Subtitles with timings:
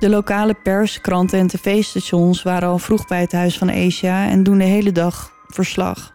[0.00, 4.42] De lokale pers, kranten en tv-stations waren al vroeg bij het huis van Asia en
[4.42, 6.12] doen de hele dag verslag.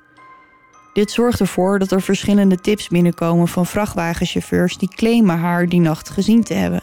[0.94, 6.10] Dit zorgt ervoor dat er verschillende tips binnenkomen van vrachtwagenchauffeurs die claimen haar die nacht
[6.10, 6.82] gezien te hebben.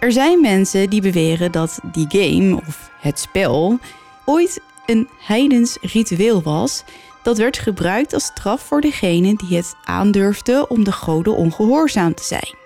[0.00, 3.78] Er zijn mensen die beweren dat die game, of het spel,
[4.24, 6.84] ooit een heidens ritueel was
[7.22, 12.24] dat werd gebruikt als straf voor degene die het aandurfde om de goden ongehoorzaam te
[12.24, 12.63] zijn.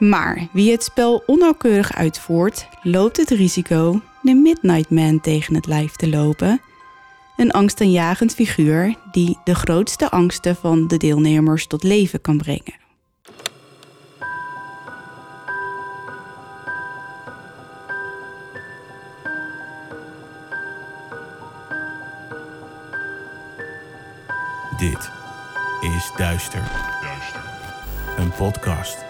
[0.00, 5.96] Maar wie het spel onnauwkeurig uitvoert, loopt het risico de Midnight Man tegen het lijf
[5.96, 6.60] te lopen.
[7.36, 12.78] Een angstaanjagend figuur die de grootste angsten van de deelnemers tot leven kan brengen.
[24.78, 25.10] Dit
[25.80, 26.70] is Duister.
[28.16, 29.09] Een podcast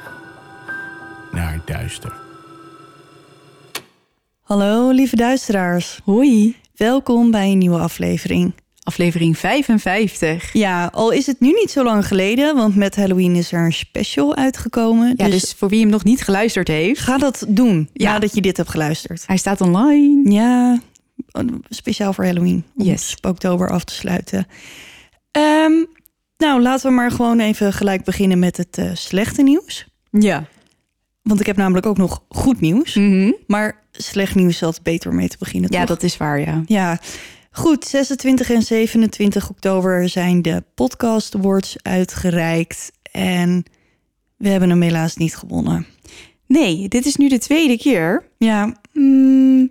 [1.31, 2.13] naar duister.
[4.41, 8.53] Hallo lieve duisteraars, Hoi, welkom bij een nieuwe aflevering.
[8.83, 10.53] aflevering 55.
[10.53, 13.73] Ja, al is het nu niet zo lang geleden, want met Halloween is er een
[13.73, 15.13] special uitgekomen.
[15.17, 18.11] Ja, dus voor wie hem nog niet geluisterd heeft, ga dat doen Ja.
[18.11, 19.23] nadat je dit hebt geluisterd.
[19.27, 20.31] hij staat online.
[20.31, 20.79] Ja,
[21.69, 22.63] speciaal voor Halloween.
[22.77, 23.09] Om Yes.
[23.09, 24.47] Spooktober af te sluiten.
[25.31, 25.71] Ehm,
[26.37, 29.85] nou, laten we maar gewoon even gelijk beginnen met het eh, slechte nieuws.
[30.11, 30.43] Ja.
[31.21, 32.95] Want ik heb namelijk ook nog goed nieuws.
[32.95, 33.31] Mhm.
[33.47, 35.87] Maar slecht nieuws altijd beter om mee te beginnen, Ja, toch?
[35.87, 36.63] dat is waar, ja.
[36.65, 36.99] Ja,
[37.51, 37.85] goed.
[37.85, 42.91] 26 en 27 oktober zijn de Podcast Awards uitgereikt.
[43.11, 43.63] En
[44.37, 45.85] we hebben hem helaas niet gewonnen.
[46.47, 48.23] Nee, dit is nu de tweede keer.
[48.37, 49.69] Ja, Mm,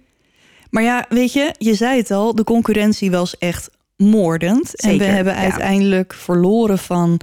[0.71, 4.81] maar ja, weet je, je zei het al, de concurrentie was echt moordend.
[4.83, 5.39] en we hebben ja.
[5.41, 7.21] uiteindelijk verloren van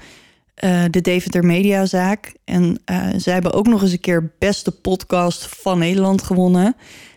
[0.57, 2.34] eh, de Deventer Mediazaak.
[2.45, 6.75] En eh, zij hebben ook nog eens een keer beste podcast van Nederland gewonnen.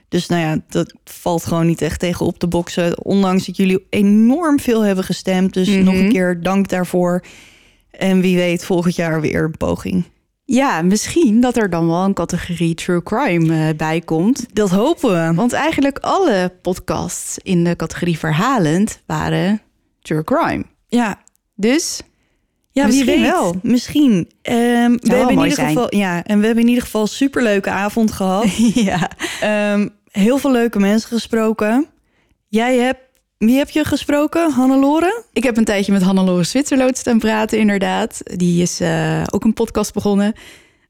[0.08, 3.04] Dus nou ja, dat valt gewoon niet echt tegen op te boksen.
[3.04, 5.54] Ondanks dat jullie enorm veel hebben gestemd.
[5.54, 5.84] Dus Mhm.
[5.84, 7.24] nog een keer dank daarvoor.
[7.90, 10.04] En wie weet volgend jaar weer een poging.
[10.44, 14.46] ja, misschien dat er dan wel een categorie true crime eh, bij komt.
[14.52, 15.34] Dat hopen we.
[15.34, 19.60] Want eigenlijk alle podcasts in de categorie verhalend waren
[20.00, 20.64] true crime.
[20.86, 21.20] Ja,
[21.54, 22.00] Dus
[22.72, 23.31] Ja, Misschien wie weet.
[23.31, 23.54] wel.
[23.62, 24.31] Misschien.
[24.42, 24.56] Ehm,
[25.00, 25.66] we hebben in ieder zijn.
[25.69, 28.47] geval, ja, en we hebben in ieder geval een superleuke avond gehad.
[28.75, 29.10] ja.
[29.41, 31.86] Ehm, heel veel leuke mensen gesproken.
[32.48, 33.00] Jij hebt,
[33.38, 34.50] wie heb je gesproken?
[34.50, 35.22] Hannelore?
[35.32, 38.20] Ik heb een tijdje met Hannelore Zwitserloot staan praten, inderdaad.
[38.36, 40.32] Die is eh, ook een podcast begonnen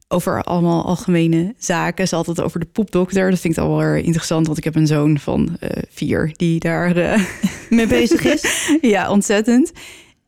[0.07, 2.07] over allemaal algemene zaken.
[2.07, 3.29] Ze had het over de poepdokter.
[3.29, 6.31] Dat vind ik al wel weer interessant, want ik heb een zoon van eh, vier
[6.35, 6.95] die daar...
[6.95, 7.21] eh,
[7.69, 8.69] Mee bezig is.
[8.81, 9.71] ja, ontzettend.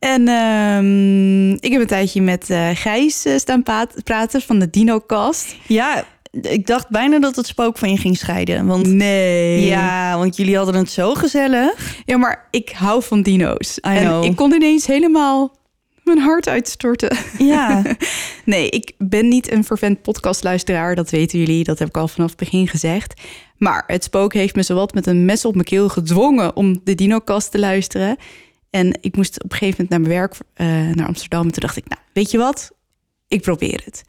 [0.04, 3.62] En ehm, ik heb een tijdje met eh, Gijs eh, staan
[4.04, 5.56] praten van de DinoCast.
[5.66, 6.04] ja,
[6.40, 8.66] ik dacht bijna dat het spook van je ging scheiden.
[8.66, 9.66] Want Nee.
[9.66, 11.96] ja, want jullie hadden het zo gezellig.
[12.04, 13.80] Ja, maar ik hou van dino's.
[13.80, 15.56] en ik kon ineens helemaal
[16.04, 17.16] mijn hart uitstorten.
[17.38, 17.82] Ja,
[18.44, 20.94] Nee, ik ben niet een vervent podcastluisteraar.
[20.94, 21.64] Dat weten jullie.
[21.64, 23.20] Dat heb ik al vanaf het begin gezegd.
[23.56, 26.94] Maar het spook heeft me zowat met een mes op mijn keel gedwongen om de
[26.94, 28.16] DinoCast te luisteren.
[28.74, 30.40] En ik moest op een gegeven moment naar mijn werk
[30.88, 31.40] eh, naar Amsterdam.
[31.46, 32.70] En toen dacht ik, nou, weet je wat?
[33.28, 34.02] Ik probeer het.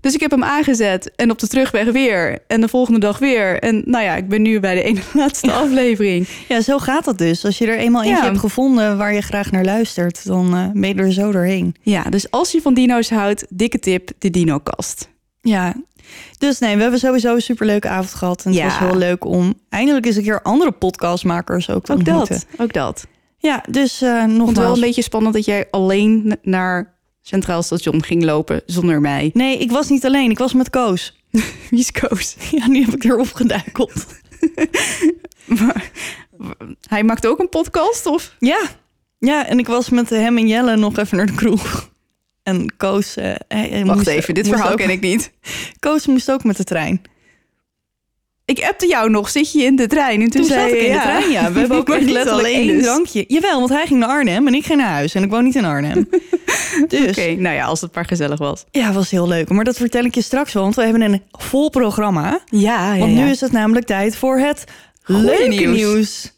[0.00, 2.38] Dus ik heb hem aangezet en op de terugweg weer.
[2.46, 3.58] En de volgende dag weer.
[3.58, 6.28] En nou ja, ik ben nu bij de ene laatste aflevering.
[6.48, 7.44] ja, zo gaat dat dus.
[7.44, 8.24] Als je er eenmaal eentje Ja.
[8.24, 11.74] hebt gevonden waar je graag naar luistert, dan ben je er zo doorheen.
[11.82, 15.08] Ja, dus als je van dino's houdt, dikke tip, de DinoCast.
[15.40, 15.74] Ja,
[16.38, 18.44] dus nee, we hebben sowieso een superleuke avond gehad.
[18.44, 18.64] En het Ja.
[18.64, 22.34] was heel leuk om eindelijk eens een keer andere podcastmakers ook te Ook ontmoeten.
[22.50, 23.06] dat, ook dat.
[23.44, 28.04] Ja, dus eh vond het wel een beetje spannend dat jij alleen naar Centraal Station
[28.04, 29.30] ging lopen zonder mij.
[29.34, 30.30] Nee, ik was niet alleen.
[30.30, 31.22] Ik was met Koos.
[31.70, 32.36] Wie is Koos?
[32.58, 33.92] Ja, nu heb ik erop geduikeld.
[35.44, 35.90] Maar,
[36.88, 38.34] hij maakte ook een podcast, of?
[38.38, 38.60] Ja.
[39.18, 41.90] Ja, en ik was met hem en Jelle nog even naar de kroeg.
[42.42, 43.16] En Koos...
[43.16, 45.32] eh, hij- hij Wacht moest- even, dit verhaal ook- ken ik niet.
[45.78, 47.02] Koos moest ook met de trein.
[48.46, 50.20] Ik appte jou nog, zit je in de trein?
[50.20, 51.02] En toen, Toen zei ik in de ja.
[51.02, 51.52] trein, ja.
[51.52, 52.84] We hebben ook echt letterlijk alleen één dus.
[52.84, 53.24] drankje.
[53.28, 55.14] Jawel, want hij ging naar Arnhem en ik ging naar huis.
[55.14, 56.08] En ik woon niet in Arnhem.
[56.88, 58.64] dus Oké, nou ja, als het maar gezellig was.
[58.70, 59.48] ja, was heel leuk.
[59.48, 62.40] Maar dat vertel ik je straks wel, want we hebben een vol programma.
[62.46, 63.24] Ja, ja, Want ja.
[63.24, 64.64] nu is het namelijk tijd voor het
[65.02, 65.76] Goeie leuke nieuws.
[65.76, 66.32] nieuws.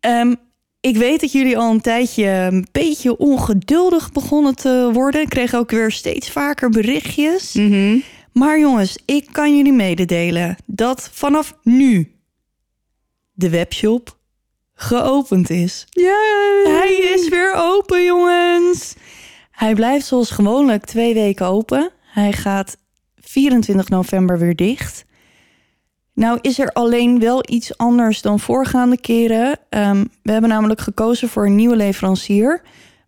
[0.00, 0.34] Ehm,
[0.80, 5.20] ik weet dat jullie al een tijdje een beetje ongeduldig begonnen te worden.
[5.20, 7.52] Ik kreeg ook weer steeds vaker berichtjes.
[7.52, 7.96] Mhm.
[8.32, 12.16] Maar jongens, ik kan jullie mededelen dat vanaf nu
[13.32, 14.18] de webshop
[14.74, 15.86] geopend is.
[15.90, 16.16] Ja,
[16.64, 18.94] Hij is weer open, jongens.
[19.50, 21.90] Hij blijft zoals gewoonlijk twee weken open.
[22.00, 22.76] Hij gaat
[23.16, 25.04] 24 november weer dicht.
[26.14, 29.58] Nou is er alleen wel iets anders dan voorgaande keren.
[29.68, 32.62] Ehm, we hebben namelijk gekozen voor een nieuwe leverancier.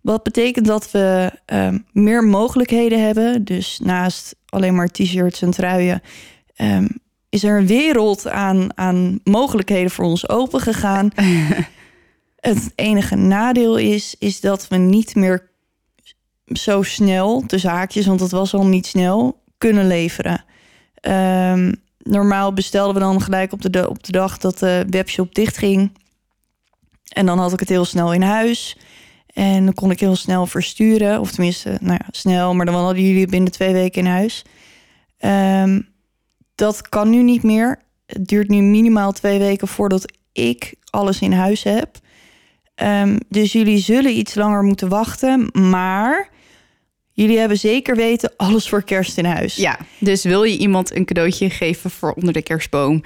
[0.04, 3.44] Wat betekent dat we ehm, meer mogelijkheden hebben.
[3.44, 6.02] Dus naast alleen maar t-shirts en truien...
[6.54, 6.88] ehm,
[7.28, 11.10] is er een wereld aan, aan mogelijkheden voor ons open gegaan.
[12.40, 15.50] Het enige nadeel is, is dat we niet meer
[16.46, 20.44] zo snel, de zaakjes, want het was al niet snel, kunnen leveren.
[20.94, 25.34] Ehm, normaal bestelden we dan gelijk op de, de- op de dag dat de webshop
[25.34, 25.98] dichtging.
[27.08, 28.76] En dan had ik het heel snel in huis.
[29.34, 31.20] En dan kon ik heel snel versturen.
[31.20, 32.54] Of tenminste, nou ja, snel.
[32.54, 34.44] Maar dan hadden jullie binnen twee weken in huis.
[35.18, 35.80] Ehm,
[36.54, 37.82] dat kan nu niet meer.
[38.06, 41.98] Het duurt nu minimaal twee weken voordat ik alles in huis heb.
[42.74, 45.48] Ehm, dus jullie zullen iets langer moeten wachten.
[45.52, 46.28] Maar
[47.12, 49.56] jullie hebben zeker weten alles voor kerst in huis.
[49.56, 53.02] Ja, dus wil je iemand een cadeautje geven voor onder de kerstboom?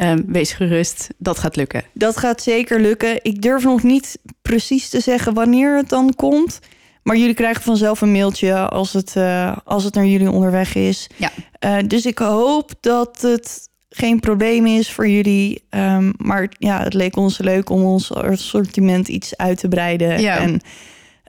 [0.00, 1.82] Ehm, wees gerust, dat gaat lukken.
[1.92, 3.18] Dat gaat zeker lukken.
[3.22, 6.58] Ik durf nog niet precies te zeggen wanneer het dan komt.
[7.02, 11.06] Maar jullie krijgen vanzelf een mailtje als het, eh, als het naar jullie onderweg is.
[11.16, 11.30] Ja.
[11.58, 15.64] Eh, dus ik hoop dat het geen probleem is voor jullie.
[15.70, 20.20] Ehm, maar ja, het leek ons leuk om ons assortiment iets uit te breiden.
[20.20, 20.38] Ja.
[20.38, 20.60] En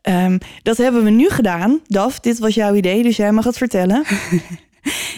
[0.01, 1.79] ehm, dat hebben we nu gedaan.
[1.88, 4.03] Daf, dit was jouw idee, dus jij mag het vertellen.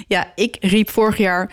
[0.07, 1.51] Ja, ik riep vorig jaar,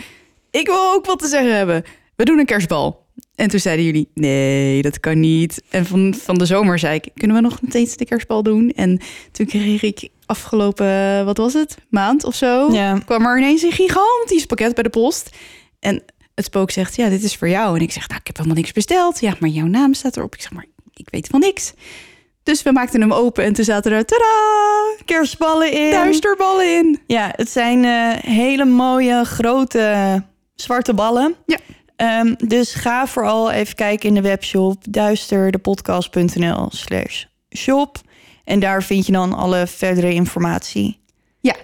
[0.50, 1.84] ik wil ook wat te zeggen hebben.
[2.16, 3.08] We doen een kerstbal.
[3.34, 5.62] En toen zeiden jullie, nee, dat kan niet.
[5.68, 8.70] En van, van de zomer zei ik, kunnen we nog steeds de kerstbal doen?
[8.70, 9.00] En
[9.32, 12.72] toen kreeg ik afgelopen, wat was het, maand of zo...
[12.72, 12.98] Ja.
[12.98, 15.36] kwam er ineens een gigantisch pakket bij de post.
[15.80, 16.02] En
[16.34, 17.76] het spook zegt, ja, dit is voor jou.
[17.76, 19.20] En ik zeg, nou, ik heb helemaal niks besteld.
[19.20, 20.34] Ja, maar jouw naam staat erop.
[20.34, 21.72] Ik zeg, maar ik weet van niks.
[22.42, 24.24] Dus we maakten hem open en toen zaten er, tada,
[25.04, 25.90] Kerstballen in.
[25.90, 27.00] duisterballen in.
[27.06, 30.22] Ja, het zijn eh, hele mooie, grote,
[30.60, 31.34] zwarte ballen.
[31.46, 31.58] Ja.
[31.96, 37.24] Ehm, dus ga vooral even kijken in de webshop duisterdepodcast.nl slash
[37.56, 37.96] shop.
[38.44, 41.00] En daar vind je dan alle verdere informatie.
[41.40, 41.54] Ja,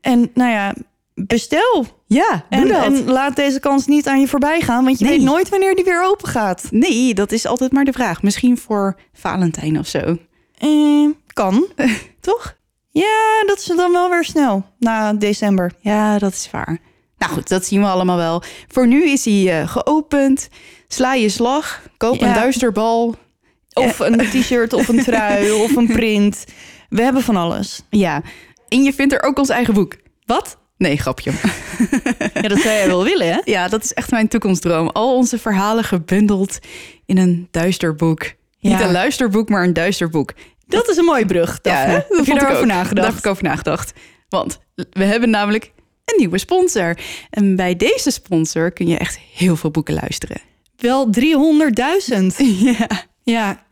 [0.00, 0.74] En nou ja,
[1.14, 1.86] bestel.
[2.06, 2.84] ja, doe En, dat.
[2.84, 5.16] en laat deze kans niet aan je voorbij gaan, want je Nee.
[5.16, 6.68] weet nooit wanneer die weer open gaat.
[6.70, 8.22] Nee, dat is altijd maar de vraag.
[8.22, 10.16] Misschien voor Valentijn of zo.
[10.58, 11.66] Eh, kan.
[12.20, 12.56] Toch?
[12.90, 15.72] Ja, dat is dan wel weer snel, na december.
[15.80, 16.78] Ja, dat is waar.
[17.18, 18.42] Nou goed, dat zien we allemaal wel.
[18.68, 20.48] Voor nu is hij eh, geopend.
[20.88, 21.82] Sla je slag.
[21.96, 22.26] Koop Ja.
[22.28, 23.14] een duisterbal.
[23.72, 26.44] Of een t-shirt, of een trui, of een print.
[26.88, 27.82] We hebben van alles.
[27.90, 28.22] Ja.
[28.68, 29.96] En je vindt er ook ons eigen boek.
[30.24, 30.56] Wat?
[30.78, 31.30] Nee, grapje.
[32.34, 33.40] Ja, dat zou jij wel willen, hè?
[33.44, 34.88] Ja, dat is echt mijn toekomstdroom.
[34.88, 36.58] Al onze verhalen gebundeld
[37.06, 38.20] in een duisterboek.
[38.60, 38.80] Niet Ja.
[38.80, 40.32] een luisterboek, maar een duisterboek.
[40.66, 41.86] Dat is een mooie brug, Daphne.
[41.86, 41.92] hè?
[41.92, 42.64] heb je vond ik ook.
[42.64, 42.94] nagedacht?
[42.96, 43.92] Daar heb ik over nagedacht.
[44.28, 44.58] Want
[44.90, 45.72] we hebben namelijk
[46.06, 46.98] een nieuwe sponsor.
[47.30, 50.40] En bij deze sponsor kun je echt heel veel boeken luisteren.
[50.76, 52.26] Wel 300.000.
[52.78, 52.88] Ja.
[53.22, 53.64] Ja.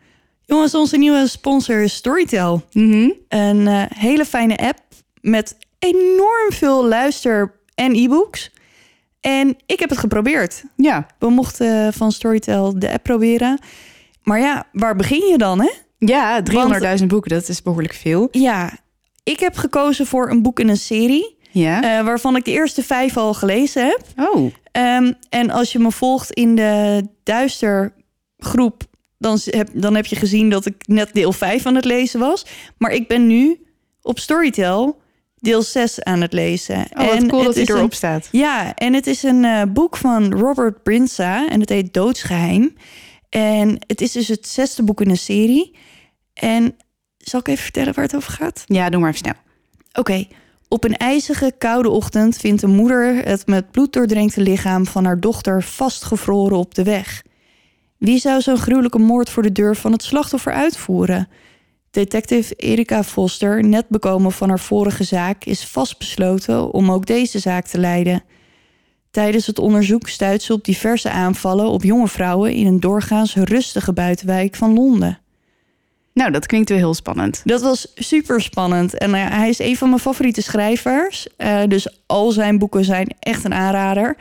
[0.46, 2.64] Jongens, onze nieuwe sponsor is Storytel.
[2.72, 3.10] Mhm.
[3.28, 4.78] Een eh, hele fijne app
[5.20, 8.50] met enorm veel luister- en e-books.
[9.20, 10.64] En ik heb het geprobeerd.
[10.76, 11.06] Ja.
[11.18, 13.58] We mochten van Storytel de app proberen.
[14.22, 15.70] Maar ja, waar begin je dan, hè?
[15.98, 16.42] Ja,
[16.98, 18.28] 300.000 boeken, dat is behoorlijk veel.
[18.30, 18.78] Ja,
[19.22, 21.33] ik heb gekozen voor een boek in een serie...
[21.54, 21.98] Ja.
[21.98, 24.00] eh, waarvan ik de eerste vijf al gelezen heb.
[24.16, 24.52] oh.
[24.72, 28.82] Ehm, en als je me volgt in de duistergroep,
[29.18, 32.46] dan heb, dan heb je gezien dat ik net deel 5 aan het lezen was.
[32.78, 33.66] Maar ik ben nu
[34.02, 35.00] op Storytel
[35.36, 36.76] deel 6 aan het lezen.
[36.76, 38.28] Oh, wat cool het dat hij is erop een- staat.
[38.32, 42.76] Ja, en het is een eh, boek van Robert Brinsa en het heet Doodsgeheim.
[43.28, 45.76] En het is dus het zesde boek in een serie.
[46.34, 46.76] En
[47.18, 48.62] zal ik even vertellen waar het over gaat?
[48.66, 49.34] Ja, doe maar even snel.
[49.92, 50.26] Oké.
[50.74, 55.20] Op een ijzige, koude ochtend vindt een moeder het met bloed doordrenkte lichaam van haar
[55.20, 57.22] dochter vastgevroren op de weg.
[57.98, 61.28] Wie zou zo'n gruwelijke moord voor de deur van het slachtoffer uitvoeren?
[61.90, 67.66] Detective Erika Foster, net bekomen van haar vorige zaak, is vastbesloten om ook deze zaak
[67.66, 68.22] te leiden.
[69.10, 73.92] Tijdens het onderzoek stuit ze op diverse aanvallen op jonge vrouwen in een doorgaans rustige
[73.92, 75.18] buitenwijk van Londen.
[76.14, 77.40] Nou, dat klinkt wel heel spannend.
[77.44, 78.98] Dat was super spannend.
[78.98, 81.26] En ja, hij is een van mijn favoriete schrijvers.
[81.36, 84.16] Eh, dus al zijn boeken zijn echt een aanrader.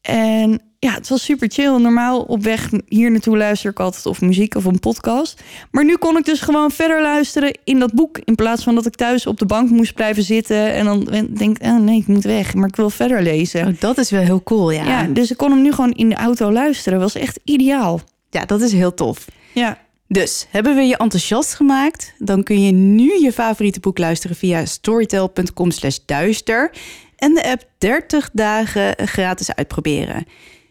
[0.00, 1.76] En ja, het was super chill.
[1.76, 5.42] Normaal op weg hier naartoe luister ik altijd of muziek of een podcast.
[5.70, 8.18] Maar nu kon ik dus gewoon verder luisteren in dat boek.
[8.24, 10.72] In plaats van dat ik thuis op de bank moest blijven zitten.
[10.72, 12.54] En dan denk ik, oh nee, ik moet weg.
[12.54, 13.66] Maar ik wil verder lezen.
[13.66, 14.84] Oh, dat is wel heel cool, ja.
[14.84, 16.98] Ja, dus ik kon hem nu gewoon in de auto luisteren.
[16.98, 18.00] was echt ideaal.
[18.30, 19.26] Ja, dat is heel tof.
[19.54, 19.78] Ja.
[20.08, 22.14] Dus hebben we je enthousiast gemaakt?
[22.18, 26.72] Dan kun je nu je favoriete boek luisteren via storytel.com slash duister
[27.16, 30.26] en de app 30 dagen gratis uitproberen.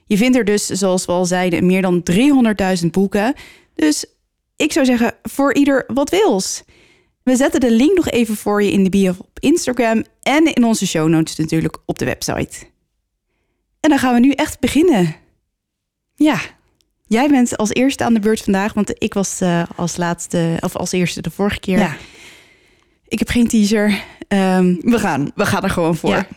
[0.05, 2.03] Je vindt er dus, zoals we al zeiden, meer dan
[2.81, 3.33] 300.000 boeken.
[3.75, 4.05] Dus
[4.55, 6.63] ik zou zeggen, voor ieder wat wils.
[7.23, 10.63] We zetten de link nog even voor je in de bio op Instagram en in
[10.63, 12.57] onze show notes natuurlijk op de website.
[13.79, 15.15] En dan gaan we nu echt beginnen.
[16.15, 16.39] Ja,
[17.07, 20.75] Jij bent als eerste aan de beurt vandaag, want ik was uh, als laatste of
[20.75, 21.77] als eerste de vorige keer.
[21.77, 21.95] Ja.
[23.07, 24.03] Ik heb geen teaser.
[24.27, 25.31] Um, we gaan.
[25.35, 26.09] We gaan er gewoon voor.
[26.09, 26.27] Ja.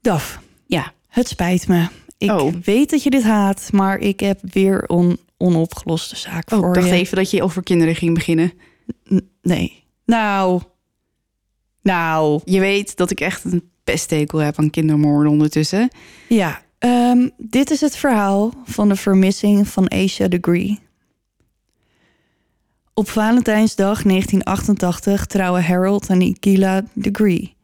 [0.00, 0.40] Daf.
[0.66, 0.92] Ja.
[1.08, 1.86] Het spijt me.
[2.18, 2.54] Ik Oh.
[2.64, 6.74] weet dat je dit haat, maar ik heb weer een onopgeloste zaak Oh, voor ik
[6.74, 6.92] dacht je.
[6.94, 8.52] even dat je over kinderen ging beginnen.
[9.14, 9.84] N- Nee.
[10.04, 10.62] Nou.
[11.86, 12.40] Nou.
[12.44, 15.88] Je weet dat ik echt een pesthekel heb aan kindermoorden ondertussen.
[16.28, 16.62] Ja.
[16.78, 20.78] ehm, dit is het verhaal van de vermissing van Asia Degree.
[22.94, 27.56] Op Valentijnsdag 1988 trouwen Harold en Ikila Degree.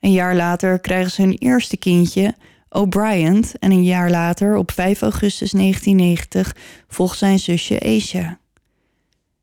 [0.00, 2.34] Een jaar later krijgen ze hun eerste kindje,
[2.68, 3.44] O'Brien.
[3.58, 6.56] En een jaar later, op 5 augustus 1990,
[6.88, 8.38] volgt zijn zusje Asia.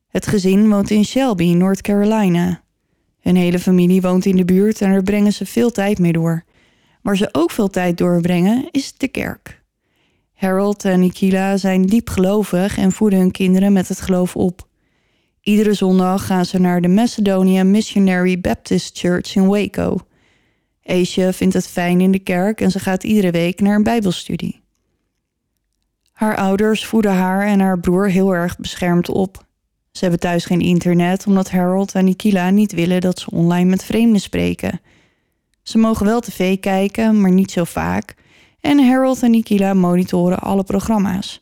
[0.07, 2.62] Het gezin woont in Shelby, North Carolina.
[3.23, 6.43] Hun hele familie woont in de buurt en daar brengen ze veel tijd mee door.
[7.01, 9.61] Waar ze ook veel tijd doorbrengen is de kerk.
[10.33, 14.67] Harold en Nikila zijn diep gelovig en voeden hun kinderen met het geloof op.
[15.41, 19.97] Iedere zondag gaan ze naar de Macedonia Missionary Baptist Church in Waco.
[20.85, 24.61] Aisha vindt het fijn in de kerk en ze gaat iedere week naar een bijbelstudie.
[26.11, 29.45] Haar ouders voeden haar en haar broer heel erg beschermd op.
[29.93, 33.83] Ze hebben thuis geen internet omdat Harold en Nikila niet willen dat ze online met
[33.83, 34.81] vreemden spreken.
[35.61, 38.15] Ze mogen wel tv kijken, maar niet zo vaak.
[38.59, 41.41] En Harold en Nikila monitoren alle programma's.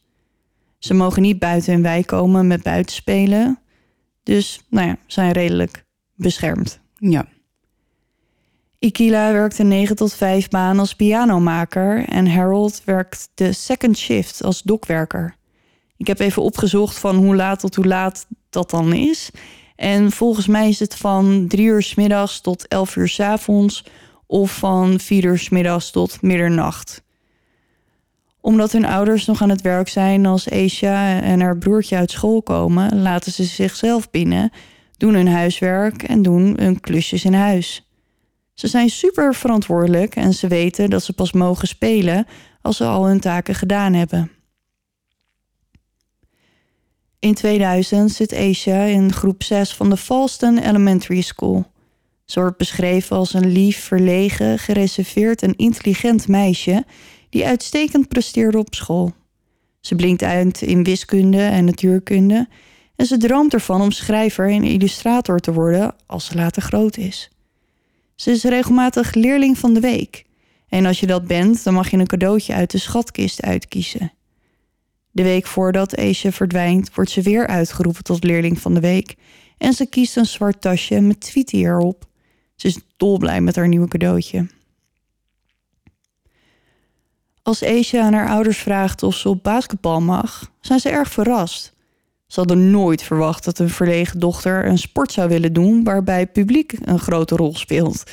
[0.78, 3.60] Ze mogen niet buiten hun wijk komen met buitenspelen.
[4.24, 6.80] Dus, nou ja, zijn redelijk beschermd.
[6.96, 7.28] Ja.
[8.80, 14.44] Ikila werkt een 9 tot 5 baan als pianomaker en Harold werkt de second shift
[14.44, 15.36] als dokwerker.
[16.02, 19.32] Ik heb even opgezocht van hoe laat tot hoe laat dat dan is.
[19.76, 23.86] En volgens mij is het van 3 uur 's middags tot 11 uur 's avonds
[24.28, 27.04] of van 4 uur 's middags tot middernacht.
[28.40, 32.42] Omdat hun ouders nog aan het werk zijn als Aisha en haar broertje uit school
[32.42, 34.52] komen, laten ze zichzelf binnen,
[34.98, 37.88] doen hun huiswerk en doen hun klusjes in huis.
[38.54, 42.26] Ze zijn super verantwoordelijk en ze weten dat ze pas mogen spelen
[42.62, 44.32] als ze al hun taken gedaan hebben.
[47.22, 51.72] In 2000 zit Aisha in groep 6 van de Falston Elementary School.
[52.26, 56.86] Ze wordt beschreven als een lief, verlegen, gereserveerd en intelligent meisje
[57.30, 59.14] die uitstekend presteerde op school.
[59.80, 62.48] Ze blinkt uit in wiskunde en natuurkunde
[62.96, 67.32] en ze droomt ervan om schrijver en illustrator te worden als ze later groot is.
[68.16, 70.26] Ze is regelmatig leerling van de week.
[70.68, 74.12] En als je dat bent, dan mag je een cadeautje uit de schatkist uitkiezen.
[75.12, 79.16] De week voordat Aisha verdwijnt, wordt ze weer uitgeroepen tot leerling van de week.
[79.58, 82.06] En ze kiest een zwart tasje met Tweety erop.
[82.56, 84.48] Ze is dolblij met haar nieuwe cadeautje.
[87.44, 91.74] Als Aisha aan haar ouders vraagt of ze op basketbal mag, zijn ze erg verrast.
[92.28, 96.74] Ze hadden nooit verwacht dat hun verlegen dochter een sport zou willen doen waarbij publiek
[96.82, 98.04] een grote rol speelt.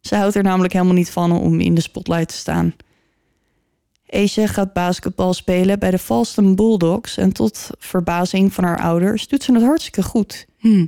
[0.00, 2.74] Ze houdt er namelijk helemaal niet van om in de spotlight te staan.
[4.08, 9.42] Aisha gaat basketbal spelen bij de Falston Bulldogs en tot verbazing van haar ouders doet
[9.42, 10.46] ze het hartstikke goed.
[10.58, 10.86] Hm.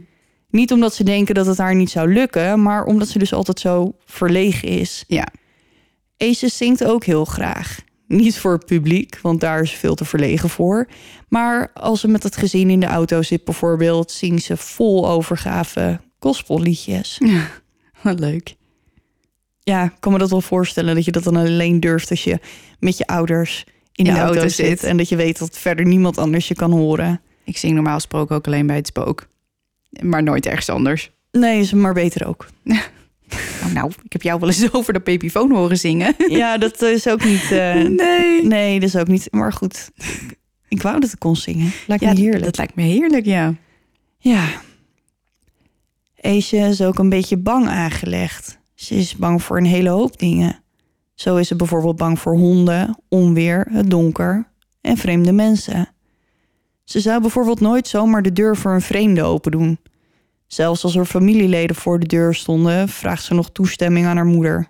[0.50, 3.60] Niet omdat ze denken dat het haar niet zou lukken, maar omdat ze dus altijd
[3.60, 5.04] zo verlegen is.
[5.06, 5.26] Ja.
[6.16, 7.78] Ace zingt ook heel graag.
[8.06, 10.88] Niet voor het publiek, want daar is ze veel te verlegen voor.
[11.28, 14.10] Maar als ze met het gezin in de auto zit bijvoorbeeld...
[14.10, 17.20] zingt ze vol overgave gospelliedjes.
[18.02, 18.57] Wat leuk.
[19.68, 22.10] Ja, ik kan me dat wel voorstellen dat je dat dan alleen durft...
[22.10, 22.38] als je
[22.78, 24.66] met je ouders in de, In de auto, auto zit.
[24.66, 24.82] zit.
[24.82, 27.20] En dat je weet dat verder niemand anders je kan horen.
[27.44, 29.26] Ik zing normaal gesproken ook alleen bij het spook.
[30.02, 31.10] Maar nooit ergens anders.
[31.32, 32.46] Nee, is maar beter ook.
[33.60, 36.14] Nou, nou, ik heb jou wel eens over de pepifoon horen zingen.
[36.28, 37.42] Ja, dat is ook niet...
[37.50, 38.44] eh, Nee.
[38.44, 39.28] nee, dat is ook niet...
[39.30, 39.90] Maar goed,
[40.68, 41.72] ik wou dat ik kon zingen.
[41.86, 42.44] Lijkt Ja, me heerlijk.
[42.44, 43.54] dat lijkt me heerlijk, ja.
[44.18, 44.44] Ja.
[46.16, 48.58] Eesje is ook een beetje bang aangelegd.
[48.78, 50.62] Ze is bang voor een hele hoop dingen.
[51.14, 54.48] Zo is ze bijvoorbeeld bang voor honden, onweer, het donker
[54.80, 55.88] en vreemde mensen.
[56.84, 59.78] Ze zou bijvoorbeeld nooit zomaar de deur voor een vreemde open doen.
[60.46, 64.68] Zelfs als er familieleden voor de deur stonden, vraagt ze nog toestemming aan haar moeder.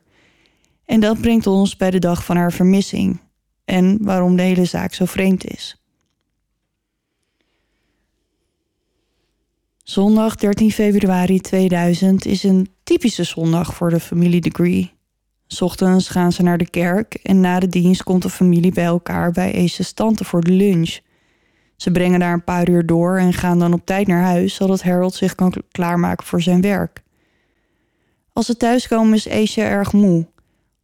[0.84, 3.20] En dat brengt ons bij de dag van haar vermissing
[3.64, 5.77] en waarom de hele zaak zo vreemd is.
[9.88, 14.92] Zondag 13 februari 2000 is een typische zondag voor de familie Degree.
[15.60, 19.32] Ochtends gaan ze naar de kerk en na de dienst komt de familie bij elkaar
[19.32, 20.98] bij Ace's tante voor de lunch.
[21.76, 24.82] Ze brengen daar een paar uur door en gaan dan op tijd naar huis, zodat
[24.82, 27.02] Harold zich kan klaarmaken voor zijn werk.
[28.32, 30.26] Als ze thuiskomen is Ace erg moe.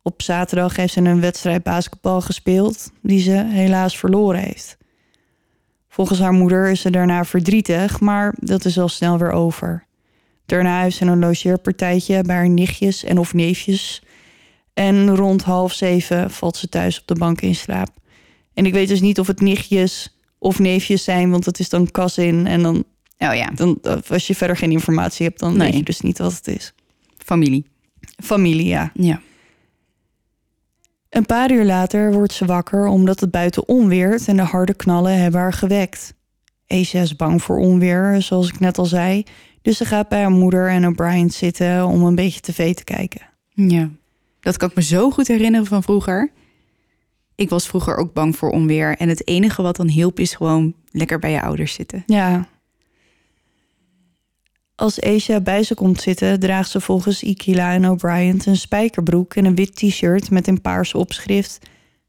[0.02, 4.76] Op zaterdag heeft ze een wedstrijd basketbal gespeeld, die ze helaas verloren heeft.
[5.95, 9.87] Volgens haar moeder is ze daarna verdrietig, maar dat is al snel weer over.
[10.47, 14.03] Daarna heeft ze een logeerpartijtje bij haar nichtjes en of neefjes.
[14.73, 17.89] En rond half zeven valt ze thuis op de bank in slaap.
[18.55, 21.91] En ik weet dus niet of het nichtjes of neefjes zijn, want het is dan
[21.91, 22.47] cousin.
[22.47, 22.85] En dan,
[23.19, 25.67] Oh ja, dan als je verder geen informatie hebt, dan Nee.
[25.69, 26.73] weet je dus niet wat het is.
[27.19, 27.67] familie.
[28.23, 28.91] Familie, ja.
[28.95, 29.21] Ja.
[31.14, 35.18] Een paar uur later wordt ze wakker omdat het buiten onweert en de harde knallen
[35.18, 36.14] hebben haar gewekt.
[36.66, 39.25] Asia is bang voor onweer, zoals ik net al zei,
[39.62, 43.21] dus ze gaat bij haar moeder en O'Brien zitten om een beetje tv te kijken.
[43.49, 43.90] Ja.
[44.40, 46.30] Dat kan ik me zo goed herinneren van vroeger.
[47.35, 48.97] Ik was vroeger ook bang voor onweer.
[48.97, 52.02] En het enige wat dan hielp is gewoon lekker bij je ouders zitten.
[52.06, 52.49] Ja.
[54.76, 59.45] Als Asia bij ze komt zitten, draagt ze volgens Ikila en O'Brien een spijkerbroek en
[59.45, 61.59] een wit t-shirt met een paars opschrift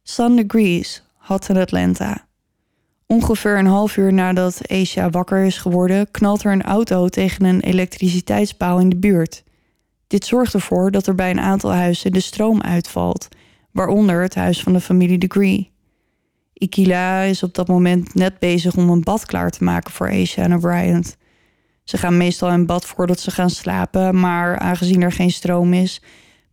[0.04, 2.28] Sun Degrees, hot in Atlanta.
[3.08, 7.62] Ongeveer een half uur nadat Asia wakker is geworden, knalt er een auto tegen een
[7.62, 9.44] elektriciteitspaal in de buurt.
[10.08, 13.28] Dit zorgt ervoor dat er bij een aantal huizen de stroom uitvalt,
[13.72, 15.72] waaronder het huis van de familie Degree.
[16.54, 20.44] Ikila is op dat moment net bezig om een bad klaar te maken voor Asia
[20.44, 21.06] en O'Brien.
[21.86, 26.02] Ze gaan meestal in bad voordat ze gaan slapen, maar aangezien er geen stroom is,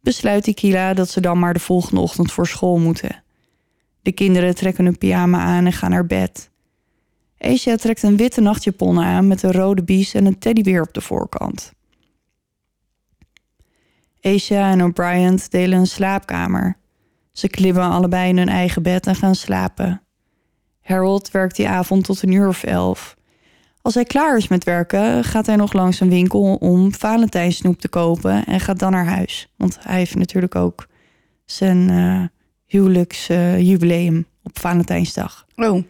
[0.01, 3.23] besluit Ikila dat ze dan maar de volgende ochtend voor school moeten.
[4.03, 6.51] De kinderen trekken hun pyjama aan en gaan naar bed.
[7.38, 11.01] Asia trekt een witte nachtjapon aan met een rode bies en een teddybeer op de
[11.01, 11.73] voorkant.
[14.21, 16.77] Asia en O'Brien delen een slaapkamer.
[17.33, 20.03] Ze klimmen allebei in hun eigen bed en gaan slapen.
[20.81, 23.16] Harold werkt die avond tot een uur of elf.
[23.83, 27.88] Als hij klaar is met werken, gaat hij nog langs een winkel om Valentijnsnoep te
[27.88, 29.53] kopen en gaat dan naar huis.
[29.57, 30.87] Want hij heeft natuurlijk ook
[31.45, 32.23] zijn eh
[32.66, 35.47] huwelijksjubileum op Valentijnsdag.
[35.57, 35.83] Oh.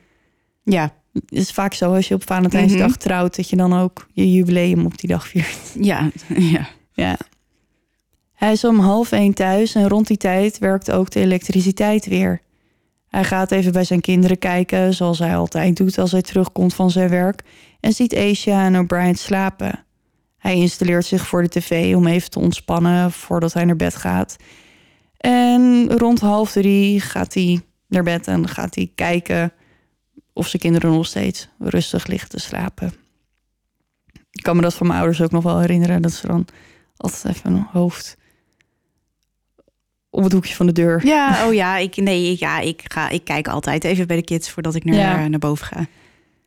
[0.63, 0.95] Ja.
[1.13, 2.99] Het is vaak zo als je op Valentijnsdag Mhm.
[2.99, 5.59] trouwt, dat je dan ook je jubileum op die dag viert.
[5.81, 6.11] Ja.
[6.55, 6.69] Ja.
[6.93, 7.17] Ja.
[8.33, 12.41] Hij is om half één thuis en rond die tijd werkt ook de elektriciteit weer.
[13.09, 16.91] Hij gaat even bij zijn kinderen kijken, zoals hij altijd doet als hij terugkomt van
[16.91, 17.43] zijn werk,
[17.83, 19.85] en ziet Asia en O'Brien slapen.
[20.39, 24.37] Hij installeert zich voor de tv om even te ontspannen voordat hij naar bed gaat.
[25.17, 29.53] En rond half drie gaat hij naar bed en gaat hij kijken
[30.33, 32.93] of zijn kinderen nog steeds rustig liggen te slapen.
[34.31, 36.47] Ik kan me dat van mijn ouders ook nog wel herinneren, dat ze dan
[36.97, 38.17] altijd even een hoofd
[40.11, 41.07] op het hoekje van de deur.
[41.07, 44.51] Ja, oh ja, ik, nee, ja, ik, ga, ik kijk altijd even bij de kids
[44.51, 45.29] voordat ik naar, Ja.
[45.29, 45.87] naar boven ga.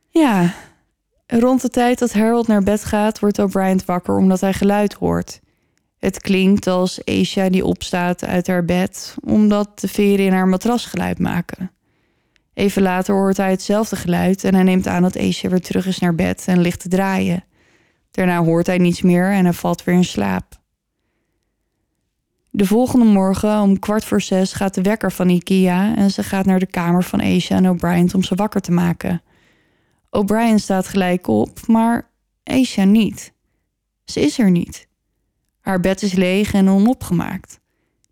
[0.08, 0.54] Ja,
[1.26, 5.40] rond de tijd dat Harold naar bed gaat, wordt O'Brien wakker omdat hij geluid hoort.
[5.98, 10.86] Het klinkt als Asia die opstaat uit haar bed, omdat de veren in haar matras
[10.86, 11.70] geluid maken.
[12.54, 15.98] Even later hoort hij hetzelfde geluid en hij neemt aan dat Asia weer terug is
[15.98, 17.44] naar bed en ligt te draaien.
[18.10, 20.60] Daarna hoort hij niets meer en hij valt weer in slaap.
[22.50, 26.46] De volgende morgen om kwart voor zes gaat de wekker van Ikea en ze gaat
[26.46, 29.22] naar de kamer van Asia en O'Brien om ze wakker te maken.
[30.16, 32.10] O'Brien staat gelijk op, maar
[32.44, 33.32] Asia niet.
[34.04, 34.88] Ze is er niet.
[35.60, 37.60] Haar bed is leeg en onopgemaakt.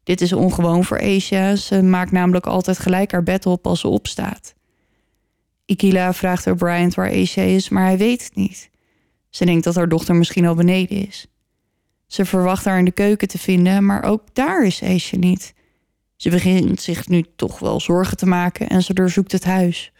[0.02, 1.56] Dit is ongewoon voor Asia.
[1.56, 4.54] Ze maakt namelijk altijd gelijk haar bed op als ze opstaat.
[5.64, 8.70] Ikila vraagt O'Brien waar Asia is, maar hij weet het niet.
[9.30, 11.26] Ze denkt dat haar dochter misschien al beneden is.
[12.06, 15.54] Ze verwacht haar in de keuken te vinden, maar ook daar is Asia niet.
[16.16, 19.92] Ze begint zich nu toch wel zorgen te maken en ze doorzoekt het huis.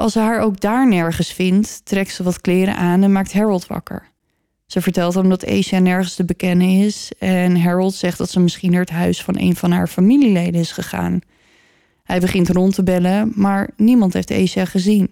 [0.00, 3.66] Als ze haar ook daar nergens vindt, trekt ze wat kleren aan en maakt Harold
[3.66, 4.08] wakker.
[4.66, 8.70] Ze vertelt hem dat Asia nergens te bekennen is en Harold zegt dat ze misschien
[8.70, 11.20] naar het huis van een van haar familieleden is gegaan.
[12.04, 15.10] Hij begint rond te bellen, maar niemand heeft Asia gezien.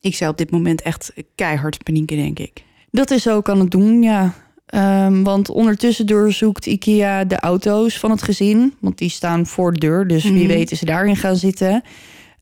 [0.00, 2.62] Ik zou op dit moment echt keihard panieken, denk ik.
[2.90, 4.34] Dat is ook aan het doen, ja.
[4.74, 8.74] Um, want ondertussen doorzoekt IKEA de auto's van het gezin.
[8.80, 10.46] Want die staan voor de deur, dus wie mhm.
[10.46, 11.82] weet is ze daarin gaan zitten.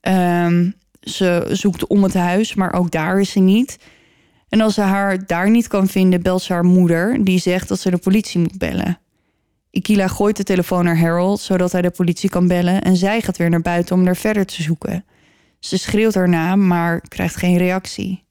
[0.00, 0.74] Um,
[1.04, 3.78] ze zoekt om het huis, maar ook daar is ze niet.
[4.48, 7.80] En als ze haar daar niet kan vinden, belt ze haar moeder, die zegt dat
[7.80, 8.98] ze de politie moet bellen.
[9.70, 13.36] Ikila gooit de telefoon naar Harold, zodat hij de politie kan bellen, en zij gaat
[13.36, 15.04] weer naar buiten om er verder te zoeken.
[15.58, 18.24] Ze schreeuwt haar naam, maar krijgt geen reactie.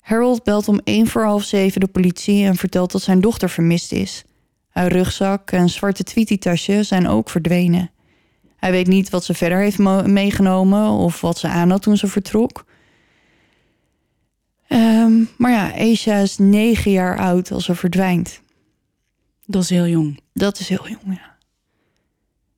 [0.00, 3.92] Harold belt om één voor half zeven de politie en vertelt dat zijn dochter vermist
[3.92, 4.24] is.
[4.68, 7.90] Haar rugzak en zwarte tweetie-tasje zijn ook verdwenen.
[8.64, 12.06] Hij weet niet wat ze verder heeft meegenomen of wat ze aan had toen ze
[12.06, 12.64] vertrok.
[14.68, 18.40] Um, maar ja, Asia is negen jaar oud als ze verdwijnt.
[19.46, 20.20] Dat is heel jong.
[20.32, 21.36] Dat is heel jong, ja.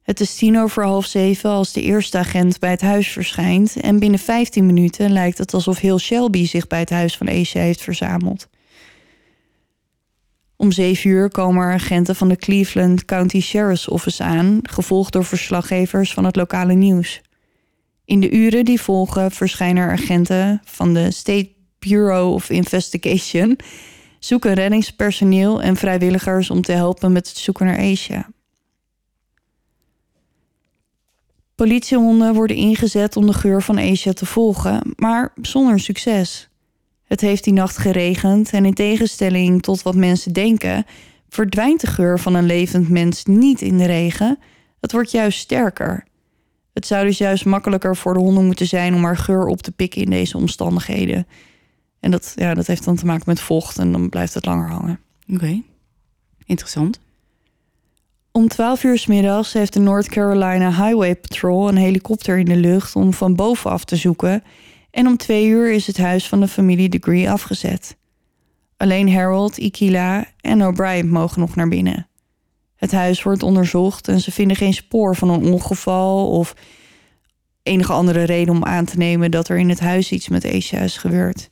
[0.03, 3.77] Het is tien over half zeven als de eerste agent bij het huis verschijnt...
[3.77, 7.61] en binnen 15 minuten lijkt het alsof heel Shelby zich bij het huis van Asia
[7.61, 8.49] heeft verzameld.
[10.57, 15.25] Om zeven uur komen er agenten van de Cleveland County Sheriff's Office aan, gevolgd door
[15.25, 17.21] verslaggevers van het lokale nieuws.
[18.05, 23.59] In de uren die volgen verschijnen er agenten van de State Bureau of Investigation,
[24.19, 28.29] zoeken reddingspersoneel en vrijwilligers om te helpen met het zoeken naar Asia.
[31.55, 36.49] Politiehonden worden ingezet om de geur van Asia te volgen, maar zonder succes.
[37.07, 40.87] Het heeft die nacht geregend en in tegenstelling tot wat mensen denken,
[41.29, 44.39] verdwijnt de geur van een levend mens niet in de regen.
[44.81, 46.05] Het wordt juist sterker.
[46.73, 49.73] Het zou dus juist makkelijker voor de honden moeten zijn om haar geur op te
[49.73, 51.27] pikken in deze omstandigheden.
[52.01, 54.69] En dat, ja, dat heeft dan te maken met vocht en dan blijft het langer
[54.69, 55.01] hangen.
[55.33, 55.63] Oké,
[56.45, 57.01] interessant.
[58.33, 62.57] Om 12 uur s middags heeft de North Carolina Highway Patrol een helikopter in de
[62.57, 64.43] lucht om van bovenaf te zoeken
[64.97, 67.97] en om twee uur is het huis van de familie Degree afgezet.
[68.77, 72.09] Alleen Harold, Ikila en O'Brien mogen nog naar binnen.
[72.77, 76.55] Het huis wordt onderzocht en ze vinden geen spoor van een ongeval of
[77.63, 80.81] enige andere reden om aan te nemen dat er in het huis iets met Asia
[80.81, 81.51] is gebeurd.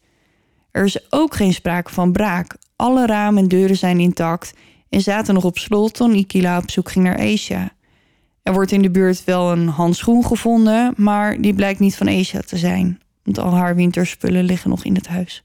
[0.70, 2.56] Er is ook geen sprake van braak.
[2.76, 4.54] Alle ramen en deuren zijn intact
[4.88, 7.72] en zaten nog op slot toen Ikila op zoek ging naar Asia.
[8.42, 12.40] Er wordt in de buurt wel een handschoen gevonden, maar die blijkt niet van Asia
[12.40, 15.42] te zijn want al haar winterspullen liggen nog in het huis.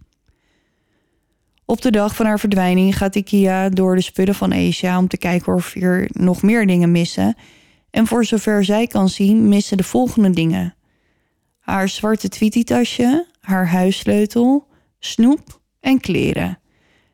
[1.65, 5.17] Op de dag van haar verdwijning gaat Ikea door de spullen van Asia om te
[5.17, 7.35] kijken of er nog meer dingen missen.
[7.91, 10.75] En voor zover zij kan zien, missen de volgende dingen:
[11.59, 14.67] haar zwarte tweetie-tasje, haar huissleutel,
[14.99, 16.59] snoep en kleren.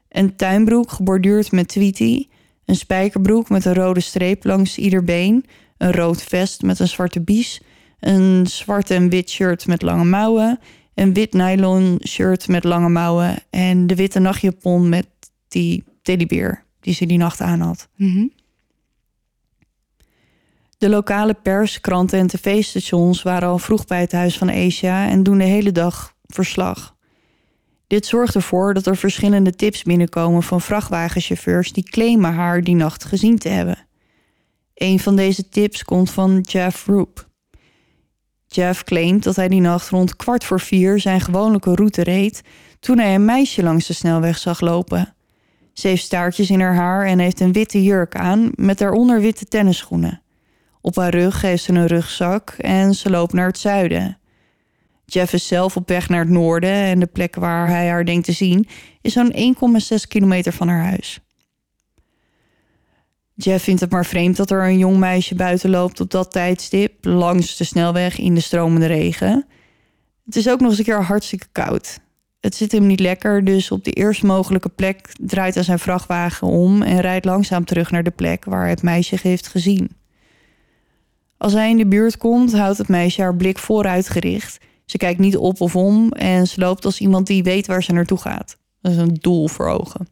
[0.09, 2.29] Een tuinbroek geborduurd met tweetie,
[2.65, 5.45] een spijkerbroek met een rode streep langs ieder been,
[5.77, 7.61] een rood vest met een zwarte bies
[7.99, 10.59] een zwart en wit shirt met lange mouwen,
[10.93, 15.07] een wit nylon shirt met lange mouwen en de witte nachtjapon met
[15.47, 17.87] die teddybeer die ze die nacht aan had.
[17.95, 18.27] Mhm.
[20.77, 25.23] De lokale pers, kranten en tv-stations waren al vroeg bij het huis van Asia en
[25.23, 26.95] doen de hele dag verslag.
[27.87, 33.03] Dit zorgt ervoor dat er verschillende tips binnenkomen van vrachtwagenchauffeurs die claimen haar die nacht
[33.03, 33.77] gezien te hebben.
[34.73, 37.24] Een van deze tips komt van Jeff Roop.
[38.55, 42.41] Jeff claimt dat hij die nacht rond kwart voor vier zijn gewone route reed
[42.79, 45.13] toen hij een meisje langs de snelweg zag lopen.
[45.73, 49.45] Ze heeft staartjes in haar haar en heeft een witte jurk aan met daaronder witte
[49.45, 50.21] tennisschoenen.
[50.81, 54.17] Op haar rug heeft ze een rugzak en ze loopt naar het zuiden.
[55.05, 58.25] Jeff is zelf op weg naar het noorden en de plek waar hij haar denkt
[58.25, 58.67] te zien
[59.01, 61.24] is zo'n 1,6 kilometer van haar huis.
[63.35, 67.05] Jeff vindt het maar vreemd dat er een jong meisje buiten loopt op dat tijdstip,
[67.05, 69.45] langs de snelweg in de stromende regen.
[70.25, 71.99] Het is ook nog eens een keer hartstikke koud.
[72.39, 76.47] Het zit hem niet lekker, dus op de eerst mogelijke plek draait hij zijn vrachtwagen
[76.47, 79.89] om en rijdt langzaam terug naar de plek waar het meisje heeft gezien.
[81.37, 84.57] Als hij in de buurt komt, houdt het meisje haar blik vooruit gericht.
[84.85, 87.91] Ze kijkt niet op of om en ze loopt als iemand die weet waar ze
[87.91, 88.57] naartoe gaat.
[88.81, 90.07] Dat is een doel voor ogen.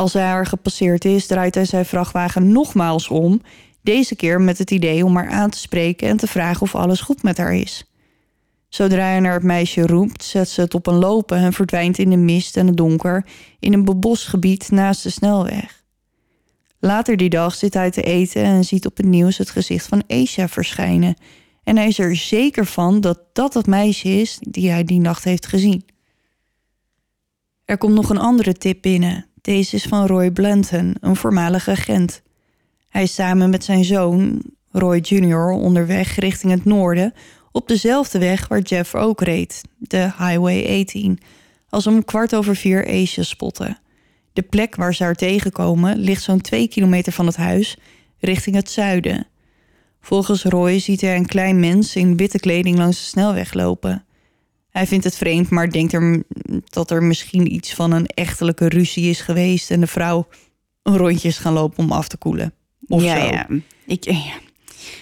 [0.00, 3.42] Als hij haar gepasseerd is, draait hij zijn vrachtwagen nogmaals om.
[3.82, 7.00] Deze keer met het idee om haar aan te spreken en te vragen of alles
[7.00, 7.84] goed met haar is.
[8.68, 12.10] Zodra hij naar het meisje roept, zet ze het op een lopen en verdwijnt in
[12.10, 13.26] de mist en het donker
[13.58, 15.84] in een bebost gebied naast de snelweg.
[16.78, 20.02] Later die dag zit hij te eten en ziet op het nieuws het gezicht van
[20.08, 21.16] Asia verschijnen
[21.64, 25.24] En hij is er zeker van dat dat het meisje is die hij die nacht
[25.24, 25.84] heeft gezien.
[27.64, 29.29] Er komt nog een andere tip binnen.
[29.40, 32.22] Deze is van Roy Blanton, een voormalige agent.
[32.88, 37.12] Hij is samen met zijn zoon, Roy Jr., onderweg richting het noorden
[37.52, 41.18] op dezelfde weg waar Jeff ook reed, de Highway 18,
[41.68, 43.78] als om kwart over vier Asia spotten.
[44.32, 47.76] De plek waar ze haar tegenkomen ligt zo'n twee kilometer van het huis,
[48.18, 49.26] richting het zuiden.
[50.00, 54.04] Volgens Roy ziet hij een klein mens in witte kleding langs de snelweg lopen.
[54.70, 56.22] Hij vindt het vreemd, maar denkt er
[56.64, 60.26] dat er misschien iets van een echtelijke ruzie is geweest en de vrouw
[60.82, 62.52] een rondje is gaan lopen om af te koelen.
[62.88, 63.26] Of ja, zo.
[63.32, 63.46] ja.
[63.86, 64.38] Ik, ja.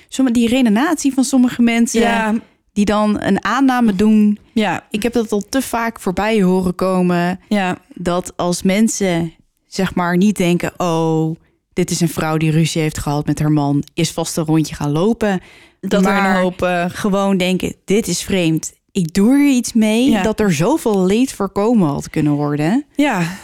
[0.08, 2.34] Sommige, die redenatie van sommige mensen Ja.
[2.72, 4.38] die dan een aanname doen.
[4.52, 7.40] Ja, Ik heb dat al te vaak voorbij horen komen.
[7.48, 9.32] ja, Dat als mensen
[9.66, 10.72] zeg maar niet denken...
[10.76, 11.36] oh,
[11.72, 13.84] dit is een vrouw die ruzie heeft gehad met haar man...
[13.94, 15.40] is vast een rondje gaan lopen.
[15.80, 18.72] dat er Maar een hoop eh, Gewoon denken, dit is vreemd.
[18.98, 20.22] Ik doe er iets mee Ja.
[20.22, 22.84] dat er zoveel leed voorkomen had kunnen worden.
[22.96, 23.36] Ja.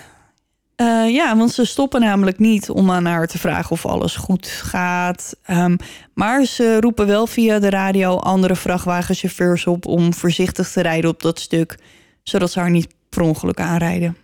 [0.77, 4.47] Eh, ja, want ze stoppen namelijk niet om aan haar te vragen of alles goed
[4.47, 5.37] gaat.
[5.43, 5.77] Ehm,
[6.15, 11.23] maar ze roepen wel via de radio andere vrachtwagenchauffeurs op om voorzichtig te rijden op
[11.23, 11.79] dat stuk,
[12.23, 14.17] zodat ze haar niet per ongeluk aanrijden.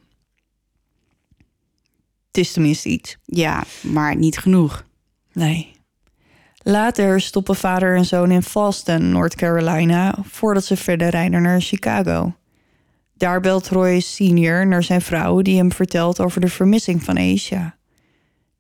[2.27, 3.17] Het is tenminste iets.
[3.25, 4.85] Ja, maar niet genoeg.
[5.33, 5.73] Nee.
[6.63, 12.35] Later stoppen vader en zoon in Boston, North Carolina, voordat ze verder rijden naar Chicago.
[13.17, 17.77] Daar belt Roy senior naar zijn vrouw die hem vertelt over de vermissing van Asia.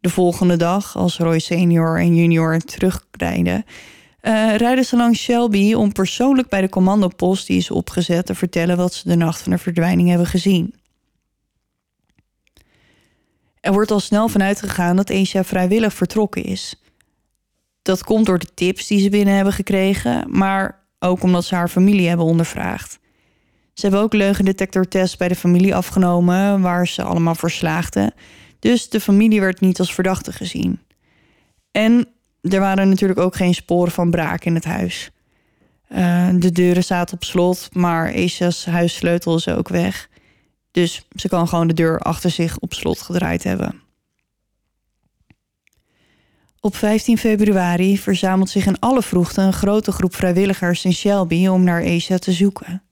[0.00, 3.64] De volgende dag, als Roy senior en junior terugrijden,
[4.20, 8.76] eh, rijden ze langs Shelby om persoonlijk bij de commandopost die is opgezet te vertellen
[8.76, 10.74] wat ze de nacht van de verdwijning hebben gezien.
[13.60, 16.82] Er wordt al snel vanuit gegaan dat Asia vrijwillig vertrokken is.
[17.90, 21.68] Dat komt door de tips die ze binnen hebben gekregen, maar ook omdat ze haar
[21.68, 22.98] familie hebben ondervraagd.
[23.74, 28.14] Ze hebben ook leugendetectortests bij de familie afgenomen, waar ze allemaal voor slaagden.
[28.58, 30.80] Dus de familie werd niet als verdachte gezien.
[31.70, 32.08] En
[32.42, 35.10] er waren natuurlijk ook geen sporen van braak in het huis.
[35.88, 40.08] Eh, de deuren zaten op slot, maar Asia's huissleutel is ook weg.
[40.70, 43.88] Dus ze kan gewoon de deur achter zich op slot gedraaid hebben.
[46.62, 51.64] Op 15 februari verzamelt zich in alle vroegte een grote groep vrijwilligers in Shelby om
[51.64, 52.82] naar Asia te zoeken.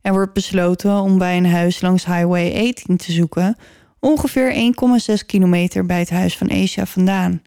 [0.00, 3.56] Er wordt besloten om bij een huis langs Highway 18 te zoeken,
[4.00, 4.74] ongeveer
[5.18, 7.42] 1,6 kilometer bij het huis van Asia vandaan.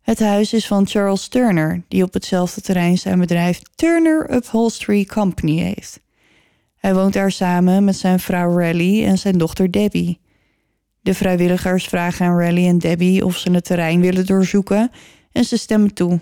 [0.00, 5.58] Het huis is van Charles Turner, die op hetzelfde terrein zijn bedrijf Turner Upholstery Company
[5.58, 6.00] heeft.
[6.76, 10.18] Hij woont daar samen met zijn vrouw Rally en zijn dochter Debbie.
[11.04, 14.90] De vrijwilligers vragen aan Rally en Debbie of ze het terrein willen doorzoeken
[15.32, 16.20] en ze stemmen toe.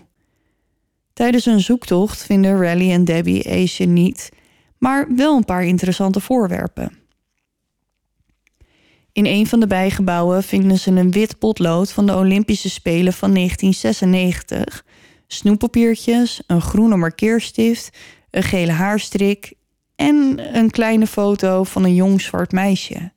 [1.12, 4.28] Tijdens hun zoektocht vinden Rally en Debbie Asia niet,
[4.78, 6.92] maar wel een paar interessante voorwerpen.
[9.12, 13.34] In een van de bijgebouwen vinden ze een wit potlood van de Olympische Spelen van
[13.34, 14.84] 1996,
[15.26, 17.98] snoeppapiertjes, een groene markeerstift,
[18.30, 19.52] een gele haarstrik
[19.96, 23.12] en een kleine foto van een jong zwart meisje.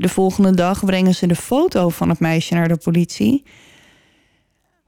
[0.00, 3.42] De volgende dag brengen ze de foto van het meisje naar de politie.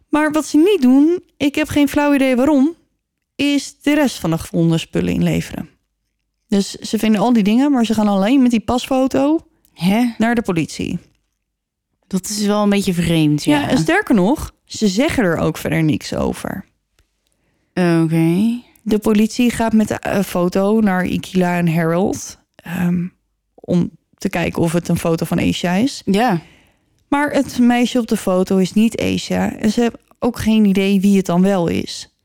[0.09, 2.75] Maar wat ze niet doen, ik heb geen flauw idee waarom,
[3.35, 5.69] is de rest van de gevonden spullen inleveren.
[6.49, 9.39] Dus ze vinden al die dingen, maar ze gaan alleen met die pasfoto
[9.73, 10.13] Hè?
[10.19, 10.99] naar de politie.
[12.07, 13.69] Dat is wel een beetje vreemd, Ja, ja.
[13.69, 16.65] en sterker nog, ze zeggen er ook verder niks over.
[17.75, 18.61] Oké.
[18.83, 22.39] De politie gaat met de eh, foto naar Ikila en Harold.
[22.55, 23.07] ehm,
[23.55, 23.91] om
[24.23, 26.03] te kijken of het een foto van Asia is.
[26.05, 26.41] Ja.
[27.09, 29.57] Maar het meisje op de foto is niet Asia.
[29.57, 32.17] En ze hebben ook geen idee wie het dan wel is.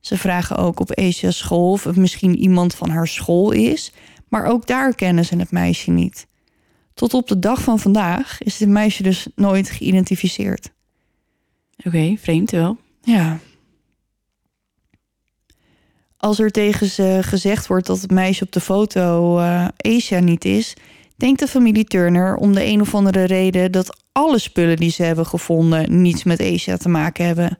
[0.00, 3.92] Ze vragen ook op Asia's school of het misschien iemand van haar school is.
[4.28, 6.26] Maar ook daar kennen ze het meisje niet.
[6.94, 10.70] Tot op de dag van vandaag is dit meisje dus nooit geïdentificeerd.
[11.84, 12.76] Oké, vreemd wel.
[13.02, 13.38] Ja.
[16.16, 20.44] Als er tegen ze gezegd wordt dat het meisje op de foto eh, Asia niet
[20.44, 20.74] is,
[21.16, 25.02] denkt de familie Turner om de een of andere reden dat alle spullen die ze
[25.02, 27.58] hebben gevonden niets met Asia te maken hebben.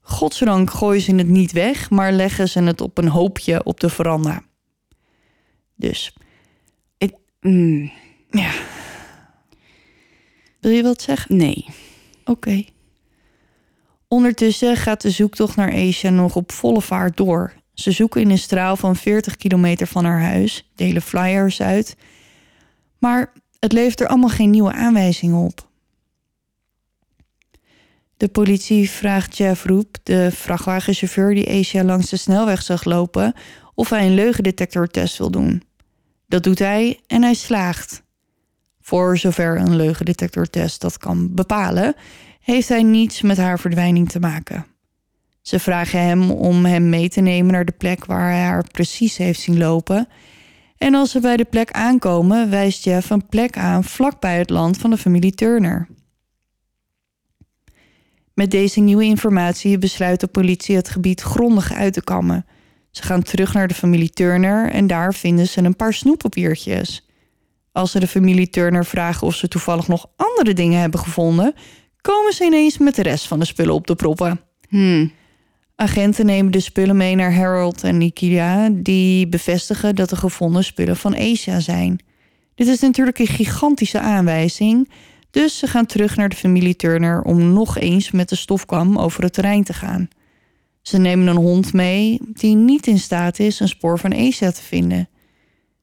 [0.00, 3.88] Godzijdank gooien ze het niet weg, maar leggen ze het op een hoopje op de
[3.88, 4.42] veranda.
[5.76, 6.14] Dus,
[7.44, 7.90] Mm,
[8.30, 8.52] ja.
[10.60, 11.36] Wil je wat zeggen?
[11.36, 11.66] nee.
[12.24, 12.64] Oké.
[14.08, 17.52] Ondertussen gaat de zoektocht naar Asia nog op volle vaart door.
[17.74, 21.96] Ze zoeken in een straal van 40 kilometer van haar huis, delen flyers uit.
[23.04, 25.68] Maar het levert er allemaal geen nieuwe aanwijzingen op.
[28.16, 33.34] De politie vraagt Jeff Roep, de vrachtwagenchauffeur die Asia langs de snelweg zag lopen,
[33.74, 35.62] of hij een leugendetectortest wil doen.
[36.26, 38.02] Dat doet hij en hij slaagt.
[38.80, 41.94] Voor zover een leugendetectortest dat kan bepalen,
[42.40, 44.66] heeft hij niets met haar verdwijning te maken.
[45.42, 49.16] Ze vragen hem om hem mee te nemen naar de plek waar hij haar precies
[49.16, 50.08] heeft zien lopen.
[50.84, 54.78] En als ze bij de plek aankomen, wijst Jeff een plek aan vlakbij het land
[54.78, 55.88] van de familie Turner.
[58.34, 62.46] Met deze nieuwe informatie besluit de politie het gebied grondig uit te kammen.
[62.90, 67.08] Ze gaan terug naar de familie Turner en daar vinden ze een paar snoeppapiertjes.
[67.72, 71.54] Als ze de familie Turner vragen of ze toevallig nog andere dingen hebben gevonden,
[72.00, 74.40] komen ze ineens met de rest van de spullen op de proppen.
[74.68, 75.12] Hmm.
[75.76, 80.96] Agenten nemen de spullen mee naar Harold en Nikita, die bevestigen dat de gevonden spullen
[80.96, 81.98] van Asia zijn.
[82.54, 84.90] Dit is natuurlijk een gigantische aanwijzing,
[85.30, 89.22] dus ze gaan terug naar de familie Turner om nog eens met de stofkam over
[89.22, 90.08] het terrein te gaan.
[90.82, 94.62] Ze nemen een hond mee die niet in staat is een spoor van Asia te
[94.62, 95.08] vinden.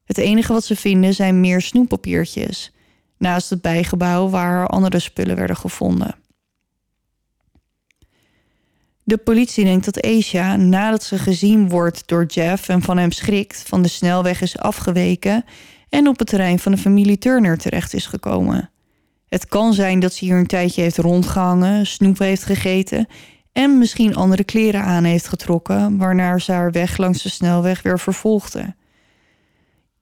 [0.06, 2.74] Het enige wat ze vinden zijn meer snoeppapiertjes,
[3.18, 6.16] naast het bijgebouw waar andere spullen werden gevonden.
[9.12, 13.64] De politie denkt dat Asia, nadat ze gezien wordt door Jeff en van hem schrikt,
[13.68, 15.46] van de snelweg is afgeweken
[15.90, 18.70] en op het terrein van de familie Turner terecht is gekomen.
[19.28, 23.08] Het kan zijn dat ze hier een tijdje heeft rondgehangen, snoep heeft gegeten
[23.52, 28.00] en misschien andere kleren aan heeft getrokken, waarna ze haar weg langs de snelweg weer
[28.00, 28.76] vervolgde.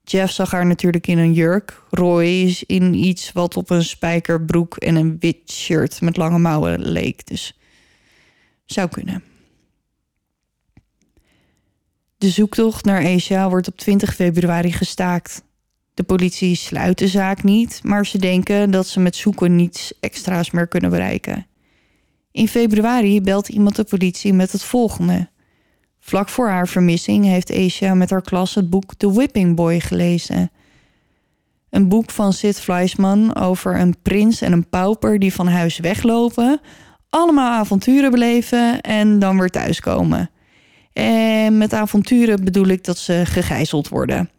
[0.04, 4.76] Jeff zag haar natuurlijk in een jurk, Roy is in iets wat op een spijkerbroek
[4.76, 7.54] en een wit shirt met lange mouwen leek, dus
[8.72, 9.22] zou kunnen.
[12.18, 15.42] De zoektocht naar Asia wordt op 20 februari gestaakt.
[15.94, 20.50] De politie sluit de zaak niet, maar ze denken dat ze met zoeken niets extra's
[20.50, 21.46] meer kunnen bereiken.
[22.32, 25.28] In februari belt iemand de politie met het volgende.
[26.00, 30.50] Vlak voor haar vermissing heeft Asia met haar klas het boek The Whipping Boy gelezen.
[31.70, 36.60] Een boek van Sid Fleisman over een prins en een pauper die van huis weglopen,
[37.10, 40.30] allemaal avonturen beleven en dan weer thuiskomen.
[40.92, 44.30] En met avonturen bedoel ik dat ze gegijzeld worden.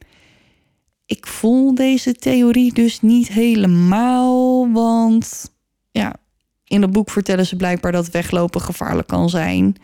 [1.06, 5.54] Ik voel deze theorie dus niet helemaal, want
[5.92, 6.16] ja,
[6.64, 9.76] in het boek vertellen ze blijkbaar dat weglopen gevaarlijk kan zijn.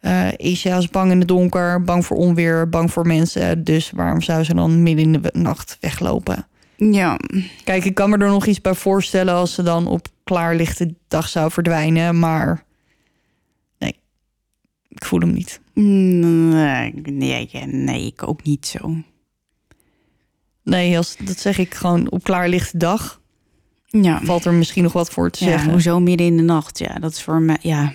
[0.00, 3.64] Uh, Asia is bang in het donker, bang voor onweer, bang voor mensen.
[3.64, 6.46] Dus waarom zou ze dan midden in de nacht weglopen?
[6.76, 7.18] Ja.
[7.64, 11.28] Kijk, ik kan me er nog iets bij voorstellen als ze dan op klaarlichte dag
[11.28, 12.18] zou verdwijnen.
[12.18, 12.64] Maar
[13.78, 13.96] nee,
[14.88, 15.60] ik voel hem niet.
[15.74, 18.96] Nee, nee, nee, ik ook niet zo.
[20.62, 23.20] Nee, als, dat zeg ik gewoon op klaarlichte dag.
[23.86, 24.20] Ja.
[24.22, 25.70] Valt er misschien nog wat voor te ja, zeggen.
[25.70, 26.78] hoezo midden in de nacht?
[26.78, 27.92] Ja, dat is voor mij, ja,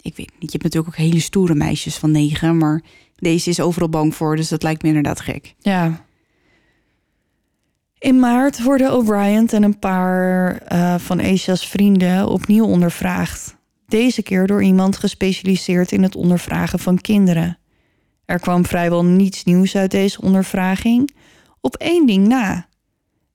[0.00, 0.52] ik weet niet.
[0.52, 2.82] Je hebt natuurlijk ook hele stoere meisjes van negen, maar
[3.16, 5.54] deze is overal bang voor, dus dat lijkt me inderdaad gek.
[5.58, 6.06] Ja.
[7.98, 13.56] In maart worden O'Brien en een paar eh, van Asia's vrienden opnieuw ondervraagd.
[13.86, 17.58] Deze keer door iemand gespecialiseerd in het ondervragen van kinderen.
[18.24, 21.14] Er kwam vrijwel niets nieuws uit deze ondervraging.
[21.60, 22.68] Op één ding na.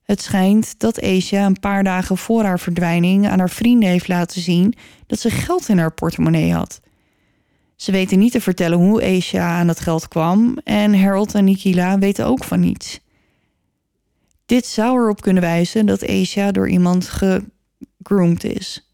[0.03, 4.41] Het schijnt dat Asia een paar dagen voor haar verdwijning aan haar vrienden heeft laten
[4.41, 4.73] zien
[5.07, 6.81] dat ze geld in haar portemonnee had.
[7.75, 11.99] Ze weten niet te vertellen hoe Asia aan dat geld kwam en Harold en Nikila
[11.99, 13.02] weten ook van niets.
[14.45, 18.89] Dit zou erop kunnen wijzen dat Asia door iemand gegroomd is.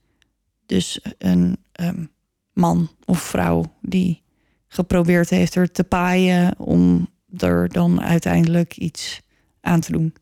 [0.66, 2.12] Dus een um,
[2.54, 4.22] man of vrouw die
[4.68, 9.22] geprobeerd heeft er te paaien om er dan uiteindelijk iets
[9.62, 10.14] aan te doen.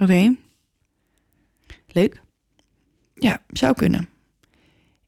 [0.00, 0.34] Oké.
[1.86, 2.22] Leuk.
[3.14, 4.08] Ja, zou kunnen.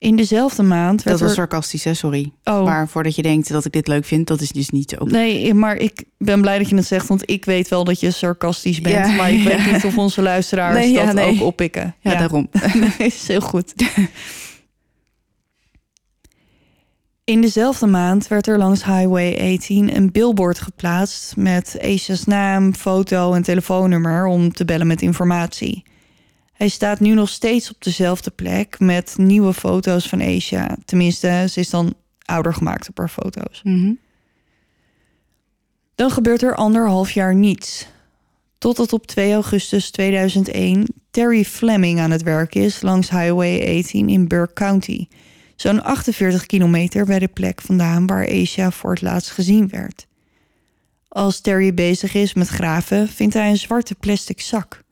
[0.01, 1.05] In dezelfde maand.
[1.05, 1.35] Dat was er...
[1.35, 1.95] sarcastisch, hè?
[1.95, 2.33] Sorry.
[2.45, 2.65] Oh.
[2.65, 5.05] Maar voordat je denkt dat ik dit leuk vind, dat is dus niet zo.
[5.05, 8.11] Nee, maar ik ben blij dat je het zegt, want ik weet wel dat je
[8.11, 9.07] sarcastisch bent.
[9.07, 11.35] Ja, maar ik weet niet of onze luisteraars Nee, ja, dat nee.
[11.35, 11.95] ook oppikken.
[12.01, 12.49] Ja, daarom.
[12.99, 13.75] Nee, is heel goed.
[17.25, 23.33] In dezelfde maand werd er langs Highway 18 een billboard geplaatst met Asia's naam, foto
[23.33, 25.85] en telefoonnummer om te bellen met informatie.
[26.61, 30.77] Hij staat nu nog steeds op dezelfde plek met nieuwe foto's van Asia.
[30.85, 31.95] Tenminste, ze is dan
[32.25, 33.61] ouder gemaakt op haar foto's.
[33.65, 33.93] Mhm.
[35.95, 37.87] Dan gebeurt er anderhalf jaar niets.
[38.59, 44.29] Totdat op 2 augustus 2001 Terry Fleming aan het werk is langs Highway 18 in
[44.29, 45.07] Burke County.
[45.57, 50.07] Zo'n 48 kilometer bij de plek vandaan waar Asia voor het laatst gezien werd.
[51.09, 54.83] Als Terry bezig is met graven, vindt hij een zwarte plastic zak.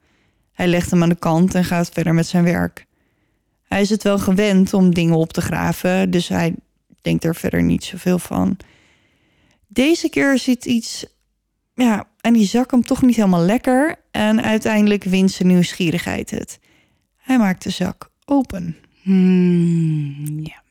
[0.59, 2.87] Hij legt hem aan de kant en gaat verder met zijn werk.
[3.65, 6.55] Hij is het wel gewend om dingen op te graven, dus hij
[7.03, 8.57] denkt er verder niet zoveel van.
[9.67, 11.07] Deze keer zit iets,
[11.75, 13.97] ja, en die zak hem toch niet helemaal lekker.
[14.11, 16.59] En uiteindelijk wint zijn nieuwsgierigheid het.
[17.17, 18.77] Hij maakt de zak open.
[19.03, 20.63] Hmm, ja.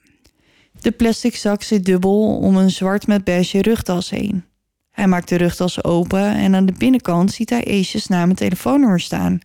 [0.82, 4.44] De plastic zak zit dubbel om een zwart met beige rugtas heen.
[4.92, 9.00] Hij maakt de rugtas open en aan de binnenkant ziet hij Asia's naam en telefoonnummer
[9.00, 9.40] staan.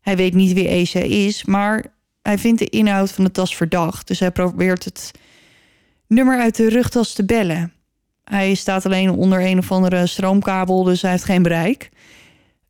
[0.00, 1.84] Hij weet niet wie Asia is, maar
[2.22, 4.06] hij vindt de inhoud van de tas verdacht.
[4.06, 5.10] Dus hij probeert het
[6.06, 7.72] nummer uit de rugtas te bellen.
[8.24, 11.90] Hij staat alleen onder een of andere stroomkabel, dus hij heeft geen bereik.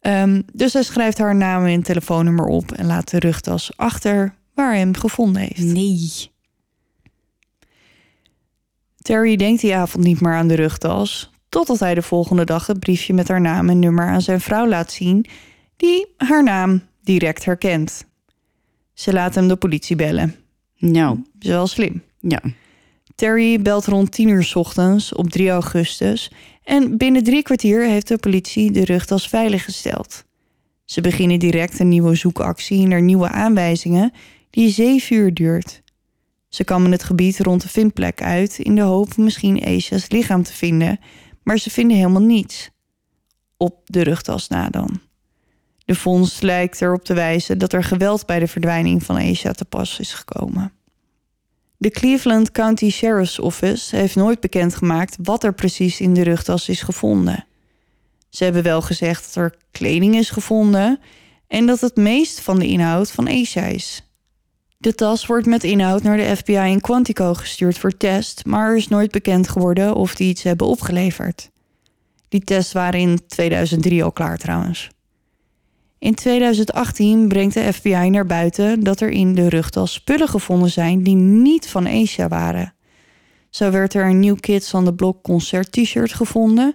[0.01, 4.70] Ehm, dus hij schrijft haar naam en telefoonnummer op en laat de rugtas achter waar
[4.70, 5.62] hij hem gevonden heeft.
[5.62, 6.31] Nee.
[8.97, 12.81] Terry denkt die avond niet meer aan de rugtas, totdat hij de volgende dag het
[12.81, 15.26] briefje met haar naam en nummer aan zijn vrouw laat zien,
[15.76, 16.83] die haar naam
[17.18, 18.04] direct herkent.
[18.92, 20.34] Ze laat hem de politie bellen.
[20.78, 22.02] Nou, Is wel slim.
[22.20, 22.40] ja.
[23.14, 26.30] Terry belt rond 10 uur 's ochtends op 3 augustus
[26.64, 30.24] en binnen drie kwartier heeft de politie de rugtas veiliggesteld.
[30.84, 34.12] Ze beginnen direct een nieuwe zoekactie naar nieuwe aanwijzingen
[34.50, 35.82] die zeven uur duurt.
[36.48, 40.52] Ze kammen het gebied rond de vindplek uit in de hoop misschien Asia's lichaam te
[40.52, 40.98] vinden,
[41.42, 42.70] maar ze vinden helemaal niets.
[43.56, 45.00] Op de rugtas na dan.
[45.91, 49.64] De vondst lijkt erop te wijzen dat er geweld bij de verdwijning van Asia te
[49.64, 50.72] pas is gekomen.
[51.76, 56.82] De Cleveland County Sheriff's Office heeft nooit bekendgemaakt wat er precies in de rugtas is
[56.82, 57.45] gevonden.
[58.28, 61.01] Ze hebben wel gezegd dat er kleding is gevonden
[61.47, 64.03] en dat het meest van de inhoud van Asia is.
[64.76, 68.76] De tas wordt met inhoud naar de FBI in Quantico gestuurd voor test, maar er
[68.76, 71.51] is nooit bekend geworden of die iets hebben opgeleverd.
[72.28, 74.91] Die tests waren in 2003 al klaar trouwens.
[76.01, 81.03] In 2018 brengt de FBI naar buiten dat er in de rugtas spullen gevonden zijn
[81.03, 82.74] die niet van Asia waren.
[83.51, 86.74] Zo werd er een New Kids on the Block concert t-shirt gevonden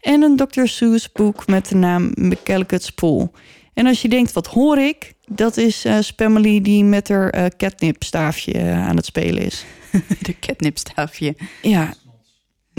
[0.00, 0.64] en een Dr.
[0.66, 3.32] Seuss boek met de naam McCallicut's Pool.
[3.74, 5.14] En als je denkt, wat hoor ik?
[5.26, 9.64] Dat is eh Spamily die met haar eh, catnip-staafje eh, aan het spelen is.
[10.26, 11.36] De catnipstaafje.
[11.62, 11.94] Ja,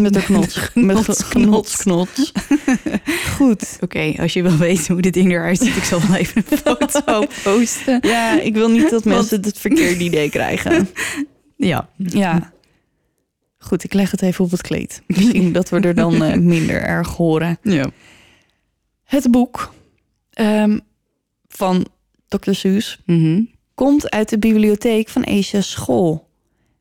[0.01, 0.69] met haar knots.
[0.73, 2.31] met Knots, knots, knots.
[3.37, 3.77] Goed.
[3.81, 6.57] Oké, als je wil weten hoe dit ding eruit ziet, ik zal wel even een
[6.77, 7.99] foto posten.
[8.01, 10.89] Ja, ik wil niet dat mensen het verkeerde idee krijgen.
[11.61, 11.89] Ja.
[11.97, 12.53] Ja.
[13.57, 15.01] Goed, ik leg het even op het kleed.
[15.07, 17.57] Misschien dat we er dan eh, minder erg horen.
[17.61, 17.89] ja.
[19.03, 19.73] Het boek
[20.33, 20.79] ehm,
[21.47, 21.85] van
[22.27, 22.51] Dr.
[22.53, 23.41] Seuss Mhm.
[23.75, 26.28] komt uit de bibliotheek van Asia's school.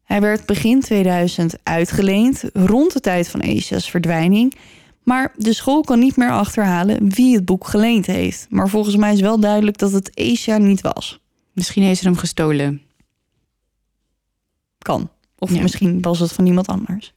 [0.08, 4.54] Hij werd begin 2000 uitgeleend, rond de tijd van Asia's verdwijning.
[5.02, 8.46] Maar de school kan niet meer achterhalen wie het boek geleend heeft.
[8.50, 11.20] Maar volgens mij is wel duidelijk dat het Asia niet was.
[11.52, 12.82] Misschien heeft ze hem gestolen.
[14.78, 15.10] Kan.
[15.38, 15.62] Of Ja.
[15.62, 17.14] misschien was het van iemand anders.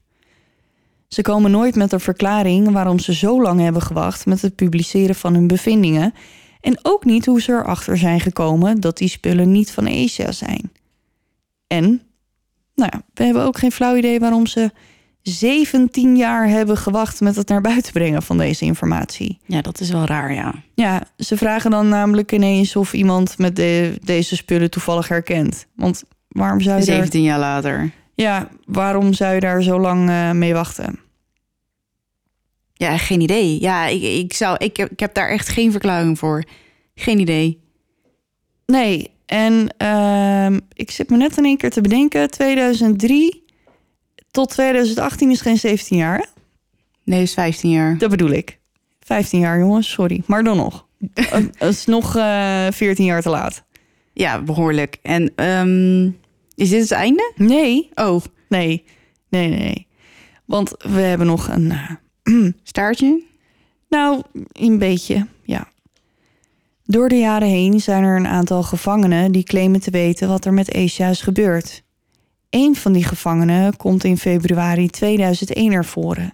[1.08, 5.16] Ze komen nooit met een verklaring waarom ze zo lang hebben gewacht met het publiceren
[5.16, 6.14] van hun bevindingen.
[6.62, 10.72] En ook niet hoe ze erachter zijn gekomen dat die spullen niet van Asia zijn.
[11.68, 12.02] En,
[12.82, 14.72] nou ja, we hebben ook geen flauw idee waarom ze
[15.22, 19.40] 17 jaar hebben gewacht met het naar buiten brengen van deze informatie.
[19.46, 20.54] Ja, dat is wel raar, ja.
[20.76, 25.68] Ja, ze vragen dan namelijk ineens of iemand met de, deze spullen toevallig herkent.
[25.76, 27.92] Want waarom zou je daar 17 jaar later.
[28.16, 31.00] ja, waarom zou je daar zo lang eh, mee wachten?
[32.74, 33.62] Ja, geen idee.
[33.62, 36.44] Ja, ik, ik, zou, ik, heb, ik heb daar echt geen verklaring voor.
[36.96, 37.62] Geen idee.
[38.66, 42.30] Nee, en ehm, ik zit me net in één keer te bedenken...
[42.32, 43.44] 2003
[44.32, 46.24] tot 2018 is geen 17 jaar, hè?
[47.04, 47.98] Nee, is 15 jaar.
[47.98, 48.60] Dat bedoel ik.
[49.00, 50.24] 15 jaar, jongens, sorry.
[50.26, 50.88] Maar dan nog.
[51.14, 53.64] Het is nog eh 14 jaar te laat.
[54.14, 54.98] Ja, behoorlijk.
[55.02, 56.06] En ehm,
[56.56, 57.34] is dit het einde?
[57.36, 58.84] Nee, Oh, nee,
[59.30, 59.88] nee, nee.
[60.46, 61.72] Want we hebben nog een...
[61.72, 63.24] eh, staartje?
[63.90, 64.22] Nou,
[64.52, 65.68] een beetje, ja.
[66.84, 70.54] Door de jaren heen zijn er een aantal gevangenen die claimen te weten wat er
[70.54, 71.84] met Asia is gebeurd.
[72.50, 76.34] Een van die gevangenen komt in februari 2001 naar voren.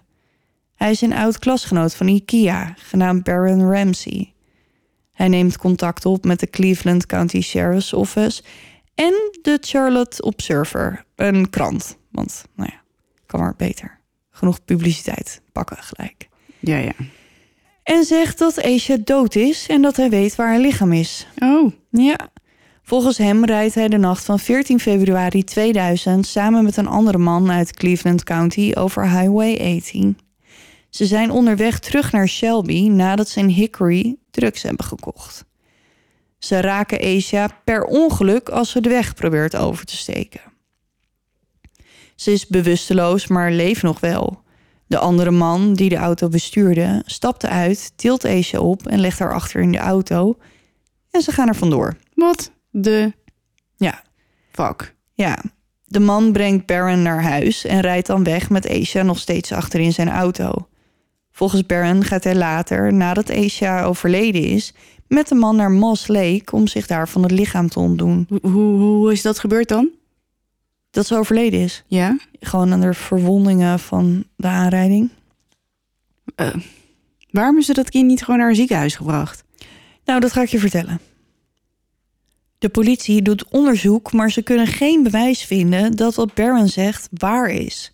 [0.74, 4.32] Hij is een oud klasgenoot van IKEA, genaamd Baron Ramsey.
[5.12, 8.42] Hij neemt contact op met de Cleveland County Sheriff's Office
[8.94, 11.98] en de Charlotte Observer, een krant.
[12.10, 12.80] Want, nou ja,
[13.26, 14.00] kan maar beter.
[14.30, 16.28] Genoeg publiciteit pakken gelijk.
[16.58, 16.92] Ja, ja.
[17.88, 21.26] En zegt dat Asia dood is en dat hij weet waar haar lichaam is.
[21.38, 22.30] Oh, Ja.
[22.82, 27.50] Volgens hem rijdt hij de nacht van 14 februari 2000 samen met een andere man
[27.50, 30.18] uit Cleveland County over Highway 18.
[30.90, 35.44] Ze zijn onderweg terug naar Shelby nadat ze in Hickory drugs hebben gekocht.
[36.38, 40.40] Ze raken Asia per ongeluk als ze de weg probeert over te steken.
[42.14, 44.42] Ze is bewusteloos, maar leeft nog wel.
[44.88, 49.34] De andere man die de auto bestuurde, stapte uit, tilt Asia op en legt haar
[49.34, 50.36] achter in de auto.
[51.10, 51.96] En ze gaan er vandoor.
[52.14, 53.12] Wat de
[53.76, 54.02] Ja,
[54.52, 54.94] fuck?
[55.12, 55.38] ja.
[55.84, 59.80] De man brengt Baron naar huis en rijdt dan weg met Asia nog steeds achter
[59.80, 60.50] in zijn auto.
[61.32, 64.72] Volgens Baron gaat hij later, nadat Asia overleden is,
[65.06, 68.26] met de man naar Moss Lake om zich daar van het lichaam te ontdoen.
[68.28, 69.88] Hoe, hoe, hoe is dat gebeurd dan?
[70.98, 71.84] Dat ze overleden is.
[71.86, 72.16] Ja?
[72.40, 75.10] Gewoon aan de verwondingen van de aanrijding.
[77.30, 79.44] Waarom is ze dat kind niet gewoon naar een ziekenhuis gebracht?
[80.04, 81.00] Nou, dat ga ik je vertellen.
[82.58, 87.50] De politie doet onderzoek, maar ze kunnen geen bewijs vinden dat wat Barron zegt waar
[87.50, 87.92] is.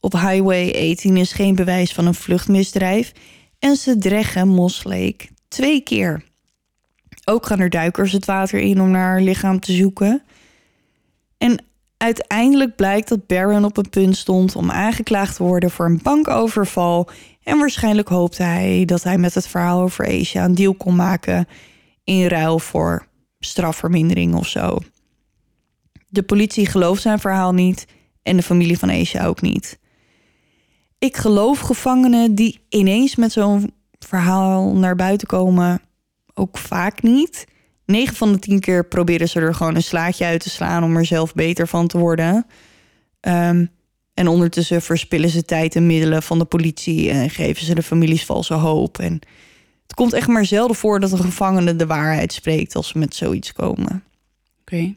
[0.00, 3.12] Op Highway 18 is geen bewijs van een vluchtmisdrijf
[3.58, 6.24] en ze dreggen Moss Lake twee keer.
[7.24, 10.22] Ook gaan er duikers het water in om naar haar lichaam te zoeken.
[11.38, 11.64] En
[12.04, 17.08] uiteindelijk blijkt dat Barron op een punt stond om aangeklaagd te worden voor een bankoverval.
[17.42, 21.46] En waarschijnlijk hoopte hij dat hij met het verhaal over Asia een deal kon maken
[22.04, 23.06] in ruil voor
[23.38, 24.78] strafvermindering of zo.
[26.08, 27.86] De politie gelooft zijn verhaal niet
[28.22, 29.78] en de familie van Asia ook niet.
[30.98, 35.80] Ik geloof gevangenen die ineens met zo'n verhaal naar buiten komen
[36.34, 37.46] ook vaak niet.
[37.86, 40.96] 9 van de 10 keer proberen ze er gewoon een slaatje uit te slaan om
[40.96, 42.46] er zelf beter van te worden.
[43.20, 43.66] Ehm,
[44.14, 48.24] en ondertussen verspillen ze tijd en middelen van de politie en geven ze de families
[48.24, 48.98] valse hoop.
[48.98, 49.12] En
[49.82, 53.14] het komt echt maar zelden voor dat een gevangene de waarheid spreekt als ze met
[53.14, 54.04] zoiets komen.
[54.60, 54.92] Oké.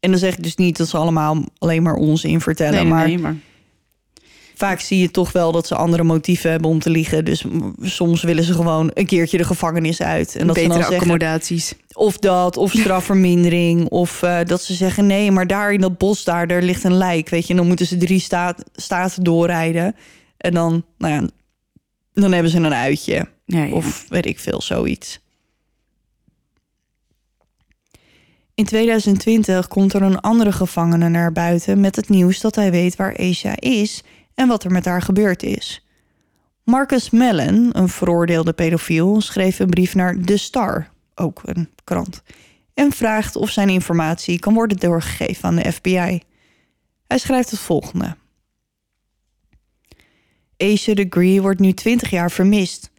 [0.00, 2.92] En dan zeg ik dus niet dat ze allemaal alleen maar onzin vertellen, Nee, nee,
[2.92, 3.36] maar nee, maar...
[4.54, 7.24] vaak zie je toch wel dat ze andere motieven hebben om te liegen.
[7.24, 7.44] Dus
[7.82, 10.36] soms willen ze gewoon een keertje de gevangenis uit.
[10.36, 11.74] En dat ze betere dan zeggen, accommodaties.
[11.92, 13.88] of dat, of strafvermindering.
[14.04, 16.96] Of eh, dat ze zeggen, nee, maar daar in dat bos daar, daar ligt een
[16.96, 17.28] lijk.
[17.28, 19.96] Weet je, en dan moeten ze drie staat, staten doorrijden.
[20.36, 21.28] En dan, nou ja,
[22.12, 23.26] dan hebben ze een uitje.
[23.46, 23.74] Ja, ja.
[23.74, 25.22] Of weet ik veel, zoiets.
[28.54, 32.96] In 2020 komt er een andere gevangene naar buiten met het nieuws dat hij weet
[32.96, 34.02] waar Asia is
[34.34, 35.86] en wat er met haar gebeurd is.
[36.64, 42.22] Marcus Mellon, een veroordeelde pedofiel, schreef een brief naar The Star, ook een krant,
[42.74, 46.22] en vraagt of zijn informatie kan worden doorgegeven aan de FBI.
[47.06, 48.16] Hij schrijft het volgende.
[50.56, 52.90] Asia Degree wordt nu 20 jaar vermist.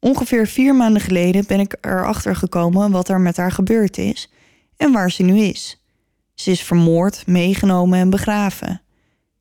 [0.00, 4.30] Ongeveer vier maanden geleden ben ik erachter gekomen wat er met haar gebeurd is
[4.76, 5.82] en waar ze nu is.
[6.34, 8.83] Ze is vermoord, meegenomen en begraven.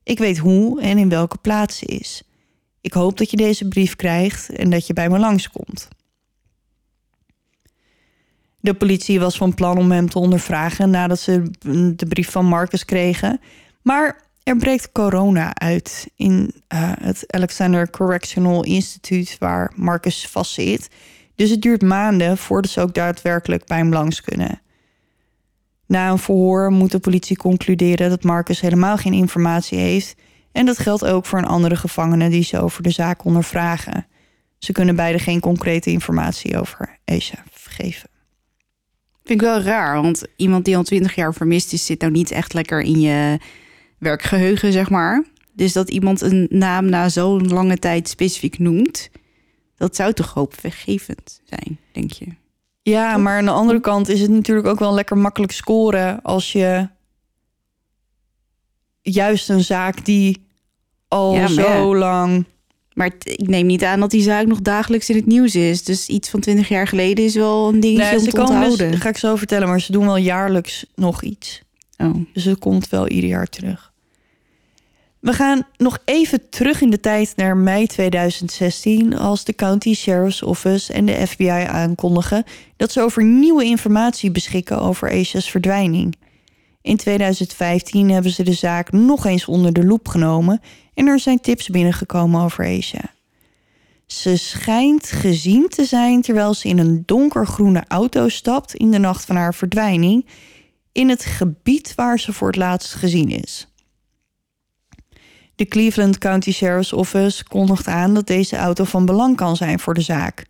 [0.04, 2.24] Ik weet hoe en in welke plaats ze is.
[2.82, 5.88] Ik hoop dat je deze brief krijgt en dat je bij me langskomt.
[8.60, 11.52] De politie was van plan om hem te ondervragen nadat ze
[11.96, 13.42] de brief van Marcus kregen.
[13.82, 20.90] Maar er breekt corona uit in eh, het Alexander Correctional Institute waar Marcus vastzit.
[21.36, 24.62] Dus het duurt maanden voordat ze ook daadwerkelijk bij hem langs kunnen.
[25.88, 30.16] Na een verhoor moet de politie concluderen dat Marcus helemaal geen informatie heeft.
[30.52, 34.08] En dat geldt ook voor een andere gevangene die ze over de zaak ondervragen.
[34.58, 38.10] Ze kunnen beide geen concrete informatie over Asia geven.
[39.24, 42.32] Vind ik wel raar, want iemand die al twintig jaar vermist is, zit nou niet
[42.32, 43.40] echt lekker in je
[44.00, 45.26] werkgeheugen, zeg maar.
[45.54, 49.10] Dus dat iemand een naam na zo'n lange tijd specifiek noemt,
[49.76, 52.26] dat zou toch hoopvergevend zijn, denk je?
[52.84, 56.52] Ja, maar aan de andere kant is het natuurlijk ook wel lekker makkelijk scoren als
[56.52, 56.88] je
[59.02, 60.46] juist een zaak die
[61.08, 62.00] al Ja, zo ja.
[62.00, 62.46] lang.
[62.94, 65.84] Maar ik neem niet aan dat die zaak nog dagelijks in het nieuws is.
[65.84, 68.54] Dus iets van twintig jaar geleden is wel een dingetje Nee, om ze te komen
[68.54, 68.92] onthouden.
[68.92, 71.62] dus, ga ik zo vertellen, maar ze doen wel jaarlijks nog iets.
[71.98, 72.16] Oh.
[72.34, 73.93] Dus het komt wel ieder jaar terug.
[75.24, 80.42] We gaan nog even terug in de tijd naar mei 2016, als de County Sheriff's
[80.42, 82.44] Office en de FBI aankondigen
[82.78, 86.16] dat ze over nieuwe informatie beschikken over Asia's verdwijning.
[86.82, 90.62] In 2015 hebben ze de zaak nog eens onder de loep genomen
[90.94, 93.14] en er zijn tips binnengekomen over Asia.
[94.06, 99.26] Ze schijnt gezien te zijn terwijl ze in een donkergroene auto stapt in de nacht
[99.26, 100.26] van haar verdwijning
[100.92, 103.68] in het gebied waar ze voor het laatst gezien is.
[105.56, 109.94] De Cleveland County Sheriff's Office kondigt aan dat deze auto van belang kan zijn voor
[109.94, 110.46] de zaak.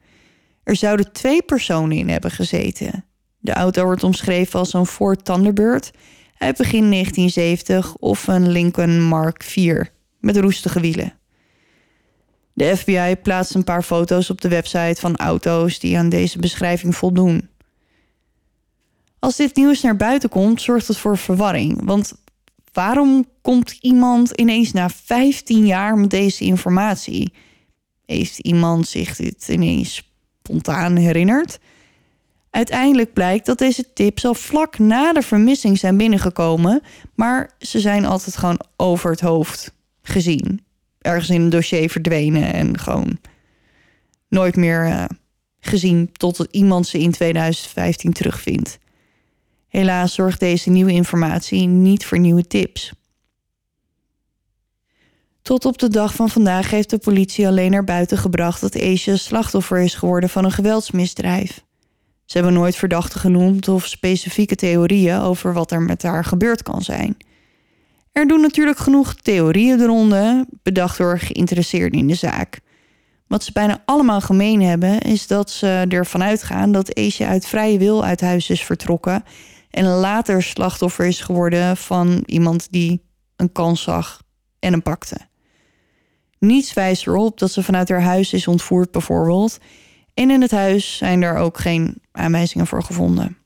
[0.63, 3.05] Er zouden twee personen in hebben gezeten.
[3.39, 5.91] De auto wordt omschreven als een Ford Thunderbird
[6.37, 9.81] uit begin 1970 of een Lincoln Mark IV
[10.19, 11.13] met roestige wielen.
[12.53, 16.95] De FBI plaatst een paar foto's op de website van auto's die aan deze beschrijving
[16.95, 17.49] voldoen.
[19.19, 21.85] Als dit nieuws naar buiten komt, zorgt het voor verwarring.
[21.85, 22.13] Want
[22.73, 27.33] waarom komt iemand ineens na 15 jaar met deze informatie?
[28.05, 30.11] Heeft iemand zich dit ineens
[30.41, 31.59] spontaan herinnerd?
[32.49, 36.81] Uiteindelijk blijkt dat deze tips al vlak na de vermissing zijn binnengekomen,
[37.15, 40.65] maar ze zijn altijd gewoon over het hoofd gezien.
[41.01, 43.19] Ergens in een dossier verdwenen en gewoon
[44.29, 45.05] nooit meer uh,
[45.59, 48.79] gezien totdat iemand ze in 2015 terugvindt.
[49.73, 52.91] Helaas zorgt deze nieuwe informatie niet voor nieuwe tips.
[55.41, 59.15] Tot op de dag van vandaag heeft de politie alleen naar buiten gebracht dat Asia
[59.15, 61.63] slachtoffer is geworden van een geweldsmisdrijf.
[62.25, 66.81] Ze hebben nooit verdachte genoemd of specifieke theorieën over wat er met haar gebeurd kan
[66.81, 67.17] zijn.
[68.11, 72.59] Er doen natuurlijk genoeg theorieën de bedacht door geïnteresseerden in de zaak.
[73.27, 77.77] Wat ze bijna allemaal gemeen hebben, is dat ze ervan uitgaan dat Asia uit vrije
[77.77, 79.23] wil uit huis is vertrokken
[79.73, 83.05] en later slachtoffer is geworden van iemand die
[83.35, 84.21] een kans zag
[84.59, 85.17] en hem pakte.
[86.39, 89.57] Niets wijst erop dat ze vanuit haar huis is ontvoerd, bijvoorbeeld.
[90.13, 93.37] En in het huis zijn er ook geen aanwijzingen voor gevonden.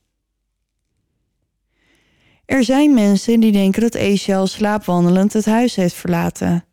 [2.46, 6.66] Er zijn mensen die denken dat Asia slaapwandelend het huis heeft verlaten.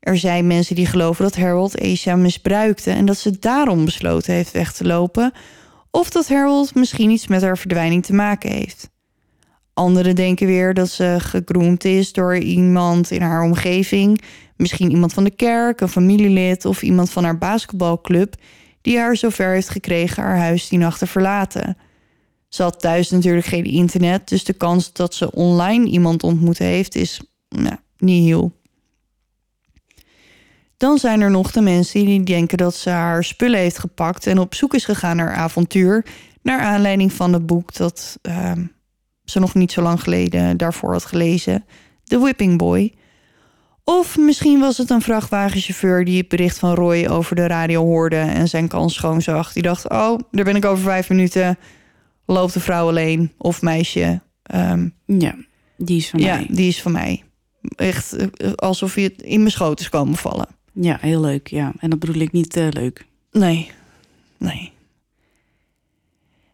[0.00, 4.52] Er zijn mensen die geloven dat Harold Asia misbruikte en dat ze daarom besloten heeft
[4.52, 5.32] weg te lopen,
[5.90, 8.92] of dat Harold misschien iets met haar verdwijning te maken heeft.
[9.74, 14.20] Anderen denken weer dat ze gegroomd is door iemand in haar omgeving,
[14.56, 18.34] misschien iemand van de kerk, een familielid of iemand van haar basketbalclub,
[18.80, 21.76] die haar zover heeft gekregen haar huis die nacht te verlaten.
[22.48, 26.94] Ze had thuis natuurlijk geen internet, dus de kans dat ze online iemand ontmoet heeft
[26.94, 28.52] is nou, niet heel.
[30.76, 34.38] Dan zijn er nog de mensen die denken dat ze haar spullen heeft gepakt en
[34.38, 36.06] op zoek is gegaan naar avontuur,
[36.42, 38.64] naar aanleiding van het boek dat ehm,
[39.24, 41.64] ze nog niet zo lang geleden daarvoor had gelezen,
[42.04, 42.92] The Whipping Boy.
[43.84, 48.16] Of misschien was het een vrachtwagenchauffeur die het bericht van Roy over de radio hoorde
[48.16, 49.52] en zijn kans schoon zag.
[49.52, 51.58] Die dacht: Oh, daar ben ik over vijf minuten.
[52.26, 54.20] Loopt de vrouw alleen of meisje.
[54.54, 55.34] Um, ja,
[55.76, 56.46] die is van ja, mij.
[56.50, 57.22] die is van mij.
[57.76, 60.46] Echt eh, alsof je het in mijn schoot is komen vallen.
[60.72, 61.48] Ja, heel leuk.
[61.48, 63.06] Ja, en dat bedoel ik niet uh, leuk.
[63.30, 63.70] Nee,
[64.38, 64.72] nee.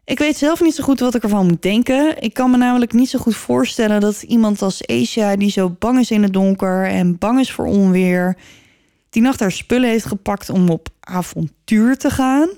[0.03, 2.21] Ik weet zelf niet zo goed wat ik ervan moet denken.
[2.21, 5.99] Ik kan me namelijk niet zo goed voorstellen dat iemand als Asia, die zo bang
[5.99, 8.37] is in het donker en bang is voor onweer,
[9.09, 12.49] die nacht haar spullen heeft gepakt om op avontuur te gaan.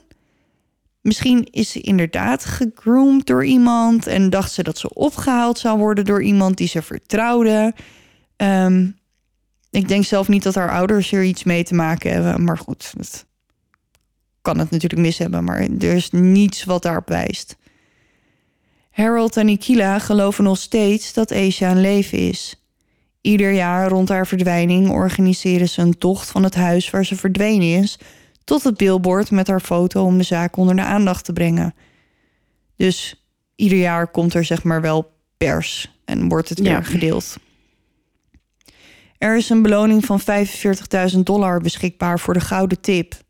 [1.01, 6.05] Misschien is ze inderdaad gegroomd door iemand en dacht ze dat ze opgehaald zou worden
[6.05, 7.73] door iemand die ze vertrouwde.
[8.37, 8.97] Um,
[9.69, 12.93] ik denk zelf niet dat haar ouders er iets mee te maken hebben, maar goed,
[14.43, 17.57] kan het natuurlijk mis hebben, maar er is niets wat daarop wijst.
[18.91, 22.55] Harold en Nikila geloven nog steeds dat Asia een leven is.
[23.21, 27.81] Ieder jaar rond haar verdwijning organiseren ze een tocht van het huis waar ze verdwenen
[27.81, 27.97] is
[28.43, 31.75] tot het billboard met haar foto om de zaak onder de aandacht te brengen.
[32.75, 33.25] Dus
[33.55, 37.35] ieder jaar komt er zeg maar wel pers en wordt het weer gedeeld.
[39.17, 40.21] Er is een beloning van
[41.13, 43.22] 45.000 dollar beschikbaar voor de gouden tip.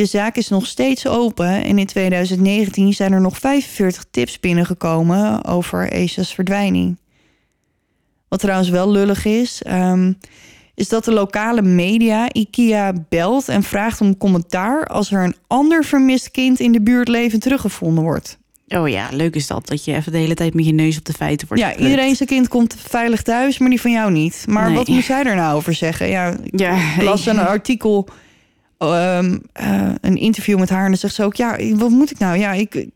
[0.00, 5.44] De zaak is nog steeds open en in 2019 zijn er nog 45 tips binnengekomen
[5.44, 6.98] over Asia's verdwijning.
[8.28, 10.18] Wat trouwens wel lullig is, um,
[10.74, 15.84] is dat de lokale media IKEA belt en vraagt om commentaar als er een ander
[15.84, 18.38] vermist kind in de buurt levend teruggevonden wordt.
[18.68, 19.66] Oh ja, leuk is dat.
[19.66, 21.62] Dat je even de hele tijd met je neus op de feiten wordt.
[21.62, 24.44] Ja, iedereen zijn kind komt veilig thuis, maar die van jou niet.
[24.48, 24.76] Maar nee.
[24.76, 26.08] wat moet zij er nou over zeggen?
[26.08, 28.08] Ja, ja las een artikel
[28.82, 32.18] um, uh, een interview met haar en dan zegt ze ook: Ja, wat moet ik
[32.18, 32.38] nou?
[32.38, 32.86] Ja, ik,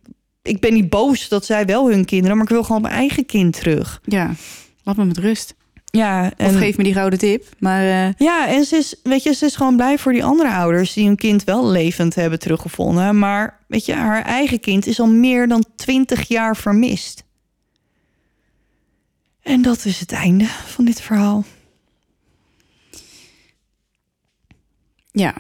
[0.43, 3.27] ik ben niet boos dat zij wel hun kinderen, maar ik wil gewoon mijn eigen
[3.27, 4.01] kind terug.
[4.05, 4.35] Ja,
[4.83, 5.55] laat me met rust.
[5.85, 7.49] Ja, en, of geef me die gouden tip.
[7.59, 8.13] Maar uh...
[8.17, 11.07] ja, en ze is, weet je, ze is gewoon blij voor die andere ouders die
[11.07, 13.19] hun kind wel levend hebben teruggevonden.
[13.19, 17.25] Maar weet je, haar eigen kind is al meer dan twintig jaar vermist.
[19.43, 21.45] En dat is het einde van dit verhaal.
[25.13, 25.35] Ja,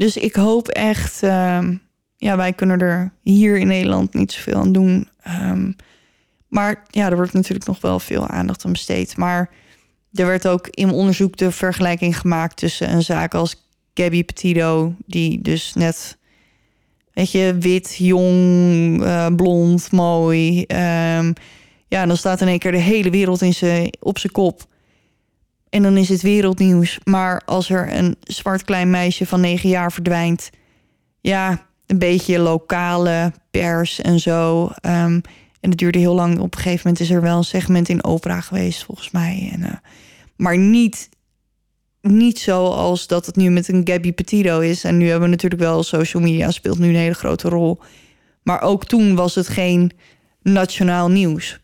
[0.00, 1.68] dus ik hoop echt, uh,
[2.16, 5.08] ja, wij kunnen er hier in Nederland niet zoveel aan doen.
[5.28, 5.76] Um,
[6.48, 9.16] maar ja, er wordt natuurlijk nog wel veel aandacht aan besteed.
[9.16, 9.50] Maar
[10.12, 15.40] er werd ook in onderzoek de vergelijking gemaakt tussen een zaak als Gabby Petito, die
[15.42, 16.18] dus net,
[17.12, 20.64] weet je, wit, jong, uh, blond, mooi.
[21.16, 21.32] Um,
[21.88, 24.68] ja, dan staat in één keer de hele wereld in zijn, op zijn kop.
[25.70, 26.98] En dan is het wereldnieuws.
[27.04, 30.50] Maar als er een zwart klein meisje van negen jaar verdwijnt...
[31.20, 34.70] ja, een beetje lokale pers en zo.
[34.80, 35.20] Ehm,
[35.60, 36.38] en het duurde heel lang.
[36.38, 39.50] Op een gegeven moment is er wel een segment in opera geweest, volgens mij.
[39.52, 39.72] En, eh,
[40.36, 41.08] maar niet,
[42.00, 44.84] niet zoals dat het nu met een Gabby Petito is.
[44.84, 47.78] En nu hebben we natuurlijk wel social media speelt nu een hele grote rol.
[48.42, 49.92] Maar ook toen was het geen
[50.42, 51.60] nationaal nieuws.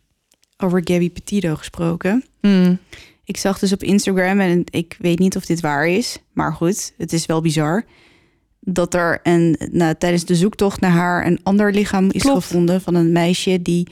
[0.57, 2.25] Over Gabby Petito gesproken.
[2.41, 2.79] Hmm.
[3.27, 6.93] Ik zag dus op Instagram, en ik weet niet of dit waar is, maar goed,
[6.97, 7.85] het is wel bizar.
[8.61, 12.45] Dat er een, nou, tijdens de zoektocht naar haar een ander lichaam is Klopt.
[12.45, 13.89] gevonden van een meisje die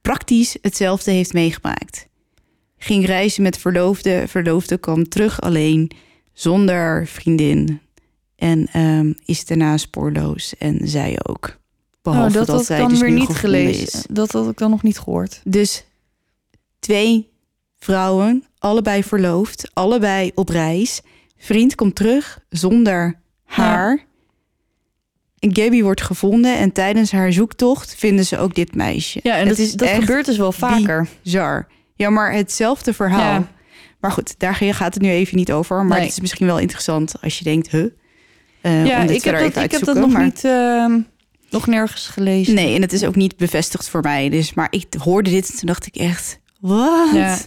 [0.00, 2.06] praktisch hetzelfde heeft meegemaakt.
[2.76, 5.90] Ging reizen met verloofde, verloofde kwam terug alleen,
[6.32, 7.80] zonder vriendin.
[8.36, 11.58] En ehm, is daarna spoorloos en zij ook.
[12.02, 13.82] Behalve Oh, dat dat, had ik zij dan dus weer niet gelezen.
[13.82, 14.04] is.
[14.10, 15.40] Dat had ik dan nog niet gehoord.
[15.44, 15.84] Dus
[16.78, 17.28] twee
[17.78, 21.00] vrouwen, allebei verloofd, allebei op reis.
[21.38, 24.06] Vriend komt terug zonder haar.
[25.38, 29.20] En Gabby wordt gevonden en tijdens haar zoektocht vinden ze ook dit meisje.
[29.22, 31.06] Ja, en Het dat, is dat echt gebeurt dus wel vaker.
[31.22, 31.66] Bizar.
[31.94, 33.20] Ja, maar hetzelfde verhaal.
[33.40, 33.48] Ja.
[34.00, 35.76] Maar goed, daar gaat het nu even niet over.
[35.76, 36.06] Maar Nee.
[36.06, 37.84] het is misschien wel interessant als je denkt, huh?
[38.60, 41.00] Eh, ja, ik heb, dat, ik heb dat nog maar- niet, ehm,
[41.50, 42.54] nog nergens gelezen.
[42.54, 44.28] Nee, en het is ook niet bevestigd voor mij.
[44.28, 47.10] Dus, maar ik hoorde dit en toen dacht ik echt, wat?
[47.14, 47.38] Ja.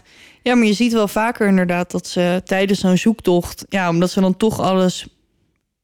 [0.43, 3.66] Ja, maar je ziet wel vaker inderdaad dat ze tijdens zo'n zoektocht...
[3.70, 5.07] ja, omdat ze dan toch alles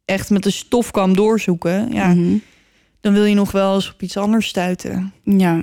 [0.06, 1.92] echt met de stofkam doorzoeken...
[1.94, 2.38] ja, Mhm.
[3.02, 5.14] dan wil je nog wel eens op iets anders stuiten.
[5.24, 5.62] ja.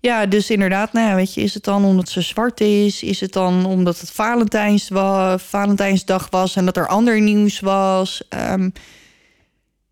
[0.00, 3.02] Ja, dus inderdaad, nou ja, weet je, is het dan omdat ze zwart is?
[3.02, 4.90] Is het dan omdat het Valentijns
[5.36, 8.22] Valentijnsdag was en dat er ander nieuws was?
[8.28, 8.70] Ehm,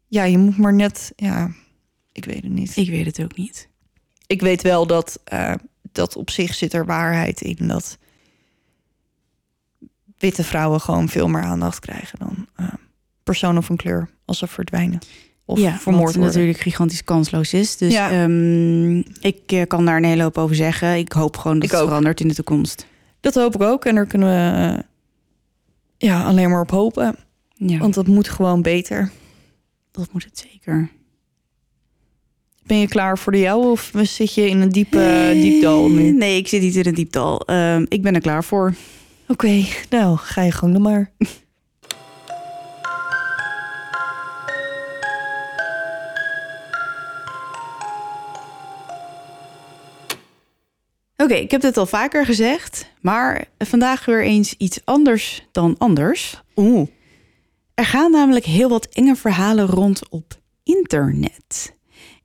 [0.09, 1.51] ja, je moet maar net, ja,
[2.13, 2.77] ik weet het niet.
[2.77, 3.69] Ik weet het ook niet.
[4.27, 5.55] Ik weet wel dat, eh,
[5.93, 7.99] dat op zich zit er waarheid in dat
[10.19, 12.67] witte vrouwen gewoon veel meer aandacht krijgen dan eh,
[13.23, 14.99] personen van kleur als ze verdwijnen
[15.45, 16.33] of ja, vermoord wat worden.
[16.33, 17.77] natuurlijk gigantisch kansloos is.
[17.77, 18.11] Dus Ja.
[18.11, 20.97] ehm, ik eh, kan daar een hele hoop over zeggen.
[20.97, 21.87] Ik hoop gewoon dat Ik het ook.
[21.87, 22.87] verandert in de toekomst.
[23.21, 24.83] Dat hoop ik ook en daar kunnen we eh,
[26.09, 27.17] ja, alleen maar op hopen.
[27.55, 29.11] Ja, Want dat moet gewoon beter.
[29.91, 30.91] dat moet het zeker.
[32.67, 36.09] Ben je klaar voor de jou of zit je in een diepe diepdal nu?
[36.09, 37.41] Oké, Nee, ik zit niet in een diepdal.
[37.47, 38.75] Ehm, ik ben er klaar voor.
[39.91, 41.13] nou ga je gang dan maar.
[51.17, 56.43] Oké, ik heb dit al vaker gezegd, maar vandaag weer eens iets anders dan anders.
[56.57, 56.89] Oeh.
[57.75, 61.75] Er gaan namelijk heel wat enge verhalen rond op internet.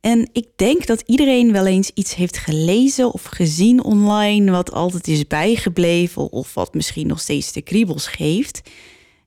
[0.02, 5.08] En ik denk dat iedereen wel eens iets heeft gelezen of gezien online wat altijd
[5.08, 8.62] is bijgebleven of wat misschien nog steeds de kriebels geeft.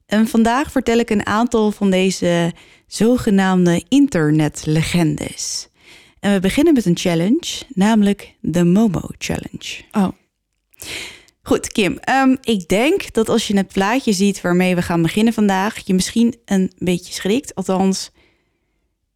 [0.06, 2.52] En vandaag vertel ik een aantal van deze
[2.86, 5.68] zogenaamde internetlegendes.
[6.20, 9.82] En we beginnen met een challenge, namelijk de Momo Challenge.
[9.92, 10.08] Oh.
[11.42, 11.98] Goed, Kim.
[11.98, 15.94] ehm, ik denk dat als je het plaatje ziet waarmee we gaan beginnen vandaag, je
[15.94, 17.54] misschien een beetje schrikt.
[17.54, 18.10] Althans,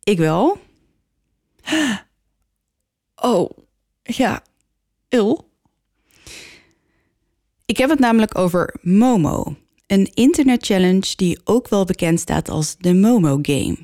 [0.02, 0.58] ik wel.
[3.16, 3.50] Oh,
[4.02, 4.42] ja.
[5.08, 5.50] Il?
[7.64, 9.56] Ik heb het namelijk over Momo.
[9.86, 13.76] Een internet challenge die ook wel bekend staat als de Momo Game.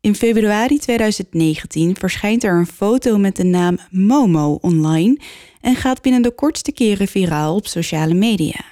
[0.00, 5.18] In februari 2019 verschijnt er een foto met de naam Momo online
[5.60, 8.64] en gaat binnen de kortste keren viraal op sociale media.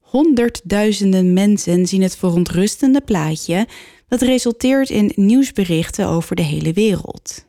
[0.00, 3.66] Honderdduizenden mensen zien het verontrustende plaatje
[4.08, 7.44] dat resulteert in nieuwsberichten over de hele wereld.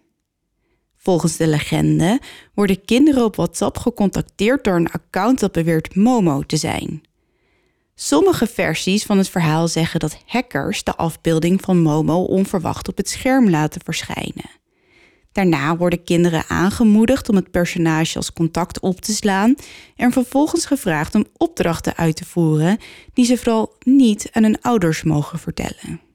[0.98, 2.20] Volgens de legende
[2.54, 7.02] worden kinderen op WhatsApp gecontacteerd door een account dat beweert Momo te zijn.
[7.96, 13.10] Sommige versies van het verhaal zeggen dat hackers de afbeelding van Momo onverwacht op het
[13.10, 14.50] scherm laten verschijnen.
[15.32, 19.56] Daarna worden kinderen aangemoedigd om het personage als contact op te slaan
[19.96, 22.78] en vervolgens gevraagd om opdrachten uit te voeren
[23.14, 26.07] die ze vooral niet aan hun ouders mogen vertellen.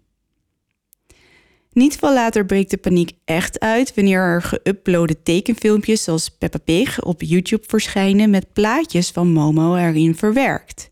[1.72, 7.02] Niet veel later breekt de paniek echt uit wanneer er geüploade tekenfilmpjes zoals Peppa Pig
[7.02, 10.90] op YouTube verschijnen met plaatjes van Momo erin verwerkt.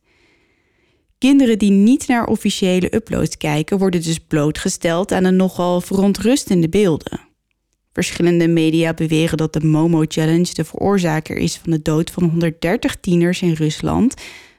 [1.18, 7.20] Kinderen die niet naar officiële uploads kijken worden dus blootgesteld aan een nogal verontrustende beelden.
[7.92, 12.96] Verschillende media beweren dat de Momo Challenge de veroorzaker is van de dood van 130
[12.96, 14.14] tieners in Rusland,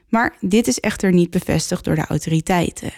[0.08, 2.92] maar dit is echter niet bevestigd door de autoriteiten.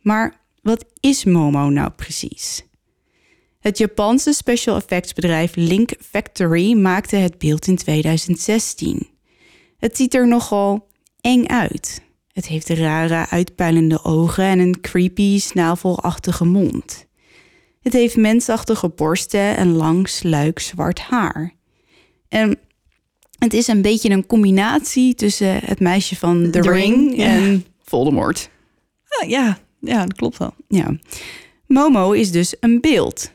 [0.00, 2.64] Maar wat is Momo nou precies?
[3.60, 9.08] Het Japanse special effects bedrijf Link Factory maakte het beeld in 2016.
[9.78, 10.88] Het ziet er nogal
[11.20, 12.02] eng uit.
[12.32, 17.06] Het heeft rare uitpuilende ogen en een creepy snavelachtige mond.
[17.80, 21.54] Het heeft mensachtige borsten en lang sluik zwart haar.
[22.28, 22.58] En
[23.38, 28.50] het is een beetje een combinatie tussen het meisje van The, The Ring, en Voldemort.
[29.08, 30.54] Ah, ja, ja, dat klopt wel.
[30.68, 30.96] Ja.
[31.66, 33.32] Momo is dus een beeld.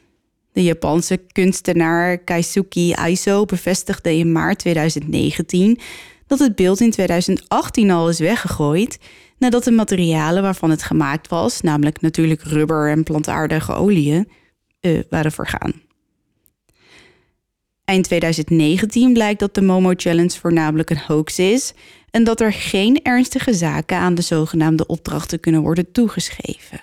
[0.52, 5.80] De Japanse kunstenaar Kaisuke Aiso bevestigde in maart 2019
[6.28, 9.00] dat het beeld in 2018 al is weggegooid
[9.38, 14.30] nadat de materialen waarvan het gemaakt was, namelijk natuurlijk rubber en plantaardige oliën,
[14.80, 15.74] eh, waren vergaan.
[17.84, 21.74] Eind 2019 blijkt dat de Momo Challenge voornamelijk een hoax is
[22.18, 26.82] en dat er geen ernstige zaken aan de zogenaamde opdrachten kunnen worden toegeschreven.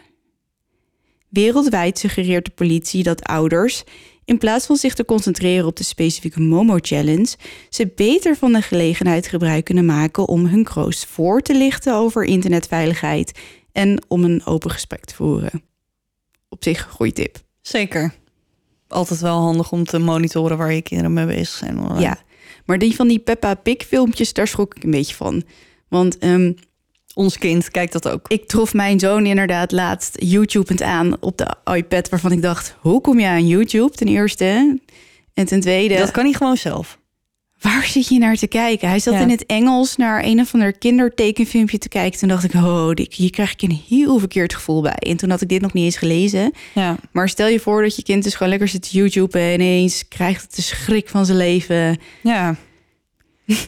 [1.29, 3.85] Wereldwijd suggereert de politie dat ouders,
[4.25, 7.37] in plaats van zich te concentreren op de specifieke Momo Challenge,
[7.69, 12.25] ze beter van de gelegenheid gebruik kunnen maken om hun kroost voor te lichten over
[12.25, 13.39] internetveiligheid
[13.73, 15.63] en om een open gesprek te voeren.
[16.49, 17.43] Op zich een goede tip.
[17.61, 18.15] Zeker.
[18.89, 21.99] Altijd wel handig om te monitoren waar je kinderen mee bezig zijn.
[21.99, 22.19] Ja,
[22.65, 25.43] maar die van die Peppa Pig filmpjes, daar schrok ik een beetje van.
[25.89, 26.53] Want ehm,
[27.15, 28.29] Ons kind kijkt dat ook.
[28.29, 32.09] ik trof mijn zoon inderdaad laatst YouTubend aan op de iPad...
[32.09, 34.79] waarvan ik dacht, hoe kom je aan YouTube ten eerste?
[35.35, 36.99] En ten tweede, Dat kan hij gewoon zelf.
[37.65, 38.89] Waar zit je naar te kijken?
[38.89, 39.21] Hij zat Ja.
[39.21, 42.19] in het Engels naar een of ander kindertekenfilmpje te kijken.
[42.19, 44.95] Toen dacht ik, oh, hier krijg ik een heel verkeerd gevoel bij.
[44.95, 46.53] En toen had ik dit nog niet eens gelezen.
[46.75, 49.39] Ja, Maar stel je voor dat je kind dus gewoon lekker zit te YouTube...
[49.39, 51.99] en ineens krijgt het de schrik van zijn leven...
[52.23, 52.57] ja.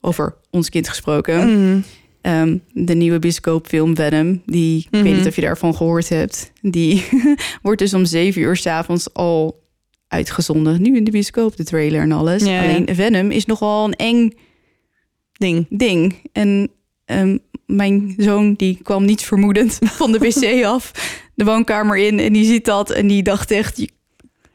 [0.00, 1.48] over ons kind gesproken.
[1.48, 1.84] Mm.
[2.20, 5.16] Ehm, de nieuwe bioscoopfilm Venom, die ik weet Mhm.
[5.16, 7.04] niet of je daarvan gehoord hebt, die
[7.62, 9.64] wordt dus om zeven uur s'avonds al
[10.16, 10.82] uitgezonden.
[10.82, 12.44] Nu in de bioscoop, de trailer en alles.
[12.44, 12.62] Ja.
[12.62, 14.32] Alleen Venom is nogal een eng
[15.32, 15.66] Ding.
[15.68, 16.14] ding.
[16.32, 16.70] En
[17.04, 20.92] ehm, mijn zoon die kwam niet vermoedend van de wc af,
[21.34, 23.86] de woonkamer in en die ziet dat en die dacht echt,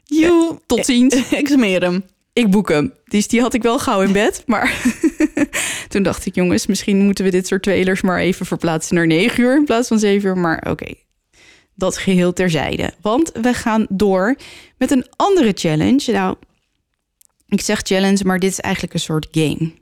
[0.04, 1.28] You, tot ziens.
[1.40, 2.02] ik smeer hem.
[2.32, 2.92] ik boek hem.
[3.04, 4.42] Dus die had ik wel gauw in bed.
[4.46, 4.82] Maar
[5.88, 9.42] toen dacht ik, jongens, misschien moeten we dit soort trailers maar even verplaatsen naar 9
[9.42, 10.38] uur in plaats van 7 uur.
[10.38, 10.94] Maar oké,
[11.74, 12.92] dat geheel terzijde.
[13.00, 14.36] Want we gaan door
[14.78, 16.12] met een andere challenge.
[16.12, 16.36] Nou,
[17.48, 19.72] ik zeg challenge, maar dit is eigenlijk een soort game.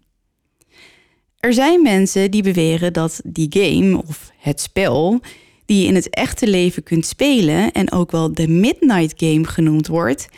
[1.38, 5.20] Er zijn mensen die beweren dat die game of het spel
[5.64, 9.86] die je in het echte leven kunt spelen en ook wel de Midnight Game genoemd
[9.86, 10.28] wordt,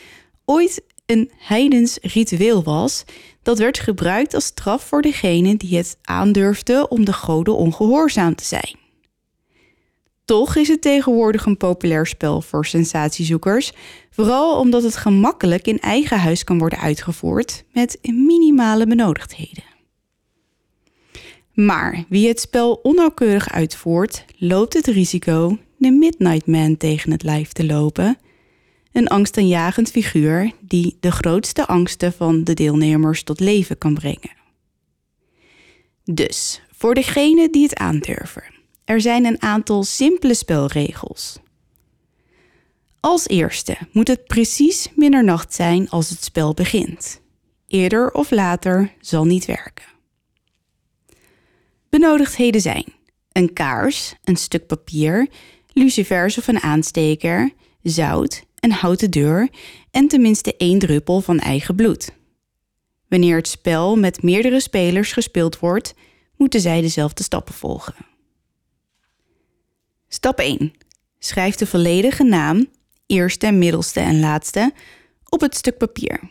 [0.45, 3.03] ooit een heidens ritueel was
[3.41, 8.43] dat werd gebruikt als straf voor degene die het aandurfde om de goden ongehoorzaam te
[8.43, 8.82] zijn.
[10.25, 13.71] Toch is het tegenwoordig een populair spel voor sensatiezoekers,
[14.09, 19.63] vooral omdat het gemakkelijk in eigen huis kan worden uitgevoerd met minimale benodigdheden.
[21.53, 27.51] Maar wie het spel onnauwkeurig uitvoert, loopt het risico de Midnight Man tegen het lijf
[27.51, 28.17] te lopen.
[28.91, 34.31] Een angstaanjagend figuur die de grootste angsten van de deelnemers tot leven kan brengen.
[36.03, 38.52] Dus, voor degenen die het aandurven,
[38.85, 41.39] er zijn een aantal simpele spelregels.
[42.99, 47.21] Als eerste moet het precies middernacht zijn als het spel begint.
[47.67, 49.85] Eerder of later zal niet werken.
[51.89, 52.93] Benodigdheden zijn
[53.31, 55.27] een kaars, een stuk papier,
[55.73, 59.49] lucifers of een aansteker, zout, een houten deur
[59.91, 62.11] en tenminste één druppel van eigen bloed.
[63.07, 65.93] Wanneer het spel met meerdere spelers gespeeld wordt,
[66.37, 67.95] moeten zij dezelfde stappen volgen.
[70.13, 70.73] Stap 1.
[71.19, 72.67] Schrijf de volledige naam,
[73.05, 74.73] eerste, middelste en laatste,
[75.29, 76.29] op het stuk papier.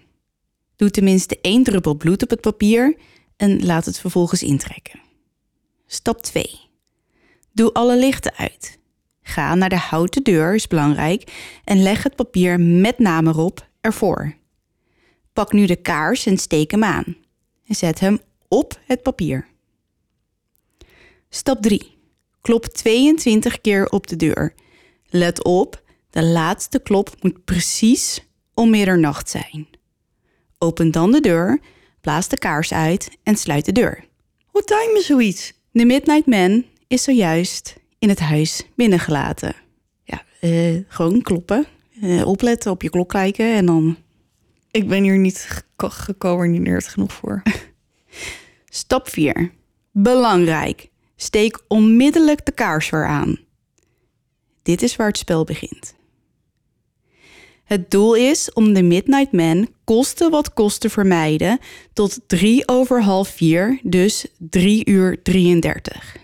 [0.77, 2.97] Doe tenminste één druppel bloed op het papier
[3.37, 5.01] en laat het vervolgens intrekken.
[5.87, 6.61] Stap 2.
[7.53, 8.79] Doe alle lichten uit.
[9.23, 11.33] Ga naar de houten deur, is belangrijk,
[11.65, 14.37] en leg het papier met naam erop ervoor.
[15.33, 17.17] Pak nu de kaars en steek hem aan.
[17.67, 19.49] En zet hem op het papier.
[21.29, 22.01] Stap 3.
[22.43, 24.55] Klop 22 keer op de deur.
[25.07, 29.69] Let op, de laatste klop moet precies om middernacht zijn.
[30.59, 31.61] Open dan de deur,
[32.01, 34.05] blaas de kaars uit en sluit de deur.
[34.47, 35.53] Hoe time je zoiets?
[35.71, 39.55] De Midnight Man is zojuist in het huis binnengelaten.
[40.05, 41.67] Ja, eh, gewoon kloppen.
[42.01, 43.97] Eh, opletten, op je klok kijken en dan...
[44.71, 47.43] Ik ben hier niet gecoördineerd genoeg voor.
[48.69, 49.53] Stap 4.
[49.91, 50.91] Belangrijk.
[51.23, 53.39] Steek onmiddellijk de kaars weer aan.
[54.63, 55.95] Dit is waar het spel begint.
[57.65, 61.59] Het doel is om de Midnight Man koste wat kost te vermijden
[61.93, 66.17] tot 3 over half 4, dus 3 uur 33.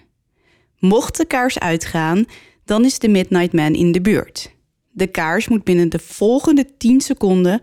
[0.79, 2.25] Mocht de kaars uitgaan,
[2.65, 4.55] dan is de Midnight Man in de buurt.
[4.91, 7.63] De kaars moet binnen de volgende 10 seconden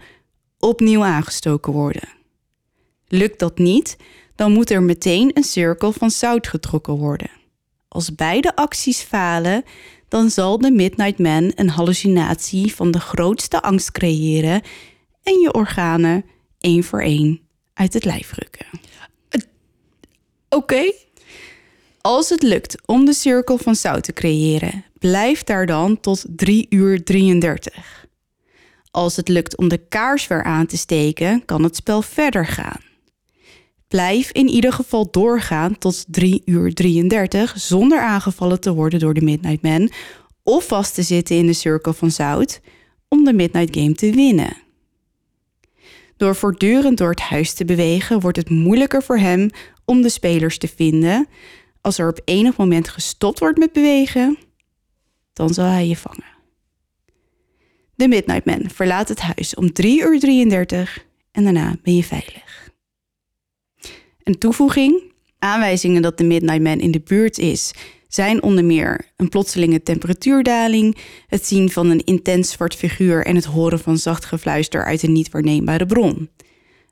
[0.60, 2.10] opnieuw aangestoken worden.
[3.08, 3.98] Lukt dat niet,
[4.36, 7.30] dan moet er meteen een cirkel van zout getrokken worden.
[7.88, 9.64] Als beide acties falen,
[10.08, 14.62] dan zal de Midnight Man een hallucinatie van de grootste angst creëren
[15.24, 16.26] en je organen
[16.60, 17.42] één voor één
[17.74, 18.66] uit het lijf rukken.
[20.50, 20.92] Oké.
[22.02, 26.66] Als het lukt om de cirkel van zout te creëren, blijf daar dan tot 3
[26.70, 28.06] uur 33.
[28.92, 32.80] Als het lukt om de kaars weer aan te steken, kan het spel verder gaan.
[33.96, 39.22] Blijf in ieder geval doorgaan tot 3 uur 33 zonder aangevallen te worden door de
[39.22, 39.90] Midnight Man
[40.44, 42.62] of vast te zitten in de cirkel van zout
[43.08, 44.58] om de Midnight Game te winnen.
[46.18, 49.50] Door voortdurend door het huis te bewegen wordt het moeilijker voor hem
[49.86, 51.28] om de spelers te vinden.
[51.82, 54.38] Als er op enig moment gestopt wordt met bewegen,
[55.34, 56.34] dan zal hij je vangen.
[57.96, 62.45] De Midnight Man verlaat het huis om 3 uur 33 en daarna ben je veilig.
[64.26, 67.74] Een toevoeging: aanwijzingen dat de Midnight Man in de buurt is,
[68.08, 70.98] zijn onder meer een plotselinge temperatuurdaling,
[71.28, 75.12] het zien van een intens zwart figuur en het horen van zacht gefluister uit een
[75.12, 76.30] niet waarneembare bron.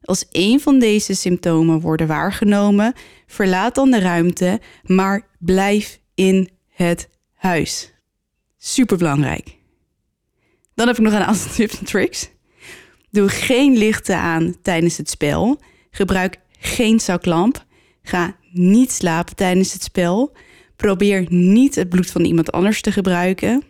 [0.01, 2.93] Als een van deze symptomen worden waargenomen,
[3.27, 7.93] verlaat dan de ruimte, maar blijf in het huis.
[8.57, 9.57] Superbelangrijk.
[10.75, 12.29] Dan heb ik nog een aantal tips en tricks.
[13.11, 15.61] Doe geen lichten aan tijdens het spel.
[15.91, 17.65] Gebruik geen zaklamp.
[18.03, 20.31] Ga niet slapen tijdens het spel.
[20.75, 23.63] Probeer niet het bloed van iemand anders te gebruiken.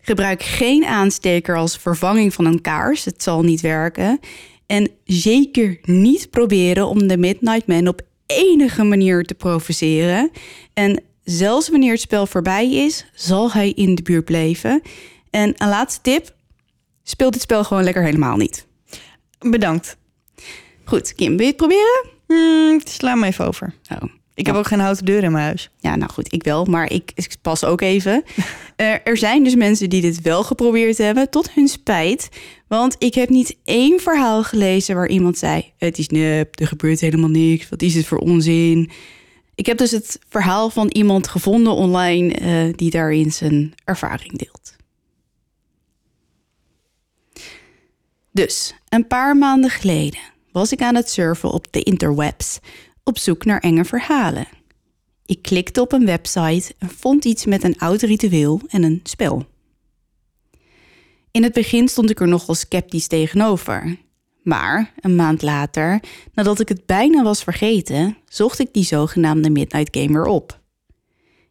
[0.00, 3.04] Gebruik geen aansteker als vervanging van een kaars.
[3.04, 4.20] Het zal niet werken.
[4.66, 10.30] En zeker niet proberen om de Midnight Man op enige manier te provoceren.
[10.74, 14.82] En zelfs wanneer het spel voorbij is, zal hij in de buurt blijven.
[15.30, 16.34] En een laatste tip:
[17.02, 18.66] speel dit spel gewoon lekker helemaal niet.
[19.38, 19.96] Bedankt.
[20.84, 22.15] Goed, Kim, wil je het proberen?
[22.26, 23.74] Hmm, sla me even over.
[23.92, 24.10] Oh.
[24.36, 25.70] Ik heb ook geen houten deur in mijn huis.
[25.78, 28.22] Ja, nou goed, ik wel, maar ik, ik pas ook even.
[28.76, 32.28] Er, er zijn dus mensen die dit wel geprobeerd hebben, tot hun spijt.
[32.68, 37.00] Want ik heb niet één verhaal gelezen waar iemand zei: Het is nep, er gebeurt
[37.00, 38.90] helemaal niks, wat is het voor onzin?
[39.54, 44.76] Ik heb dus het verhaal van iemand gevonden online eh, die daarin zijn ervaring deelt.
[48.32, 50.20] Dus, een paar maanden geleden
[50.56, 52.58] was ik aan het surfen op de interwebs
[53.04, 54.46] op zoek naar enge verhalen.
[55.26, 59.46] Ik klikte op een website en vond iets met een oud ritueel en een spel.
[61.30, 63.96] In het begin stond ik er nogal sceptisch tegenover.
[64.42, 66.00] Maar een maand later,
[66.34, 70.60] nadat ik het bijna was vergeten, zocht ik die zogenaamde Midnight Gamer op.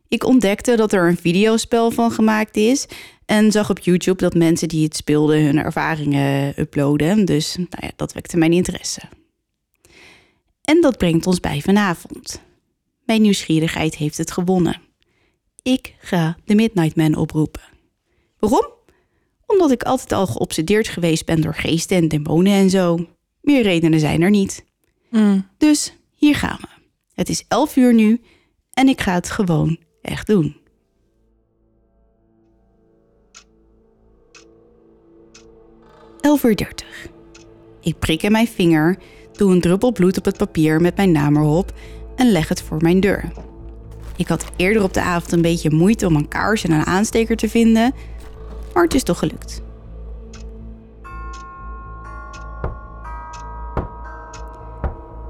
[0.07, 2.87] Ik ontdekte dat er een videospel van gemaakt is
[3.25, 7.25] en zag op YouTube dat mensen die het speelden hun ervaringen uploaden.
[7.25, 9.01] Dus nou ja, dat wekte mijn interesse.
[10.61, 12.41] En dat brengt ons bij vanavond.
[13.05, 14.81] Mijn nieuwsgierigheid heeft het gewonnen.
[15.61, 17.61] Ik ga de Midnight Man oproepen.
[18.39, 18.67] Waarom?
[19.45, 23.07] Omdat ik altijd al geobsedeerd geweest ben door geesten en demonen en zo.
[23.41, 24.65] Meer redenen zijn er niet.
[25.09, 25.47] Mm.
[25.57, 26.67] Dus hier gaan we.
[27.13, 28.21] Het is 11 uur nu
[28.73, 30.55] en ik ga het gewoon echt doen.
[36.21, 36.85] Uur.
[37.81, 38.97] Ik prik in mijn vinger,
[39.31, 41.73] doe een druppel bloed op het papier met mijn naam erop
[42.15, 43.31] en leg het voor mijn deur.
[44.17, 47.35] Ik had eerder op de avond een beetje moeite om een kaars en een aansteker
[47.35, 47.93] te vinden,
[48.73, 49.63] maar het is toch gelukt.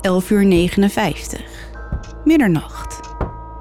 [0.01, 1.41] Uur 59.
[2.25, 3.04] Middernacht.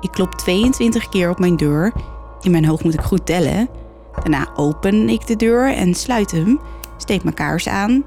[0.04, 1.92] Ik klop 22 keer op mijn deur.
[2.40, 3.68] In mijn hoofd moet ik goed tellen.
[4.14, 6.60] Daarna open ik de deur en sluit hem,
[6.96, 8.04] steek mijn kaars aan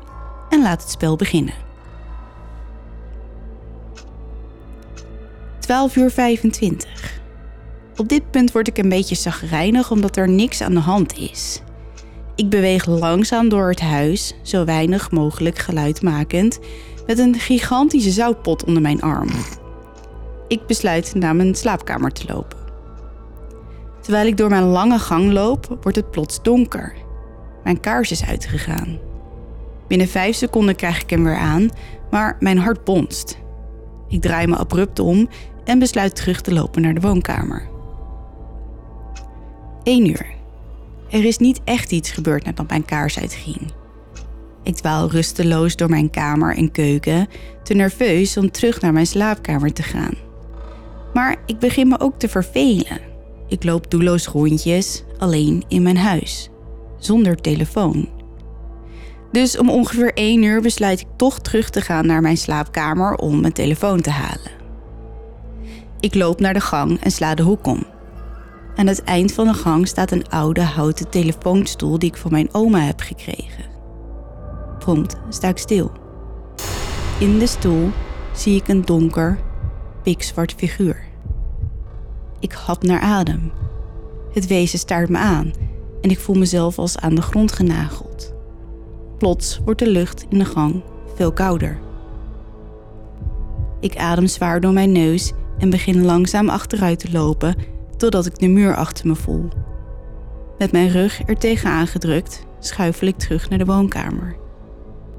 [0.50, 1.54] en laat het spel beginnen.
[5.60, 7.20] 12 uur 25.
[7.96, 11.62] Op dit punt word ik een beetje zagrijnig omdat er niks aan de hand is.
[12.36, 16.60] Ik beweeg langzaam door het huis, zo weinig mogelijk geluid makend,
[17.08, 19.30] met een gigantische zoutpot onder mijn arm.
[20.48, 22.58] Ik besluit naar mijn slaapkamer te lopen.
[24.02, 26.94] Terwijl ik door mijn lange gang loop, wordt het plots donker.
[27.64, 29.00] Mijn kaars is uitgegaan.
[29.88, 31.70] Binnen vijf seconden krijg ik hem weer aan,
[32.12, 33.38] maar mijn hart bonst.
[34.08, 35.30] Ik draai me abrupt om
[35.64, 37.68] en besluit terug te lopen naar de woonkamer.
[39.84, 40.36] 1 uur.
[41.10, 43.72] Er is niet echt iets gebeurd nadat mijn kaars uitging.
[44.64, 47.28] Ik dwaal rusteloos door mijn kamer en keuken,
[47.64, 50.27] te nerveus om terug naar mijn slaapkamer te gaan.
[51.18, 53.00] Maar ik begin me ook te vervelen.
[53.48, 56.50] Ik loop doelloos rondjes, alleen in mijn huis,
[56.98, 58.10] zonder telefoon.
[59.32, 63.40] Dus om ongeveer 1 uur besluit ik toch terug te gaan naar mijn slaapkamer om
[63.40, 64.52] mijn telefoon te halen.
[66.00, 67.86] Ik loop naar de gang en sla de hoek om.
[68.76, 72.54] Aan het eind van de gang staat een oude houten telefoonstoel die ik van mijn
[72.54, 73.66] oma heb gekregen.
[74.80, 75.92] Prompt sta ik stil.
[77.20, 77.90] In de stoel
[78.34, 79.40] zie ik een donker,
[80.04, 81.07] pikzwart figuur.
[82.40, 83.52] Ik hap naar adem.
[84.34, 85.54] Het wezen staart me aan
[86.02, 88.34] en ik voel mezelf als aan de grond genageld.
[89.18, 90.84] Plots wordt de lucht in de gang
[91.16, 91.80] veel kouder.
[93.80, 97.56] Ik adem zwaar door mijn neus en begin langzaam achteruit te lopen
[97.98, 99.48] totdat ik de muur achter me voel.
[100.58, 104.36] Met mijn rug er tegen aangedrukt schuifel ik terug naar de woonkamer.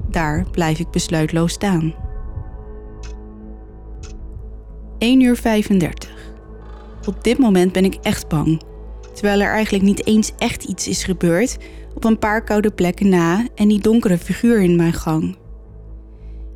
[0.09, 1.93] Daar blijf ik besluitloos staan.
[4.97, 6.08] 1 uur 35.
[7.07, 8.61] Op dit moment ben ik echt bang.
[9.13, 11.57] Terwijl er eigenlijk niet eens echt iets is gebeurd,
[11.95, 15.37] op een paar koude plekken na en die donkere figuur in mijn gang.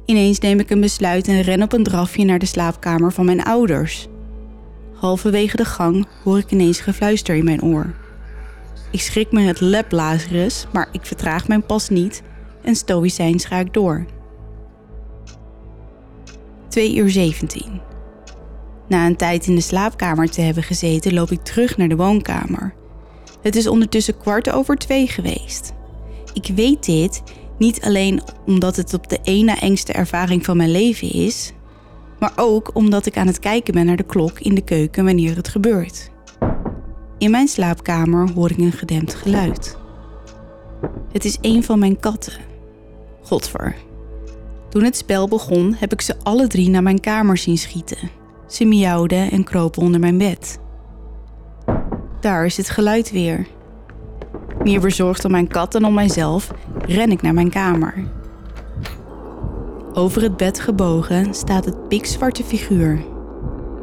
[0.06, 3.44] Ineens neem ik een besluit en ren op een drafje naar de slaapkamer van mijn
[3.44, 4.08] ouders.
[4.94, 7.94] Halverwege de gang hoor ik ineens gefluister in mijn oor.
[8.92, 12.24] Ik schrik me het lep Lazarus, maar ik vertraag mijn pas niet
[12.62, 14.06] en stoïcijns ga ik door.
[16.68, 17.93] 2 uur 17.
[18.94, 22.74] Na een tijd in de slaapkamer te hebben gezeten, loop ik terug naar de woonkamer.
[23.42, 25.74] Het is ondertussen kwart over twee geweest.
[26.34, 27.24] Ik weet dit
[27.58, 31.54] niet alleen omdat het op de ene engste ervaring van mijn leven is,
[32.20, 35.36] maar ook omdat ik aan het kijken ben naar de klok in de keuken wanneer
[35.36, 36.12] het gebeurt.
[37.18, 39.78] In mijn slaapkamer hoor ik een gedempt geluid.
[41.12, 42.34] Het is een van mijn katten.
[43.22, 43.76] Godver.
[44.70, 48.22] Toen het spel begon, heb ik ze alle drie naar mijn kamer zien schieten.
[48.54, 50.60] Ze miauwden en kropen onder mijn bed.
[52.20, 53.48] Daar is het geluid weer.
[54.64, 56.52] Meer bezorgd om mijn kat dan om mijzelf,
[56.86, 57.94] ren ik naar mijn kamer.
[59.94, 63.04] Over het bed gebogen staat het pikzwarte figuur.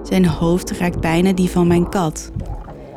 [0.03, 2.31] Zijn hoofd raakt bijna die van mijn kat.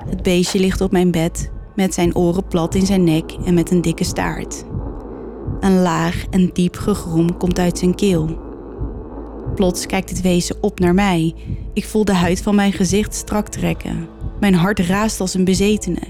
[0.10, 3.72] Het beestje ligt op mijn bed, met zijn oren plat in zijn nek en met
[3.72, 4.66] een dikke staart.
[5.60, 8.43] Een laag en diep gegrom komt uit zijn keel.
[9.56, 11.36] Plots kijkt het wezen op naar mij.
[11.74, 14.08] Ik voel de huid van mijn gezicht strak trekken.
[14.40, 16.02] Mijn hart raast als een bezetene.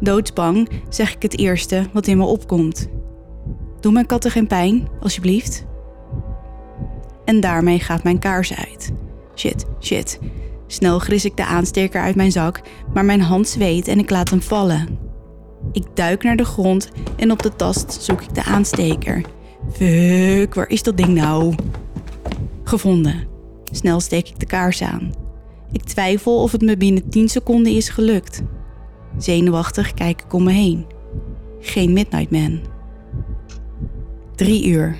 [0.00, 2.88] Doodsbang zeg ik het eerste wat in me opkomt.
[3.80, 5.66] Doe mijn katten geen pijn, alsjeblieft.
[7.24, 8.92] En daarmee gaat mijn kaars uit.
[9.34, 10.18] Shit, shit.
[10.66, 12.60] Snel gris ik de aansteker uit mijn zak,
[12.94, 14.98] maar mijn hand zweet en ik laat hem vallen.
[15.72, 19.22] Ik duik naar de grond en op de tast zoek ik de aansteker.
[19.72, 21.54] Fuck, waar is dat ding nou?
[22.68, 23.26] Gevonden.
[23.70, 25.12] Snel steek ik de kaars aan.
[25.72, 28.42] Ik twijfel of het me binnen 10 seconden is gelukt.
[29.18, 30.86] Zenuwachtig kijk ik om me heen.
[31.60, 32.60] Geen Midnight Man.
[34.34, 34.96] Drie uur.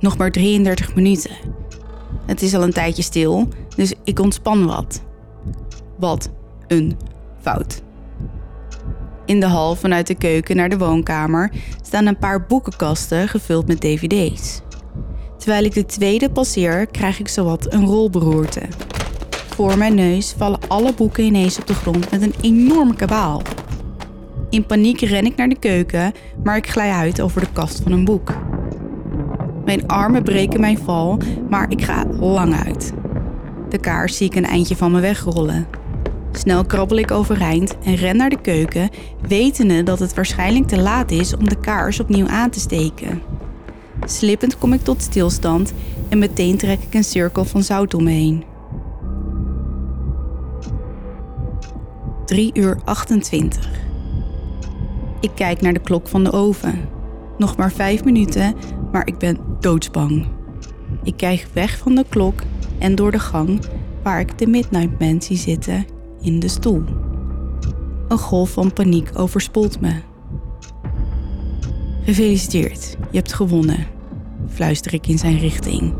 [0.00, 1.30] Nog maar 33 minuten.
[2.26, 5.02] Het is al een tijdje stil, dus ik ontspan wat.
[5.98, 6.30] Wat
[6.66, 6.96] een
[7.40, 7.82] fout.
[9.24, 13.80] In de hal vanuit de keuken naar de woonkamer staan een paar boekenkasten gevuld met
[13.80, 14.60] dvd's.
[15.40, 18.62] Terwijl ik de tweede passeer, krijg ik zowat een rolberoerte.
[19.48, 23.42] Voor mijn neus vallen alle boeken ineens op de grond met een enorme kabaal.
[24.50, 26.12] In paniek ren ik naar de keuken,
[26.42, 28.34] maar ik glij uit over de kast van een boek.
[29.64, 31.18] Mijn armen breken mijn val,
[31.48, 32.92] maar ik ga lang uit.
[33.68, 35.66] De kaars zie ik een eindje van me wegrollen.
[36.32, 38.90] Snel krabbel ik overeind en ren naar de keuken,
[39.28, 43.29] wetende dat het waarschijnlijk te laat is om de kaars opnieuw aan te steken.
[44.04, 45.72] Slippend kom ik tot stilstand
[46.08, 48.44] en meteen trek ik een cirkel van zout om me heen.
[52.26, 53.68] 3 uur 28.
[55.20, 56.88] Ik kijk naar de klok van de oven.
[57.38, 58.54] Nog maar 5 minuten,
[58.92, 60.26] maar ik ben doodsbang.
[61.02, 62.42] Ik kijk weg van de klok
[62.78, 63.60] en door de gang
[64.02, 65.86] waar ik de Midnight Man zie zitten
[66.20, 66.84] in de stoel.
[68.08, 70.09] Een golf van paniek overspoelt me.
[72.04, 73.86] Gefeliciteerd, je hebt gewonnen,
[74.48, 75.94] fluister ik in zijn richting.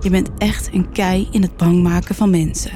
[0.00, 2.72] Je bent echt een kei in het bang maken van mensen.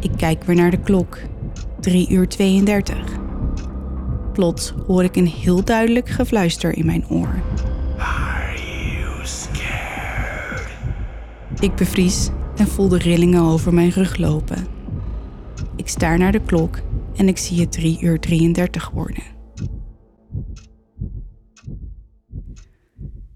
[0.00, 1.18] Ik kijk weer naar de klok.
[1.80, 2.96] 3 uur 32.
[4.32, 7.42] Plots hoor ik een heel duidelijk gefluister in mijn oor.
[7.98, 8.54] Are
[9.00, 10.68] you scared?
[11.60, 14.66] Ik bevries en voel de rillingen over mijn rug lopen.
[15.76, 16.80] Ik staar naar de klok
[17.16, 19.33] en ik zie het 3 uur 33 worden.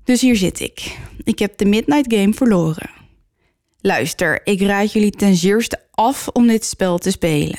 [0.09, 0.99] Dus hier zit ik.
[1.25, 2.91] Ik heb de Midnight Game verloren.
[3.81, 7.59] Luister, ik raad jullie ten zeerste af om dit spel te spelen.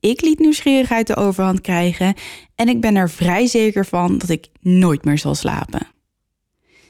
[0.00, 2.14] Ik liet nieuwsgierigheid de overhand krijgen
[2.54, 5.86] en ik ben er vrij zeker van dat ik nooit meer zal slapen.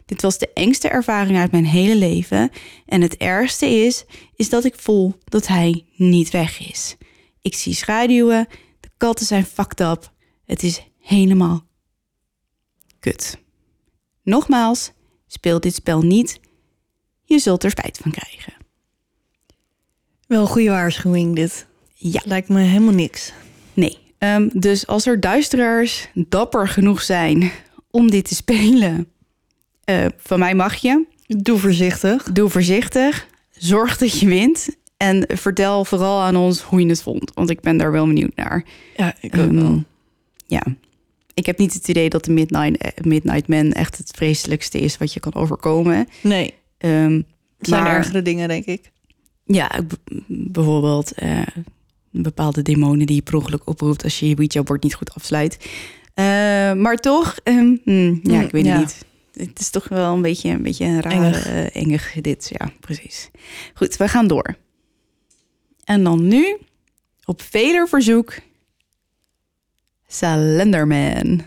[0.06, 2.50] Dit was de engste ervaring uit mijn hele leven
[2.86, 4.04] en het ergste is,
[4.34, 6.96] is dat ik voel dat hij niet weg is.
[7.42, 8.46] Ik zie schaduwen,
[8.80, 10.12] de katten zijn fucked up.
[10.44, 11.66] Het is helemaal
[13.00, 13.46] kut.
[14.28, 14.92] Nogmaals,
[15.26, 16.40] speel dit spel niet.
[17.24, 18.52] Je zult er spijt van krijgen.
[20.26, 21.66] Wel een goede waarschuwing dit.
[21.94, 22.20] Ja.
[22.24, 23.32] Lijkt me helemaal niks.
[23.74, 23.98] Nee.
[24.18, 27.50] Ehm, dus als er duisteraars dapper genoeg zijn
[27.90, 29.08] om dit te spelen,
[29.84, 31.06] eh, van mij mag je.
[31.26, 32.22] Doe voorzichtig.
[32.22, 33.26] Doe voorzichtig.
[33.50, 34.68] Zorg dat je wint.
[34.96, 37.30] En vertel vooral aan ons hoe je het vond.
[37.34, 38.64] Want ik ben daar wel benieuwd naar.
[38.96, 39.84] Ja, ik ook Ehm, wel.
[40.46, 40.62] Ja.
[41.38, 44.96] Ik heb niet het idee dat de Midnight, eh, Midnight Man echt het vreselijkste is
[44.98, 46.08] wat je kan overkomen.
[46.22, 47.22] Nee, Ehm,
[47.58, 48.90] zijn maar- ergere dingen, denk ik.
[49.44, 49.70] Ja,
[50.26, 51.40] bijvoorbeeld eh,
[52.10, 55.56] bepaalde demonen die je per ongeluk oproept als je je Ouija-bord niet goed afsluit.
[56.14, 56.24] Eh,
[56.72, 58.70] maar toch, ehm, hmm, ja, Hmm, ik weet ja.
[58.78, 59.48] het niet.
[59.48, 61.70] Het is toch wel een beetje een, beetje een rare, Engig.
[61.72, 62.50] engig dit.
[62.58, 63.30] Ja, precies.
[63.74, 64.56] Goed, we gaan door.
[65.84, 66.56] En dan nu,
[67.24, 68.34] op veler verzoek,
[70.08, 71.42] Slenderman.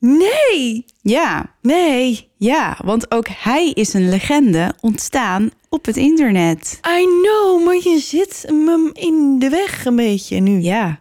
[0.00, 2.28] Nee, Ja, nee.
[2.36, 6.80] ja, want ook hij is een legende ontstaan op het internet.
[7.00, 10.60] I know, maar je zit me in de weg een beetje nu.
[10.60, 11.00] Ja,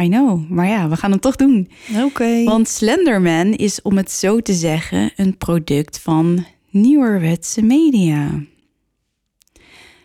[0.00, 0.50] I know.
[0.50, 1.70] Maar ja, we gaan het toch doen.
[2.04, 2.44] Oké.
[2.44, 8.30] Want Slenderman is, om het zo te zeggen, een product van nieuwerwetse media.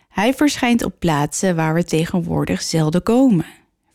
[0.08, 3.46] Hij verschijnt op plaatsen waar we tegenwoordig zelden komen.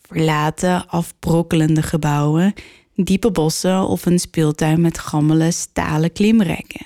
[0.07, 2.53] Verlaten, afbrokkelende gebouwen,
[2.95, 6.85] diepe bossen of een speeltuin met gammele stalen klimrekken.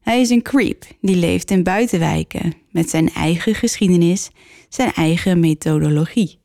[0.00, 4.30] Hij is een creep die leeft in buitenwijken met zijn eigen geschiedenis,
[4.68, 6.40] zijn eigen methodologie.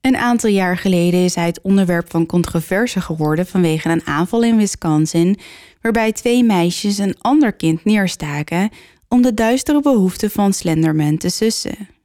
[0.00, 4.56] Een aantal jaar geleden is hij het onderwerp van controverse geworden vanwege een aanval in
[4.56, 5.38] Wisconsin,
[5.80, 8.70] waarbij twee meisjes een ander kind neerstaken
[9.08, 11.95] om de duistere behoeften van Slenderman te sussen.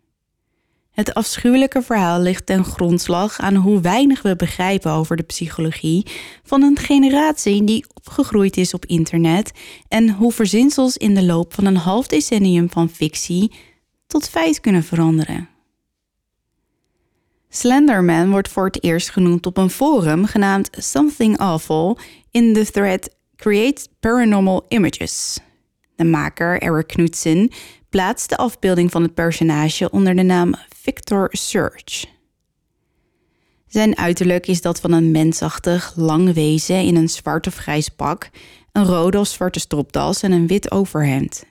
[0.91, 6.05] Het afschuwelijke verhaal ligt ten grondslag aan hoe weinig we begrijpen over de psychologie
[6.43, 9.51] van een generatie die opgegroeid is op internet
[9.87, 13.51] en hoe verzinsels in de loop van een half decennium van fictie
[14.07, 15.49] tot feit kunnen veranderen.
[17.49, 21.97] Slenderman wordt voor het eerst genoemd op een forum genaamd Something Awful
[22.31, 25.37] in de thread Create Paranormal Images.
[25.95, 27.51] De maker Eric Knudsen
[27.89, 32.05] plaatst de afbeelding van het personage onder de naam Victor Surge.
[33.67, 38.29] Zijn uiterlijk is dat van een mensachtig, lang wezen in een zwart of grijs pak,
[38.71, 41.43] een rode of zwarte stropdas en een wit overhemd.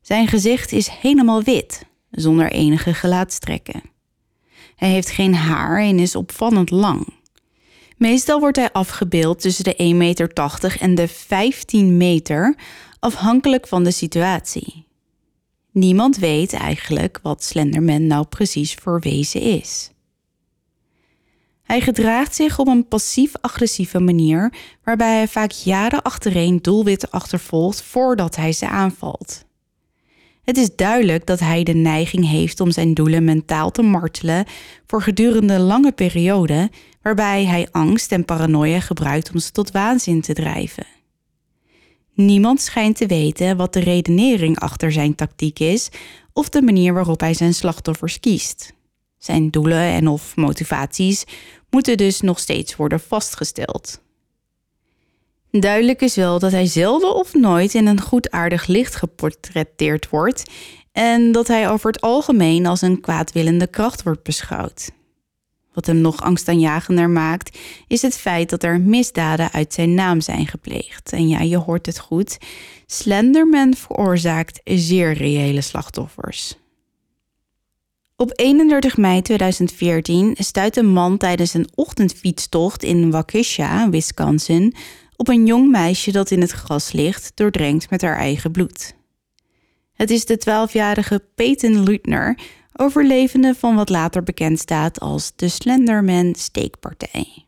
[0.00, 3.82] Zijn gezicht is helemaal wit, zonder enige gelaatstrekken.
[4.76, 7.14] Hij heeft geen haar en is opvallend lang.
[7.96, 12.56] Meestal wordt hij afgebeeld tussen de 1,80 meter en de 15 meter,
[12.98, 14.88] afhankelijk van de situatie.
[15.72, 19.90] Niemand weet eigenlijk wat Slenderman nou precies voor wezen is.
[21.62, 24.52] Hij gedraagt zich op een passief-agressieve manier,
[24.84, 29.44] waarbij hij vaak jaren achtereen doelwitten achtervolgt voordat hij ze aanvalt.
[30.42, 34.44] Het is duidelijk dat hij de neiging heeft om zijn doelen mentaal te martelen
[34.86, 36.70] voor gedurende lange perioden,
[37.02, 40.86] waarbij hij angst en paranoia gebruikt om ze tot waanzin te drijven.
[42.24, 45.88] Niemand schijnt te weten wat de redenering achter zijn tactiek is
[46.32, 48.72] of de manier waarop hij zijn slachtoffers kiest.
[49.18, 51.24] Zijn doelen en of motivaties
[51.70, 54.00] moeten dus nog steeds worden vastgesteld.
[55.50, 60.50] Duidelijk is wel dat hij zelden of nooit in een goedaardig licht geportretteerd wordt
[60.92, 64.90] en dat hij over het algemeen als een kwaadwillende kracht wordt beschouwd.
[65.72, 70.46] Wat hem nog angstaanjagender maakt, is het feit dat er misdaden uit zijn naam zijn
[70.46, 71.12] gepleegd.
[71.12, 72.38] En ja, je hoort het goed.
[72.86, 76.58] Slenderman veroorzaakt zeer reële slachtoffers.
[78.16, 84.74] Op 31 mei 2014 stuit een man tijdens een ochtendfietstocht in Waukesha, Wisconsin,
[85.16, 88.94] op een jong meisje dat in het gras ligt, doordrenkt met haar eigen bloed.
[89.92, 92.38] Het is de 12-jarige Peyton Lutner,
[92.76, 97.44] overlevende van wat later bekend staat als de Slenderman steekpartij.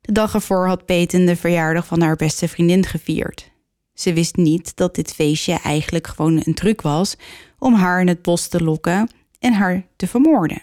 [0.00, 3.52] De dag ervoor had Peyton de verjaardag van haar beste vriendin gevierd.
[3.94, 7.16] Ze wist niet dat dit feestje eigenlijk gewoon een truc was
[7.58, 9.08] om haar in het bos te lokken
[9.38, 10.62] en haar te vermoorden.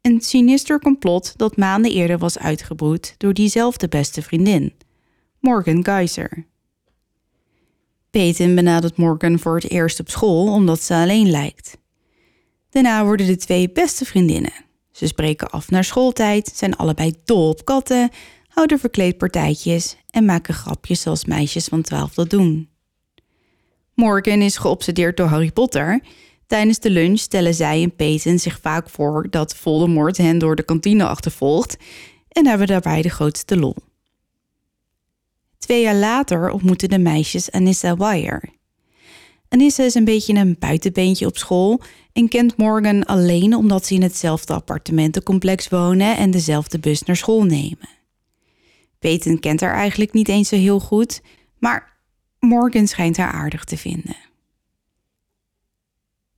[0.00, 4.74] Een sinister complot dat maanden eerder was uitgebroed door diezelfde beste vriendin.
[5.40, 6.46] Morgan Geyser.
[8.10, 11.78] Peyton benadert Morgan voor het eerst op school omdat ze alleen lijkt.
[12.76, 14.52] Daarna worden de twee beste vriendinnen.
[14.92, 18.10] Ze spreken af naar schooltijd, zijn allebei dol op katten,
[18.48, 22.68] houden verkleedpartijtjes en maken grapjes zoals meisjes van 12 dat doen.
[23.94, 26.00] Morgan is geobsedeerd door Harry Potter.
[26.46, 30.64] Tijdens de lunch stellen zij en Peyton zich vaak voor dat Voldemort hen door de
[30.64, 31.76] kantine achtervolgt
[32.28, 33.76] en hebben daarbij de grootste lol.
[35.58, 38.55] Twee jaar later ontmoeten de meisjes Anissa Wire.
[39.48, 41.80] Anissa is een beetje een buitenbeentje op school
[42.12, 47.44] en kent Morgan alleen omdat ze in hetzelfde appartementencomplex wonen en dezelfde bus naar school
[47.44, 47.88] nemen.
[48.98, 51.22] Peyton kent haar eigenlijk niet eens zo heel goed,
[51.58, 51.98] maar
[52.40, 54.16] Morgan schijnt haar aardig te vinden.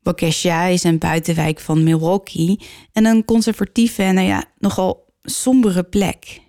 [0.02, 2.60] Waukesha is een buitenwijk van Milwaukee
[2.92, 6.40] en een conservatieve en nou ja, nogal sombere plek.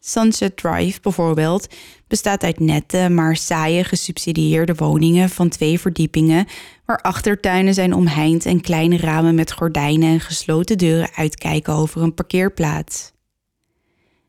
[0.00, 1.66] Sunset Drive bijvoorbeeld
[2.08, 6.46] bestaat uit nette, maar saaie gesubsidieerde woningen van twee verdiepingen,
[6.86, 12.14] waar achtertuinen zijn omheind en kleine ramen met gordijnen en gesloten deuren uitkijken over een
[12.14, 13.12] parkeerplaats.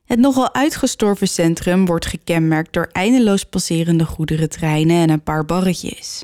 [0.05, 6.23] Het nogal uitgestorven centrum wordt gekenmerkt door eindeloos passerende goederentreinen en een paar barretjes.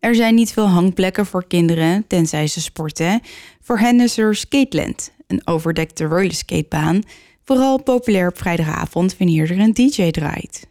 [0.00, 3.20] Er zijn niet veel hangplekken voor kinderen, tenzij ze sporten.
[3.60, 7.02] Voor hen is er Skateland, een overdekte rollerskatebaan,
[7.48, 10.66] vooral populair op vrijdagavond wanneer er een DJ draait.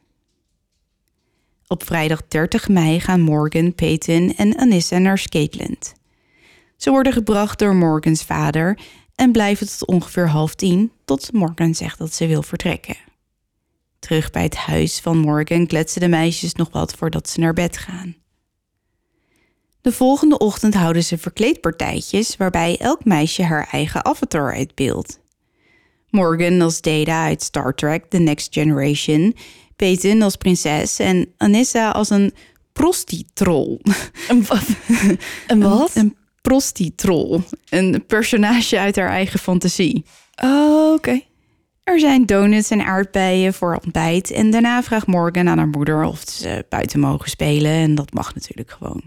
[1.68, 5.94] Op vrijdag 30 mei gaan Morgan, Peyton en Anissa naar Skateland.
[6.76, 8.80] Ze worden gebracht door Morgans vader
[9.16, 12.98] en blijven tot ongeveer half tien, tot Morgan zegt dat ze wil vertrekken.
[14.00, 17.78] Terug bij het huis van Morgan kletsen de meisjes nog wat voordat ze naar bed
[17.78, 18.16] gaan.
[19.82, 25.20] De volgende ochtend houden ze verkleedpartijtjes waarbij elk meisje haar eigen avatar uitbeeldt.
[26.10, 29.36] Morgan als Data uit Star Trek The Next Generation,
[29.76, 32.34] Peyton als prinses en Anissa als een
[32.74, 33.82] prostitrol.
[34.30, 34.68] Een wat?
[35.48, 35.96] Een wat?
[35.96, 40.06] Een prostitrol, een personage uit haar eigen fantasie.
[40.44, 41.22] Oh, oké.
[41.84, 46.24] Er zijn donuts en aardbeien voor ontbijt en daarna vraagt Morgan aan haar moeder of
[46.30, 49.02] ze buiten mogen spelen en dat mag natuurlijk gewoon.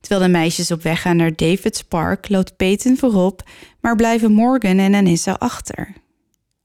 [0.00, 3.42] Terwijl de meisjes op weg gaan naar David's Park, loopt Peyton voorop,
[3.80, 5.92] maar blijven Morgan en Anissa achter.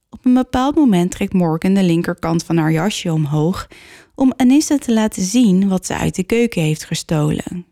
[0.10, 3.68] Op een bepaald moment trekt Morgan de linkerkant van haar jasje omhoog
[4.16, 7.66] om Anissa te laten zien wat ze uit de keuken heeft gestolen.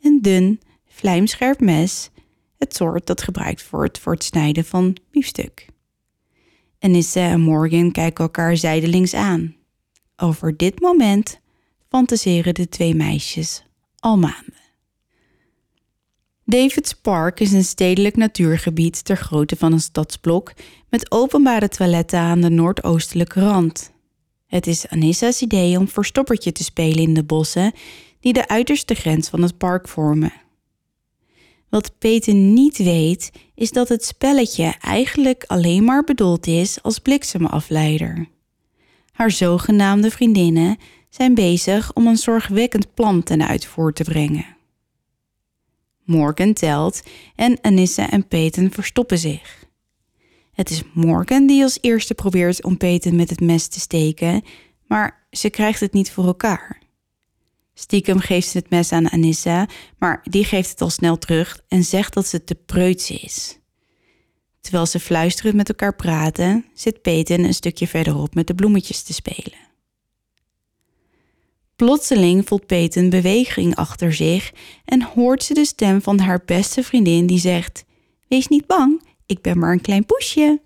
[0.00, 2.10] Een dun, vlijmscherp mes,
[2.58, 5.66] het soort dat gebruikt wordt voor het snijden van biefstuk.
[6.80, 9.54] Anissa en Morgan kijken elkaar zijdelings aan.
[10.16, 11.40] Over dit moment
[11.88, 13.64] fantaseren de twee meisjes
[13.98, 14.65] al maanden.
[16.48, 20.52] David's Park is een stedelijk natuurgebied ter grootte van een stadsblok
[20.88, 23.92] met openbare toiletten aan de noordoostelijke rand.
[24.46, 27.72] Het is Anissa's idee om verstoppertje te spelen in de bossen
[28.20, 30.32] die de uiterste grens van het park vormen.
[31.68, 38.28] Wat Peter niet weet, is dat het spelletje eigenlijk alleen maar bedoeld is als bliksemafleider.
[39.12, 40.76] Haar zogenaamde vriendinnen
[41.10, 44.55] zijn bezig om een zorgwekkend plan ten uitvoer te brengen.
[46.06, 47.02] Morgan telt
[47.34, 49.64] en Anissa en Peyton verstoppen zich.
[50.52, 54.42] Het is Morgan die als eerste probeert om Peyton met het mes te steken,
[54.86, 56.82] maar ze krijgt het niet voor elkaar.
[57.74, 59.68] Stiekem geeft ze het mes aan Anissa,
[59.98, 63.58] maar die geeft het al snel terug en zegt dat ze te preuts is.
[64.60, 69.12] Terwijl ze fluisterend met elkaar praten, zit Peyton een stukje verderop met de bloemetjes te
[69.12, 69.58] spelen.
[71.76, 74.52] Plotseling voelt Peyton beweging achter zich
[74.84, 77.84] en hoort ze de stem van haar beste vriendin die zegt:
[78.28, 80.60] Wees niet bang, ik ben maar een klein poesje.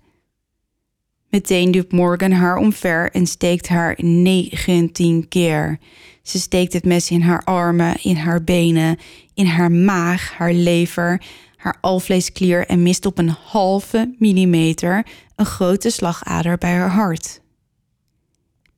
[1.29, 5.79] Meteen duwt Morgan haar omver en steekt haar 19 keer.
[6.21, 8.97] Ze steekt het mes in haar armen, in haar benen,
[9.33, 11.21] in haar maag, haar lever,
[11.55, 15.05] haar alvleesklier en mist op een halve millimeter
[15.35, 17.40] een grote slagader bij haar hart.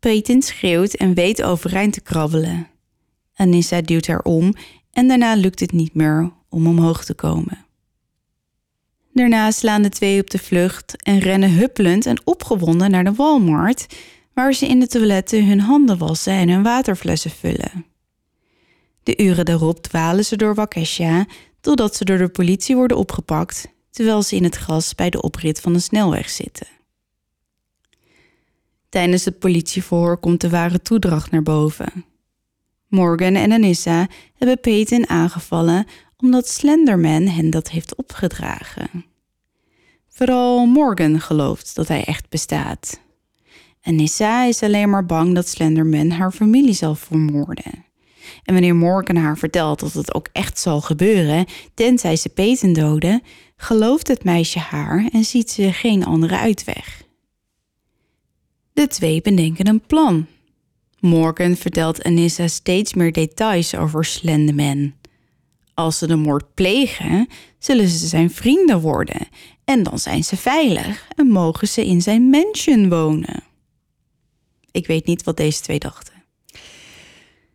[0.03, 2.67] Peyton schreeuwt en weet overeind te krabbelen.
[3.35, 4.53] Anissa duwt haar om
[4.91, 7.65] en daarna lukt het niet meer om omhoog te komen.
[9.13, 13.87] Daarna slaan de twee op de vlucht en rennen huppelend en opgewonden naar de Walmart,
[14.33, 17.85] waar ze in de toiletten hun handen wassen en hun waterflessen vullen.
[19.03, 21.25] De uren daarop dwalen ze door Waukesha
[21.61, 25.61] totdat ze door de politie worden opgepakt, terwijl ze in het gras bij de oprit
[25.61, 26.67] van de snelweg zitten.
[28.93, 32.05] Tijdens het politieverhoor komt de ware toedracht naar boven.
[32.87, 34.07] Morgan en Anissa
[34.37, 35.85] hebben Peyton aangevallen
[36.17, 39.05] omdat Slenderman hen dat heeft opgedragen.
[40.09, 42.99] Vooral Morgan gelooft dat hij echt bestaat.
[43.81, 47.85] Anissa is alleen maar bang dat Slenderman haar familie zal vermoorden.
[48.43, 53.21] En wanneer Morgan haar vertelt dat het ook echt zal gebeuren, tenzij ze Peyton doden,
[53.55, 57.02] gelooft het meisje haar en ziet ze geen andere uitweg.
[58.73, 60.27] De twee bedenken een plan.
[60.99, 64.93] Morgan vertelt Anissa steeds meer details over Slenderman.
[65.73, 67.27] Als ze de moord plegen,
[67.59, 69.27] zullen ze zijn vrienden worden
[69.63, 73.43] en dan zijn ze veilig en mogen ze in zijn mansion wonen.
[74.71, 76.13] Ik weet niet wat deze twee dachten.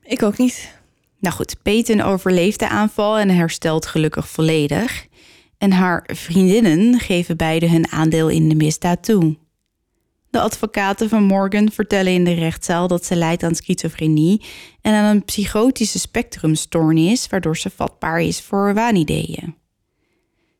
[0.03, 0.77] Ik ook niet.
[1.19, 5.07] Nou goed, Peyton overleeft de aanval en herstelt gelukkig volledig.
[5.59, 9.37] En haar vriendinnen geven beide hun aandeel in de misdaad toe.
[10.39, 14.43] De advocaten van Morgan vertellen in de rechtszaal dat ze lijdt aan schizofrenie
[14.81, 19.55] en aan een psychotische spectrumstoornis, waardoor ze vatbaar is voor waanideeën.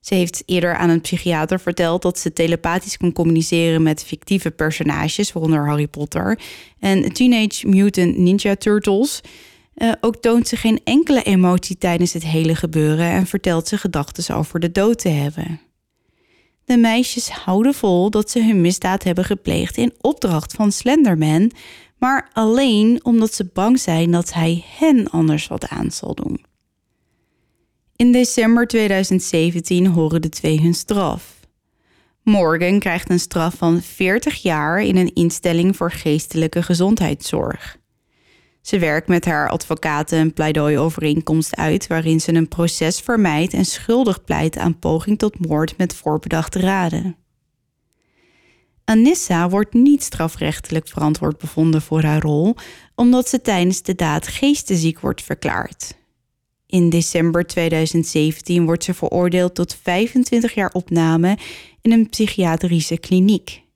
[0.01, 5.33] Ze heeft eerder aan een psychiater verteld dat ze telepathisch kon communiceren met fictieve personages,
[5.33, 6.41] waaronder Harry Potter
[6.79, 9.21] en Teenage Mutant Ninja Turtles.
[9.75, 14.37] Uh, ook toont ze geen enkele emotie tijdens het hele gebeuren en vertelt ze gedachten
[14.37, 15.68] over de dood te hebben.
[16.69, 21.51] De meisjes houden vol dat ze hun misdaad hebben gepleegd in opdracht van Slenderman,
[21.99, 26.45] maar alleen omdat ze bang zijn dat hij hen anders wat aan zal doen.
[27.97, 31.41] In december 2017 horen de twee hun straf.
[32.23, 37.78] Morgan krijgt een straf van 40 jaar in een instelling voor geestelijke gezondheidszorg.
[38.69, 44.25] Ze werkt met haar advocaten een pleidooi-overeenkomst uit waarin ze een proces vermijdt en schuldig
[44.25, 47.17] pleit aan poging tot moord met voorbedachte raden.
[48.85, 52.55] Anissa wordt niet strafrechtelijk verantwoord bevonden voor haar rol,
[52.95, 55.95] omdat ze tijdens de daad geestesziek wordt verklaard.
[56.67, 61.39] In december 2017 wordt ze veroordeeld tot 25 jaar opname
[61.81, 63.67] in een psychiatrische kliniek.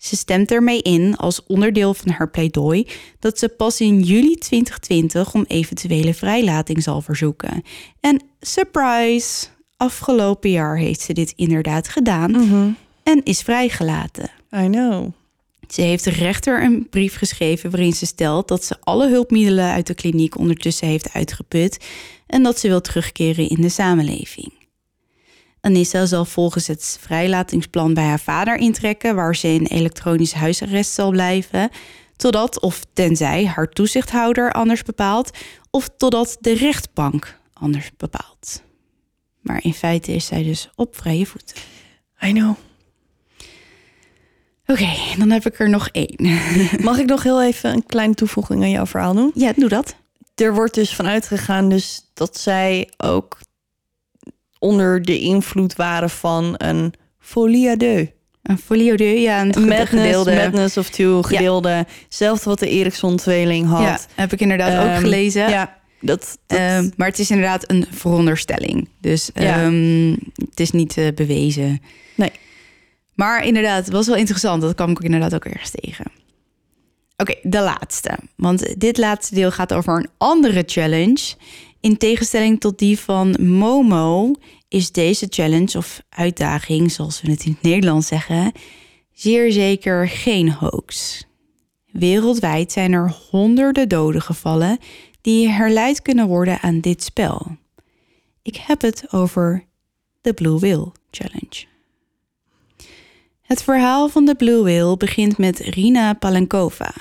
[0.00, 2.86] Ze stemt ermee in als onderdeel van haar pleidooi
[3.18, 7.62] dat ze pas in juli 2020 om eventuele vrijlating zal verzoeken.
[8.00, 9.46] En surprise,
[9.76, 12.68] afgelopen jaar heeft ze dit inderdaad gedaan Mhm.
[13.02, 14.30] en is vrijgelaten.
[14.56, 15.08] I know.
[15.68, 19.86] Ze heeft de rechter een brief geschreven waarin ze stelt dat ze alle hulpmiddelen uit
[19.86, 21.84] de kliniek ondertussen heeft uitgeput
[22.26, 24.52] en dat ze wil terugkeren in de samenleving.
[25.60, 31.10] Anissa zal volgens het vrijlatingsplan bij haar vader intrekken, waar ze in elektronisch huisarrest zal
[31.10, 31.70] blijven,
[32.16, 35.30] totdat of tenzij haar toezichthouder anders bepaalt,
[35.70, 38.62] of totdat de rechtbank anders bepaalt.
[39.40, 41.56] Maar in feite is zij dus op vrije voeten.
[42.22, 42.54] I know.
[44.66, 44.88] Oké,
[45.18, 46.16] dan heb ik er nog één.
[46.88, 49.30] Mag ik nog heel even een kleine toevoeging aan jouw verhaal doen?
[49.34, 49.94] Ja, doe dat.
[50.34, 53.38] Er wordt dus van uitgegaan dus dat zij ook
[54.60, 58.08] onder de invloed waren van een folie à deux.
[58.42, 60.34] Een folio de, ja, een Madness, gedeelde.
[60.34, 61.86] madness of two, gedeelde.
[62.04, 63.80] Hetzelfde wat de Eriksson-tweeling had.
[63.82, 65.48] Ja, heb ik inderdaad ook Ehm, gelezen.
[65.48, 68.88] Ja, dat, dat Ehm, maar het is inderdaad een veronderstelling.
[69.00, 69.62] Dus Ja.
[69.62, 70.10] ehm,
[70.50, 71.80] het is niet eh, bewezen.
[72.14, 72.30] Nee.
[73.14, 74.62] Maar inderdaad, het was wel interessant.
[74.62, 76.04] Dat kwam ik inderdaad ook ergens tegen.
[77.16, 78.10] Oké, de laatste.
[78.36, 81.34] Want dit laatste deel gaat over een andere challenge.
[81.80, 84.32] In tegenstelling tot die van Momo
[84.68, 88.52] is deze challenge of uitdaging, zoals we het in het Nederlands zeggen,
[89.12, 91.24] zeer zeker geen hoax.
[91.92, 94.78] Wereldwijd zijn er honderden doden gevallen
[95.20, 97.56] die herleid kunnen worden aan dit spel.
[98.42, 99.64] Ik heb het over
[100.20, 101.66] de Blue Whale Challenge.
[103.42, 106.92] Het verhaal van de Blue Whale begint met Rina Palenkova.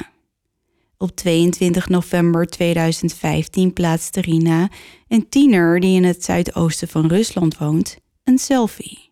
[1.01, 4.69] Op 22 november 2015 plaatste Rina,
[5.07, 9.11] een tiener die in het zuidoosten van Rusland woont, een selfie.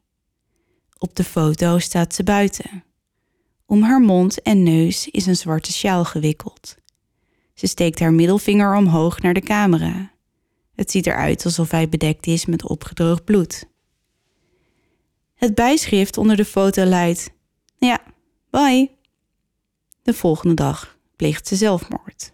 [0.97, 2.83] Op de foto staat ze buiten.
[3.65, 6.75] Om haar mond en neus is een zwarte sjaal gewikkeld.
[7.53, 10.11] Ze steekt haar middelvinger omhoog naar de camera.
[10.75, 13.65] Het ziet eruit alsof hij bedekt is met opgedroogd bloed.
[15.35, 17.31] Het bijschrift onder de foto luidt:
[17.77, 17.99] Ja,
[18.49, 18.91] bye.
[20.01, 22.31] De volgende dag pleegt ze zelfmoord.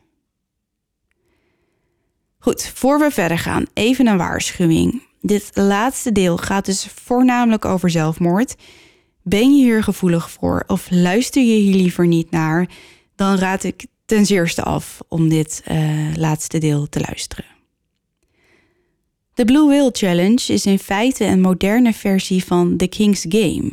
[2.40, 5.02] Goed, voor we verder gaan, even een waarschuwing.
[5.22, 8.56] Dit laatste deel gaat dus voornamelijk over zelfmoord.
[9.22, 12.70] Ben je hier gevoelig voor of luister je hier liever niet naar,
[13.16, 17.46] dan raad ik ten zeerste af om dit eh, laatste deel te luisteren.
[19.34, 23.72] De Blue Whale Challenge is in feite een moderne versie van The King's Game.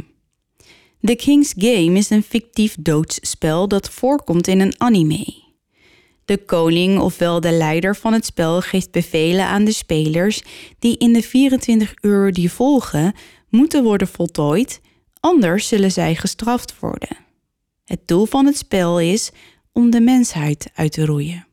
[1.03, 5.43] The King's Game is een fictief doodsspel dat voorkomt in een anime.
[6.25, 10.43] De koning, ofwel de leider van het spel, geeft bevelen aan de spelers
[10.79, 13.15] die in de 24 uur die volgen
[13.49, 14.81] moeten worden voltooid,
[15.21, 17.17] anders zullen zij gestraft worden.
[17.85, 19.31] Het doel van het spel is
[19.73, 21.47] om de mensheid uit te roeien.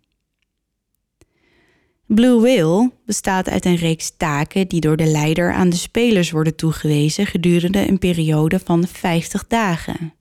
[2.08, 6.56] Blue Whale bestaat uit een reeks taken die door de leider aan de spelers worden
[6.56, 10.14] toegewezen gedurende een periode van 50 dagen.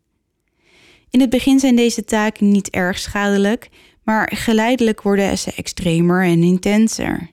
[1.11, 3.69] In het begin zijn deze taken niet erg schadelijk,
[4.03, 7.31] maar geleidelijk worden ze extremer en intenser.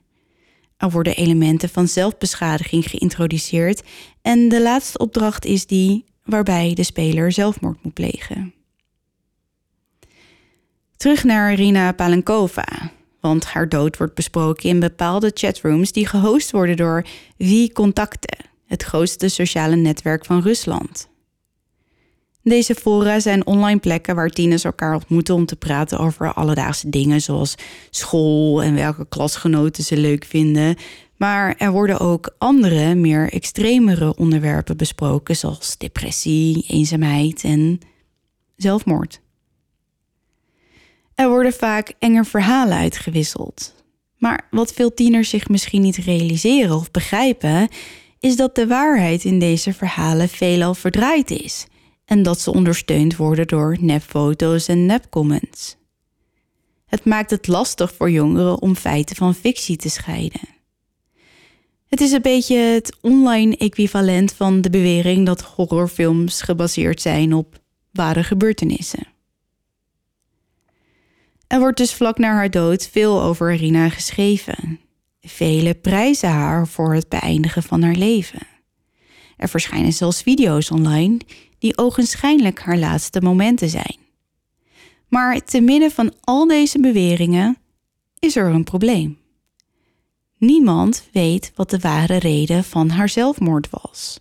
[0.76, 3.82] Er worden elementen van zelfbeschadiging geïntroduceerd
[4.22, 8.54] en de laatste opdracht is die waarbij de speler zelfmoord moet plegen.
[10.96, 12.92] Terug naar Rina Palenkova,
[13.24, 17.06] want haar dood wordt besproken in bepaalde chatrooms die gehost worden door
[17.38, 21.08] V-Contacten, het grootste sociale netwerk van Rusland.
[22.42, 27.20] Deze fora zijn online plekken waar tieners elkaar ontmoeten om te praten over alledaagse dingen
[27.20, 27.54] zoals
[27.90, 30.76] school en welke klasgenoten ze leuk vinden.
[31.16, 37.78] Maar er worden ook andere, meer extremere onderwerpen besproken, zoals depressie, eenzaamheid en
[38.56, 39.22] zelfmoord.
[41.14, 43.74] Er worden vaak enge verhalen uitgewisseld.
[44.18, 47.68] Maar wat veel tieners zich misschien niet realiseren of begrijpen,
[48.20, 51.66] is dat de waarheid in deze verhalen veelal verdraaid is
[52.04, 55.76] en dat ze ondersteund worden door nepfoto's en nepcomments.
[56.86, 60.40] Het maakt het lastig voor jongeren om feiten van fictie te scheiden.
[61.88, 67.60] Het is een beetje het online equivalent van de bewering dat horrorfilms gebaseerd zijn op
[67.90, 69.13] ware gebeurtenissen.
[71.46, 74.80] Er wordt dus vlak na haar dood veel over Rina geschreven.
[75.20, 78.46] Velen prijzen haar voor het beëindigen van haar leven.
[79.36, 81.20] Er verschijnen zelfs video's online
[81.58, 83.96] die ogenschijnlijk haar laatste momenten zijn.
[85.08, 87.56] Maar te midden van al deze beweringen
[88.18, 89.18] is er een probleem.
[90.38, 94.20] Niemand weet wat de ware reden van haar zelfmoord was.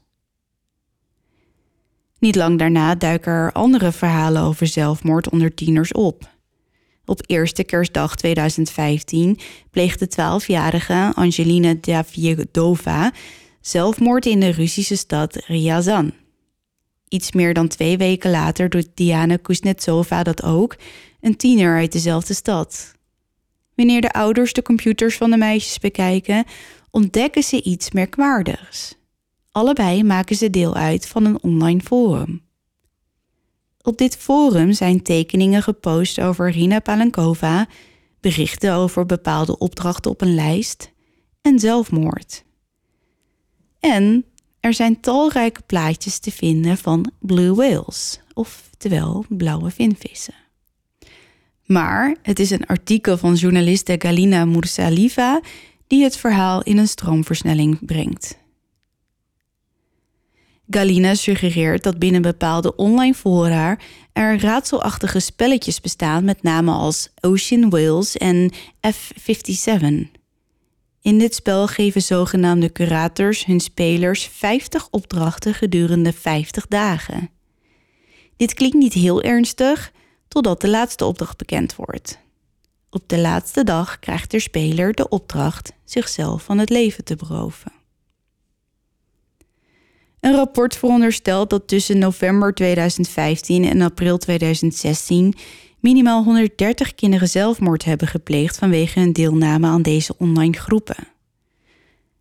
[2.20, 6.33] Niet lang daarna duiken er andere verhalen over zelfmoord onder tieners op.
[7.06, 9.40] Op eerste kerstdag 2015
[9.70, 13.12] pleegde 12-jarige Angelina Davyedova
[13.62, 16.12] zelfmoord in de Russische stad Ryazan.
[17.08, 20.76] Iets meer dan twee weken later doet Diana Kuznetsova dat ook,
[21.22, 22.96] een tiener uit dezelfde stad.
[23.76, 26.46] Wanneer de ouders de computers van de meisjes bekijken,
[26.92, 28.96] ontdekken ze iets merkwaardigs.
[29.52, 32.43] Allebei maken ze deel uit van een online forum.
[33.86, 37.68] Op dit forum zijn tekeningen gepost over Rina Palenkova,
[38.20, 40.92] berichten over bepaalde opdrachten op een lijst
[41.42, 42.44] en zelfmoord.
[43.80, 44.26] En
[44.60, 50.34] er zijn talrijke plaatjes te vinden van blue whales, oftewel blauwe vinvissen.
[51.66, 55.42] Maar het is een artikel van journaliste Galina Mursaliva
[55.88, 58.38] die het verhaal in een stroomversnelling brengt.
[60.70, 63.78] Galina suggereert dat binnen bepaalde online fora
[64.14, 68.54] er raadselachtige spelletjes bestaan met namen als Ocean Whales en
[68.88, 70.12] F57.
[71.02, 77.30] In dit spel geven zogenaamde curators hun spelers 50 opdrachten gedurende 50 dagen.
[78.38, 79.92] Dit klinkt niet heel ernstig,
[80.28, 82.20] totdat de laatste opdracht bekend wordt.
[82.90, 87.83] Op de laatste dag krijgt de speler de opdracht zichzelf van het leven te beroven.
[90.24, 95.34] Een rapport veronderstelt dat tussen november 2015 en april 2016
[95.80, 101.08] minimaal 130 kinderen zelfmoord hebben gepleegd vanwege hun deelname aan deze online groepen.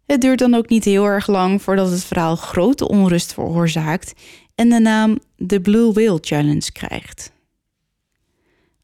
[0.07, 4.13] Het duurt dan ook niet heel erg lang voordat het verhaal grote onrust veroorzaakt
[4.55, 7.33] en de naam The Blue Whale Challenge krijgt.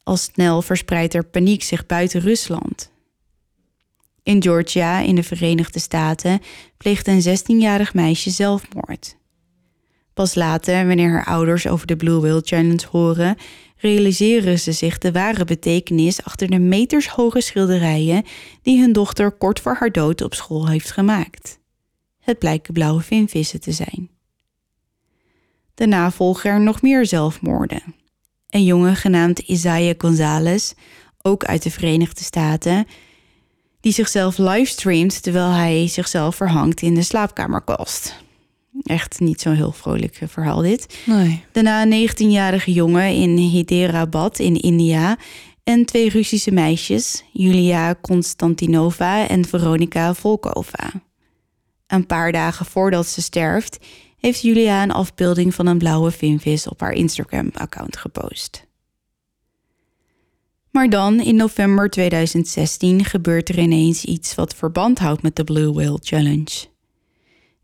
[0.03, 2.91] Al snel verspreidt er paniek zich buiten Rusland.
[4.29, 6.41] In Georgia, in de Verenigde Staten,
[6.77, 9.17] pleegt een 16-jarig meisje zelfmoord.
[10.15, 13.37] Pas later, wanneer haar ouders over de Blue Whale Challenge horen,
[13.77, 18.25] realiseren ze zich de ware betekenis achter de metershoge schilderijen
[18.63, 21.59] die hun dochter kort voor haar dood op school heeft gemaakt.
[22.21, 24.11] Het blijken blauwe vinvissen te zijn.
[25.75, 27.83] Daarna volgen er nog meer zelfmoorden.
[28.49, 30.73] Een jongen genaamd Isaiah Gonzalez,
[31.23, 32.87] ook uit de Verenigde Staten,
[33.89, 38.15] die zichzelf livestreamt terwijl hij zichzelf verhangt in de slaapkamerkast.
[38.83, 40.99] Echt niet zo'n heel vrolijk verhaal dit.
[41.05, 41.45] Nee.
[41.53, 45.17] Daarna een 19-jarige jongen in Hyderabad in India
[45.65, 50.91] en twee Russische meisjes, Julia Konstantinova en Veronika Volkova.
[51.87, 53.79] Een paar dagen voordat ze sterft,
[54.19, 58.68] heeft Julia een afbeelding van een blauwe vinvis op haar Instagram-account gepost.
[60.71, 65.73] Maar dan, in november 2016, gebeurt er ineens iets wat verband houdt met de Blue
[65.73, 66.67] Whale Challenge.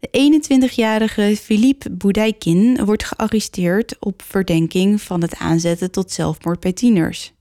[0.00, 0.40] De
[0.70, 7.32] 21-jarige Philippe Boudaikin wordt gearresteerd op verdenking van het aanzetten tot zelfmoord bij tieners.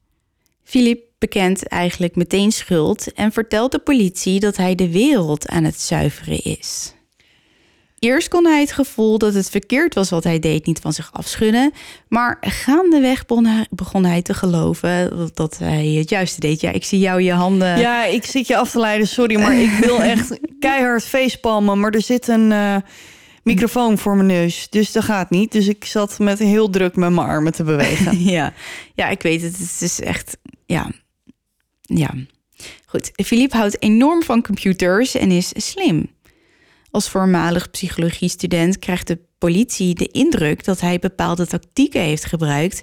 [0.64, 5.80] Philippe bekent eigenlijk meteen schuld en vertelt de politie dat hij de wereld aan het
[5.80, 6.94] zuiveren is.
[8.04, 11.10] Eerst kon hij het gevoel dat het verkeerd was wat hij deed niet van zich
[11.14, 11.72] afschudden.
[12.08, 13.26] Maar gaandeweg
[13.70, 16.62] begon hij te geloven dat hij het juiste deed.
[16.62, 17.80] Ja, ik zie jou je handen.
[17.80, 21.80] Ja, ik zit je af te leiden, sorry, maar ik wil echt keihard facepalmen.
[21.80, 22.76] Maar er zit een uh,
[23.44, 25.52] microfoon voor mijn neus, dus dat gaat niet.
[25.52, 28.24] Dus ik zat met heel druk met mijn armen te bewegen.
[28.38, 28.54] ja.
[28.94, 29.58] ja, ik weet het.
[29.58, 30.92] Het is echt, ja,
[31.82, 32.14] ja.
[32.86, 36.10] Goed, Philippe houdt enorm van computers en is slim.
[36.94, 42.82] Als voormalig psychologiestudent krijgt de politie de indruk dat hij bepaalde tactieken heeft gebruikt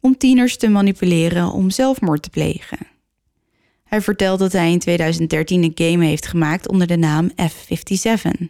[0.00, 2.78] om tieners te manipuleren om zelfmoord te plegen.
[3.84, 8.46] Hij vertelt dat hij in 2013 een game heeft gemaakt onder de naam F57.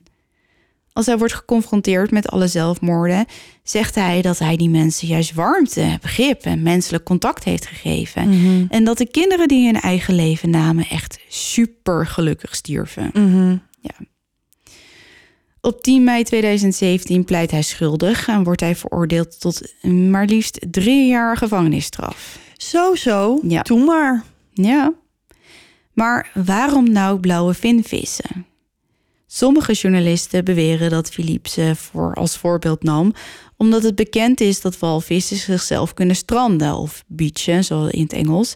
[0.93, 3.27] Als hij wordt geconfronteerd met alle zelfmoorden,
[3.63, 8.29] zegt hij dat hij die mensen juist warmte, begrip en menselijk contact heeft gegeven.
[8.29, 8.65] Mhm.
[8.69, 13.11] En dat de kinderen die hun eigen leven namen echt super gelukkig stierven.
[13.13, 13.57] Mhm.
[13.81, 13.95] Ja.
[15.61, 21.07] Op 10 mei 2017 pleit hij schuldig en wordt hij veroordeeld tot maar liefst drie
[21.07, 22.39] jaar gevangenisstraf.
[22.57, 23.41] Zo, zo.
[23.43, 23.63] Ja.
[23.63, 24.25] Doe maar.
[24.53, 24.93] Ja.
[25.93, 28.47] Maar waarom nou blauwe vinvissen?
[29.27, 33.13] Sommige journalisten beweren dat Philippe ze voor als voorbeeld nam,
[33.57, 38.55] omdat het bekend is dat walvissen zichzelf kunnen stranden of beachen, zoals in het Engels,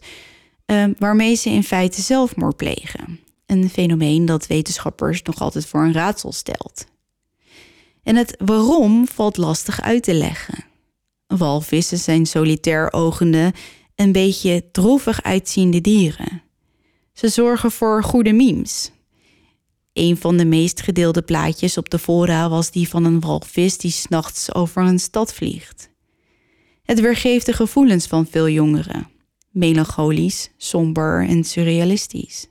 [0.67, 3.21] eh, waarmee ze in feite zelfmoord plegen.
[3.47, 6.85] Een fenomeen dat wetenschappers nog altijd voor een raadsel stelt.
[8.05, 10.65] En het waarom valt lastig uit te leggen.
[11.27, 13.53] Walvissen zijn solitair ogende,
[13.95, 16.43] een beetje droevig uitziende dieren.
[17.13, 18.91] Ze zorgen voor goede memes.
[19.93, 23.91] Een van de meest gedeelde plaatjes op de fora was die van een walvis die
[23.91, 25.91] s'nachts over een stad vliegt.
[26.83, 29.09] Het weergeeft de gevoelens van veel jongeren.
[29.51, 32.49] Melancholisch, somber en surrealistisch.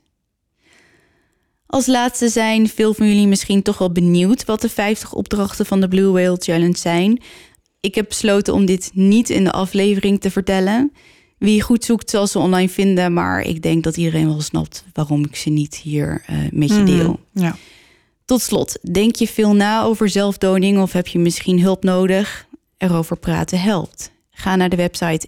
[1.74, 5.80] Als laatste zijn veel van jullie misschien toch wel benieuwd wat de 50 opdrachten van
[5.80, 7.22] de Blue Whale Challenge zijn.
[7.80, 10.92] Ik heb besloten om dit niet in de aflevering te vertellen.
[11.38, 15.24] Wie goed zoekt zal ze online vinden, maar ik denk dat iedereen wel snapt waarom
[15.24, 17.20] ik ze niet hier uh, met je deel.
[17.32, 17.56] Ja.
[18.24, 22.46] Tot slot, denk je veel na over zelfdoding of heb je misschien hulp nodig?
[22.78, 24.12] Erover praten helpt.
[24.30, 25.26] Ga naar de website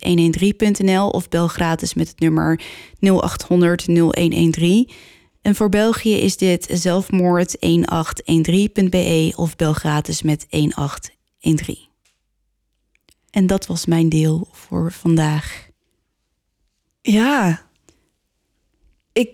[0.82, 2.60] 113.nl of bel gratis met het nummer
[3.01, 4.90] 0800 0113.
[5.47, 11.78] En voor België is dit zelfmoord1813.be of bel gratis met 1813.
[13.31, 15.68] En dat was mijn deel voor vandaag.
[17.02, 17.66] Ja.
[19.12, 19.31] Ik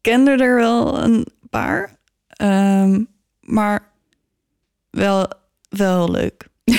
[0.00, 1.98] kende er wel een paar.
[2.26, 3.04] ehm,
[3.40, 3.92] maar
[4.90, 5.28] wel,
[5.68, 6.48] wel leuk.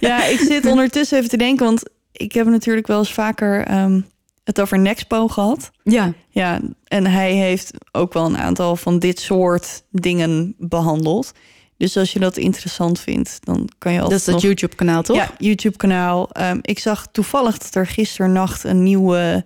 [0.00, 1.82] ja, ik zit ondertussen even te denken, want
[2.12, 4.00] ik heb natuurlijk wel eens vaker ehm,
[4.46, 5.70] het over Nexpo gehad.
[5.82, 11.32] Ja, Ja, en hij heeft ook wel een aantal van dit soort dingen behandeld.
[11.76, 14.44] Dus als je dat interessant vindt, dan kan je dat altijd is dat nog...
[14.44, 15.16] YouTube-kanaal toch?
[15.16, 16.30] Ja, YouTube-kanaal.
[16.32, 19.44] Ehm, ik zag toevallig dat er gisternacht een nieuwe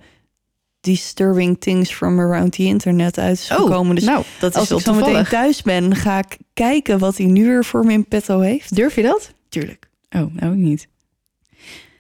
[0.81, 3.95] Disturbing Things from Around the Internet uit is gekomen.
[3.95, 5.29] Dus nou, dat is als ik zo meteen toevallig.
[5.29, 8.77] thuis ben, ga ik kijken wat hij nu weer voor me in petto heeft.
[8.77, 9.33] Durf je dat?
[9.49, 9.89] Tuurlijk.
[10.11, 10.89] Oh, nou ik niet.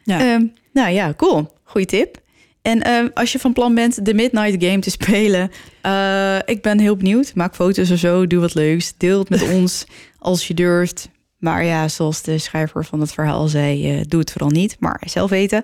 [0.02, 0.20] Ja.
[0.20, 1.46] Ehm, nou ja, cool.
[1.62, 2.19] Goeie tip.
[2.62, 5.50] En ehm, als je van plan bent de Midnight Game te spelen,
[5.80, 7.34] eh, ik ben heel benieuwd.
[7.34, 8.94] Maak foto's of zo, doe wat leuks.
[8.96, 9.86] Deel het met ons
[10.18, 11.08] als je durft.
[11.38, 14.76] Maar ja, zoals de schrijver van het verhaal zei, eh, doe het vooral niet.
[14.78, 15.62] Maar zelf weten.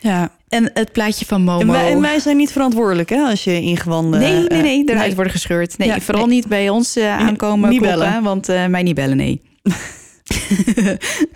[0.00, 0.32] Ja.
[0.48, 1.60] En het plaatje van Momo.
[1.60, 4.20] En wij, en wij zijn niet verantwoordelijk hè, als je ingewanden...
[4.20, 5.14] nee, nee, eh, nee, eruit nee.
[5.14, 5.78] worden gescheurd.
[5.78, 6.34] Nee, Ja, vooral nee.
[6.34, 8.22] niet bij ons aankomen niet kloppen, bellen.
[8.22, 9.42] want mij niet bellen, nee.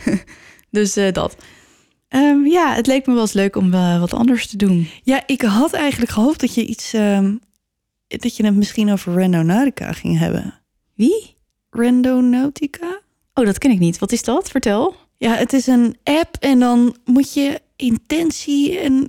[0.70, 1.36] dus dat.
[2.12, 4.88] Ehm, ja, het leek me wel eens leuk om eh, wat anders te doen.
[5.02, 6.92] Ja, ik had eigenlijk gehoopt dat je iets...
[6.92, 7.36] ehm,
[8.06, 10.60] dat je het misschien over Randonautica ging hebben.
[10.94, 11.36] Wie?
[11.70, 13.00] Randonautica?
[13.34, 13.98] Oh, dat ken ik niet.
[13.98, 14.50] Wat is dat?
[14.50, 14.94] Vertel.
[15.16, 19.08] Ja, het is een app en dan moet je intentie en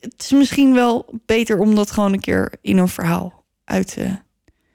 [0.00, 4.18] het is misschien wel beter om dat gewoon een keer in een verhaal uit te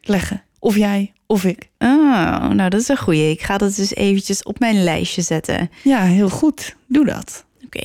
[0.01, 0.43] leggen.
[0.59, 1.69] Of jij of ik.
[1.79, 3.31] Oh, nou dat is een goeie.
[3.31, 5.69] Ik ga dat dus eventjes op mijn lijstje zetten.
[5.83, 6.75] Ja, heel goed.
[6.87, 7.45] Doe dat.
[7.65, 7.83] Oké.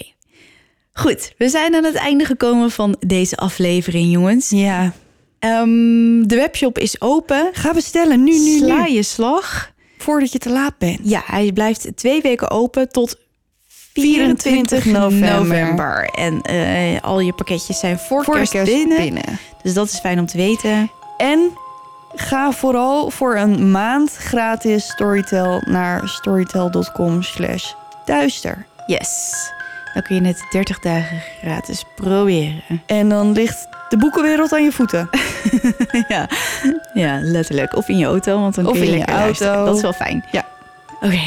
[0.92, 4.50] Goed, we zijn aan het einde gekomen van deze aflevering, jongens.
[4.50, 4.92] Ja.
[5.38, 7.48] Ehm, de webshop is open.
[7.52, 9.72] Ga bestellen nu, nu, Sla je slag.
[9.98, 10.98] Voordat je te laat bent.
[11.02, 13.16] Ja, hij blijft twee weken open tot
[13.92, 15.30] 24 24 november.
[15.38, 16.04] november.
[16.04, 18.96] En eh, al je pakketjes zijn voor, Voor kerst binnen.
[18.96, 19.38] binnen.
[19.62, 20.90] Dus dat is fijn om te weten.
[21.16, 21.50] En
[22.14, 27.72] ga vooral voor een maand gratis Storytel naar storytel.com slash
[28.04, 28.66] duister.
[28.86, 29.32] Yes.
[29.94, 32.82] Dan kun je het 30 dagen gratis proberen.
[32.86, 35.08] En dan ligt de boekenwereld aan je voeten.
[36.08, 36.28] ja.
[36.94, 37.76] ja, letterlijk.
[37.76, 39.22] Of in je auto, want dan Of kun je in je auto.
[39.22, 39.64] luisteren.
[39.64, 40.24] Dat is wel fijn.
[40.30, 40.44] Ja.
[41.00, 41.20] Oké.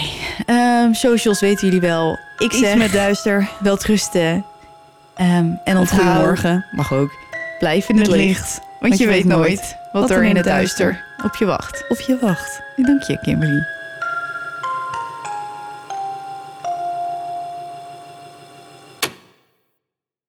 [0.46, 2.12] Ehm, socials weten jullie wel.
[2.38, 3.50] Ik Iets zeg met duister.
[3.60, 4.46] wel trusten.
[5.16, 6.02] Ehm, en Of onthoud.
[6.02, 6.66] goedemorgen.
[6.72, 7.12] Mag ook.
[7.60, 8.28] Blijf in het, Het licht.
[8.40, 8.62] licht.
[8.80, 11.86] Want, je, weet nooit wat, er in het duister op je wacht.
[11.90, 12.62] Of je wacht.
[12.76, 13.75] Dank je, Kimberly.